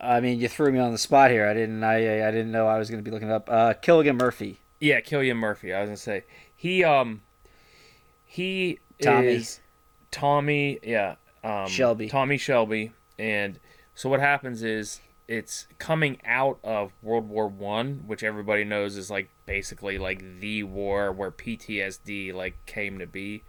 [0.00, 1.46] I mean, you threw me on the spot here.
[1.46, 1.84] I didn't.
[1.84, 3.48] I I didn't know I was going to be looking up.
[3.50, 4.60] Uh, Cillian Murphy.
[4.80, 5.74] Yeah, Cillian Murphy.
[5.74, 6.24] I was gonna say
[6.56, 7.22] he um
[8.24, 9.26] he Tommy.
[9.26, 9.60] is
[10.10, 10.78] Tommy.
[10.82, 12.08] Yeah, um, Shelby.
[12.08, 12.92] Tommy Shelby.
[13.18, 13.60] And
[13.94, 19.10] so what happens is it's coming out of World War One, which everybody knows is
[19.10, 23.42] like basically like the war where PTSD like came to be,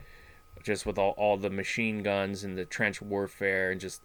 [0.63, 4.01] just with all, all the machine guns and the trench warfare and just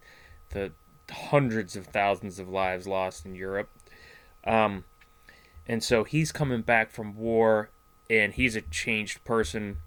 [0.51, 0.71] the
[1.09, 3.69] hundreds of thousands of lives lost in Europe.
[4.45, 4.85] Um,
[5.67, 7.69] and so he's coming back from war,
[8.09, 9.77] and he's a changed person.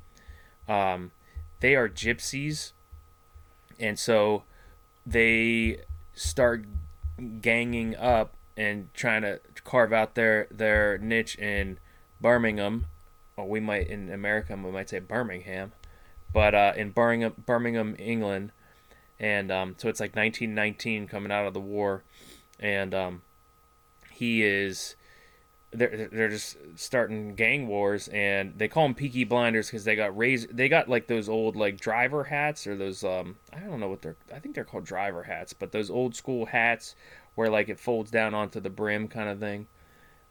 [0.69, 1.13] Um,
[1.61, 2.73] they are gypsies,
[3.79, 4.45] and so
[5.07, 5.81] they
[6.15, 6.65] start
[7.41, 11.79] ganging up and trying to carve out their their niche in
[12.21, 12.87] Birmingham,
[13.37, 15.73] or we might in America we might say Birmingham,
[16.33, 18.53] but uh, in Birmingham, Birmingham, England,
[19.21, 22.03] and um, so it's like 1919 coming out of the war,
[22.59, 23.23] and um,
[24.11, 24.97] he is
[25.73, 30.17] they're they're just starting gang wars, and they call them Peaky Blinders because they got
[30.17, 33.89] razor they got like those old like driver hats or those um I don't know
[33.89, 36.97] what they're I think they're called driver hats, but those old school hats
[37.35, 39.67] where like it folds down onto the brim kind of thing.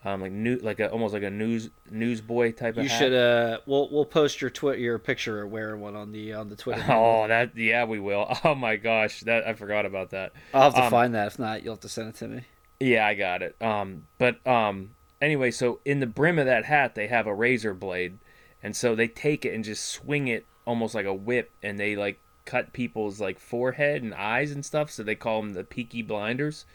[0.06, 2.84] Um, like new, like a almost like a news newsboy type of.
[2.84, 3.00] You hat.
[3.00, 3.14] should.
[3.14, 6.84] Uh, we'll we'll post your twit your picture wearing one on the on the Twitter.
[6.90, 8.32] Oh, that yeah, we will.
[8.46, 10.32] Oh my gosh, that I forgot about that.
[10.54, 11.28] I'll have to um, find that.
[11.28, 12.42] If not, you'll have to send it to me.
[12.80, 13.62] Yeah, I got it.
[13.62, 17.74] Um, but um, anyway, so in the brim of that hat, they have a razor
[17.74, 18.20] blade,
[18.64, 21.98] and so they take it and just swing it almost like a whip, and they
[21.98, 24.92] like cut people's like forehead and eyes and stuff.
[24.92, 26.66] So they call them the Peaky Blinders,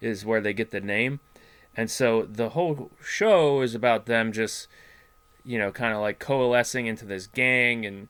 [0.00, 1.20] is where they get the name.
[1.76, 4.66] And so the whole show is about them just,
[5.44, 8.08] you know, kind of like coalescing into this gang and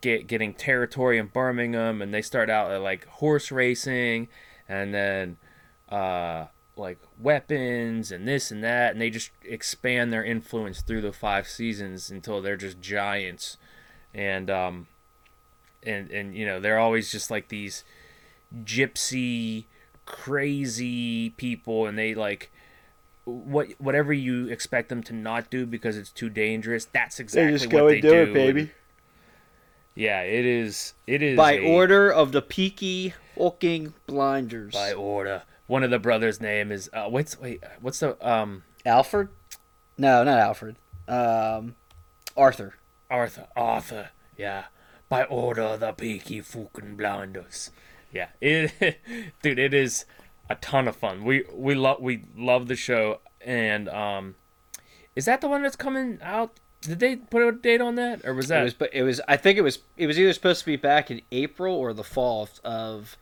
[0.00, 2.00] get getting territory in Birmingham.
[2.00, 4.28] And they start out at like horse racing,
[4.68, 5.36] and then
[5.90, 6.46] uh,
[6.76, 11.46] like weapons and this and that, and they just expand their influence through the five
[11.46, 13.58] seasons until they're just giants,
[14.14, 14.86] and um,
[15.82, 17.84] and and you know they're always just like these
[18.64, 19.66] gypsy
[20.06, 22.50] crazy people, and they like
[23.24, 26.86] what whatever you expect them to not do because it's too dangerous.
[26.86, 28.70] That's exactly they just go and they do, it, baby.
[29.94, 30.94] Yeah, it is.
[31.06, 34.72] It is By a- order of the Peaky fucking Blinders.
[34.72, 35.42] By order.
[35.66, 39.28] One of the brothers' name is uh, what's wait what's the um Alfred?
[39.98, 40.76] No, not Alfred.
[41.08, 41.76] Um,
[42.36, 42.74] Arthur.
[43.10, 44.08] Arthur Arthur
[44.38, 44.64] yeah
[45.10, 47.70] by order of the Peaky fucking Blinders
[48.10, 48.72] yeah it
[49.42, 50.06] dude it is
[50.52, 54.34] a ton of fun we we love we love the show and um
[55.16, 58.34] is that the one that's coming out did they put a date on that or
[58.34, 59.20] was that It was, but it was.
[59.28, 59.78] I think it was.
[59.96, 63.16] It was either supposed to be back in April or the fall of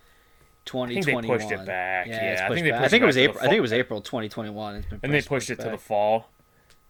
[0.73, 1.23] I think 2021.
[1.23, 2.81] they pushed it back it's yeah, I think they back.
[2.83, 3.39] I think it was back April.
[3.41, 4.77] I think it was April 2021.
[4.77, 6.31] It's and they pushed- it to the fall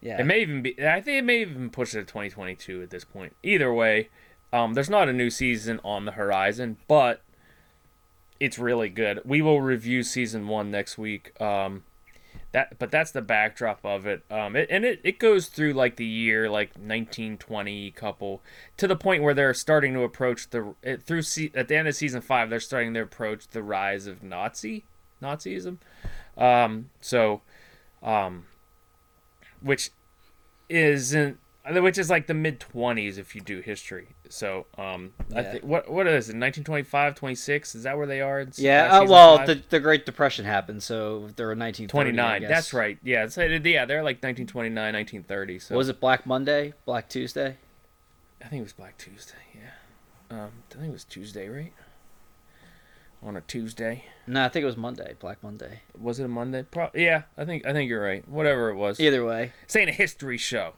[0.00, 0.20] Yeah.
[0.20, 0.74] It may even be.
[0.86, 3.34] I think it may even push it to 2022 at this point.
[3.42, 4.08] Either way,
[4.52, 7.20] um, there's not a new season on the horizon, but
[8.40, 9.20] it's really good.
[9.24, 11.38] We will review season one next week.
[11.40, 11.84] Um,
[12.52, 14.24] that, but that's the backdrop of it.
[14.30, 18.42] Um, it, and it, it goes through like the year like 1920 couple
[18.76, 21.86] to the point where they're starting to approach the it, through se- at the end
[21.86, 24.84] of season five they're starting to approach the rise of Nazi
[25.22, 25.78] Nazism.
[26.36, 27.42] Um, so,
[28.02, 28.46] um,
[29.60, 29.90] which
[30.68, 31.38] isn't
[31.78, 35.90] which is like the mid 20s if you do history so um i think what
[35.90, 38.98] what is it 1925 26 is that where they are Yeah.
[39.00, 39.46] uh, well, five?
[39.48, 41.84] the, the Great Depression happened, so they're 1930.
[41.84, 42.48] I 29 guess.
[42.50, 46.72] that's right yeah so, yeah they're like 1929 1930 so Was it Black Monday?
[46.84, 47.56] Black Tuesday?
[48.42, 49.70] i think it was black tuesday yeah
[50.30, 51.72] um i think it was tuesday right
[53.22, 55.14] on a tuesday No, I think it was Monday.
[55.20, 55.80] Black Monday.
[55.98, 58.98] was it a monday Pro- yeah i think i think you're right whatever it was
[58.98, 60.72] Either way, this ain't a history show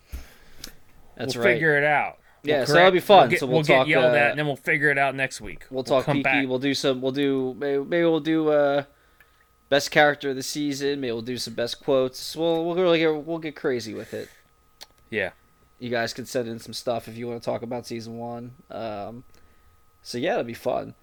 [1.17, 1.55] that's we'll right.
[1.55, 3.21] figure it out Yeah, We'll so that'll be fun.
[3.21, 5.15] we'll get, So we'll get talk, yelled uh, at and then we'll figure it out
[5.15, 6.47] next week We'll talk come Peaky.
[6.47, 7.01] We'll do some.
[7.01, 7.55] We'll do.
[7.59, 8.85] Maybe, maybe we'll do uh,
[9.69, 11.01] best character of the season.
[11.01, 12.37] Maybe we'll do some best quotes.
[12.37, 14.29] We'll we'll really get we'll get crazy with it.
[15.11, 15.31] yeah
[15.79, 18.53] You guys can send in some stuff if you want to talk about season one.
[18.71, 19.25] Um,
[20.03, 20.95] so yeah, it'll be fun.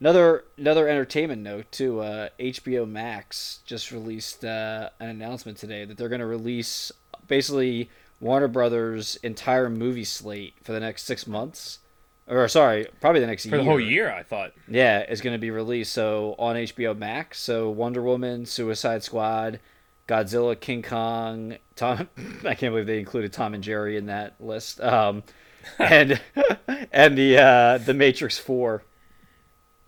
[0.00, 2.00] Another another entertainment note too.
[2.00, 6.92] Uh, HBO Max just released uh, an announcement today that they're going to release
[7.26, 7.90] basically
[8.20, 11.78] Warner Brothers' entire movie slate for the next six months,
[12.26, 13.58] or sorry, probably the next for year.
[13.58, 15.92] the whole year i thought Yeah, is going to be released.
[15.92, 17.38] So on HBO Max.
[17.40, 19.60] So Wonder Woman, Suicide Squad,
[20.08, 22.08] Godzilla, King Kong, Tom.
[22.44, 24.80] I can't believe they included Tom and Jerry in that list.
[24.80, 25.22] Um,
[25.78, 26.20] and
[26.92, 28.82] and the uh, the Matrix Four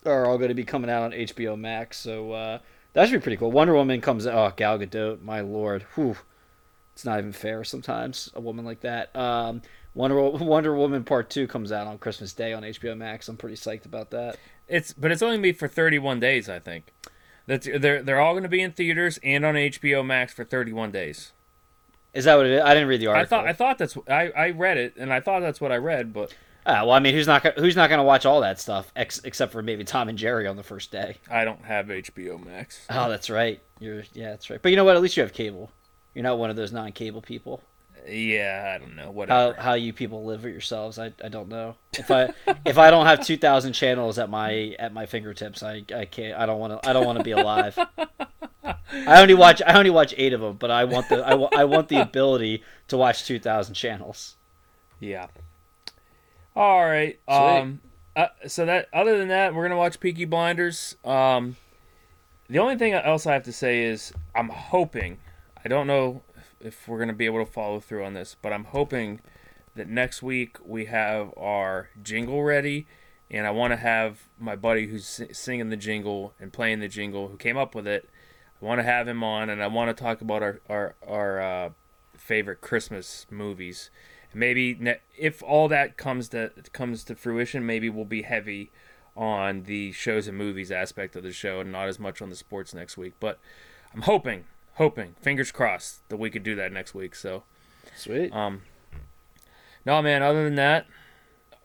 [0.07, 1.99] are all going to be coming out on HBO Max.
[1.99, 2.59] So uh,
[2.93, 3.51] that should be pretty cool.
[3.53, 4.27] Wonder Woman comes.
[4.27, 6.17] Oh, Gal Gadot, my lord, whew.
[6.93, 9.15] It's not even fair sometimes a woman like that.
[9.17, 9.63] Um,
[9.95, 13.29] Wonder Wonder Woman Part Two comes out on Christmas Day on HBO Max.
[13.29, 14.37] I'm pretty psyched about that.
[14.69, 16.93] It's but it's only gonna be for 31 days, I think.
[17.47, 20.93] That's they're they're all going to be in theaters and on HBO Max for 31
[20.93, 21.33] days.
[22.13, 22.63] Is that what it is?
[22.63, 23.39] I didn't read the article.
[23.39, 25.77] I thought I thought that's I I read it and I thought that's what I
[25.77, 26.33] read, but
[26.67, 29.23] Ah, well, I mean, who's not who's not going to watch all that stuff ex-
[29.25, 31.17] except for maybe Tom and Jerry on the first day?
[31.31, 32.87] I don't have HBO Max.
[32.91, 33.63] Oh, that's right.
[33.79, 34.61] You're yeah, that's right.
[34.61, 34.95] But you know what?
[34.95, 35.71] At least you have cable.
[36.15, 37.63] You're not one of those non-cable people.
[38.09, 39.05] Yeah, I don't know.
[39.05, 39.61] How Whatever.
[39.61, 41.77] how you people live with yourselves, I, I don't know.
[41.93, 42.33] If I
[42.65, 46.39] if I don't have two thousand channels at my at my fingertips, I, I can't.
[46.39, 46.89] I don't want to.
[46.89, 47.79] I don't want to be alive.
[48.65, 51.89] I only watch I only watch eight of them, but I want the I, want
[51.89, 54.37] the ability to watch two thousand channels.
[54.99, 55.27] Yeah.
[56.57, 57.19] All right.
[57.27, 57.37] Sweet.
[57.37, 57.81] Um.
[58.17, 60.97] Uh, so that other than that, we're gonna watch Peaky Blinders.
[61.05, 61.57] Um.
[62.49, 65.19] The only thing else I have to say is I'm hoping.
[65.65, 66.23] I don't know
[66.61, 69.21] if, we're gonna be able to follow through on this, but I'm hoping
[69.75, 72.87] that next week we have our jingle ready,
[73.31, 77.29] and I want to have my buddy who's singing the jingle and playing the jingle,
[77.29, 78.09] who came up with it.
[78.61, 81.41] I want to have him on, and I want to talk about our our our
[81.41, 81.71] uh,
[82.17, 83.91] favorite Christmas movies.
[84.35, 88.71] Maybe ne- if all that comes to comes to fruition, maybe we'll be heavy
[89.17, 92.37] on the shows and movies aspect of the show, and not as much on the
[92.37, 93.15] sports next week.
[93.21, 93.39] But
[93.95, 94.45] I'm hoping,
[94.81, 97.15] hoping, fingers crossed, that we could do that next week.
[97.15, 97.43] So,
[97.95, 98.33] Sweet.
[98.33, 98.63] um,
[99.85, 100.23] no, man.
[100.23, 100.87] Other than that,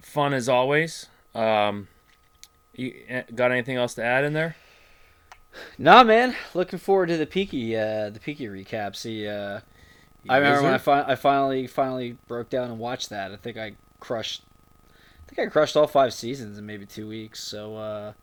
[0.02, 1.08] fun as always.
[1.34, 1.88] Um,
[2.76, 4.58] you eh, got anything else to add in there?
[5.78, 6.36] Nah, man.
[6.54, 8.98] Looking forward to the Peaky, uh, the Peaky recap.
[8.98, 9.62] See, uh,
[10.28, 13.32] I remember when I, fi- I finally, finally broke down and watched that.
[13.32, 14.42] I think I crushed.
[14.90, 17.42] I think I crushed all five seasons in maybe two weeks.
[17.42, 18.14] So uh,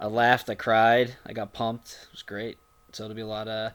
[0.00, 2.00] I laughed, I cried, I got pumped.
[2.02, 2.58] It was great.
[2.90, 3.72] So it'll be a lot of.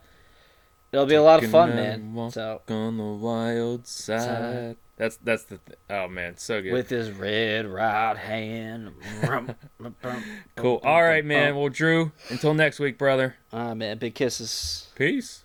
[0.92, 2.14] It'll be a lot of fun, man.
[2.14, 4.22] walk So on the wild side.
[4.22, 4.78] Side.
[4.98, 6.74] That's that's the th- oh man, so good.
[6.74, 8.94] with his red right hand.
[10.56, 10.82] cool.
[10.84, 11.56] All right, man.
[11.56, 13.36] Well, Drew, until next week, brother.
[13.54, 14.00] Ah, man.
[14.00, 14.88] Big kisses.
[14.96, 15.44] Peace.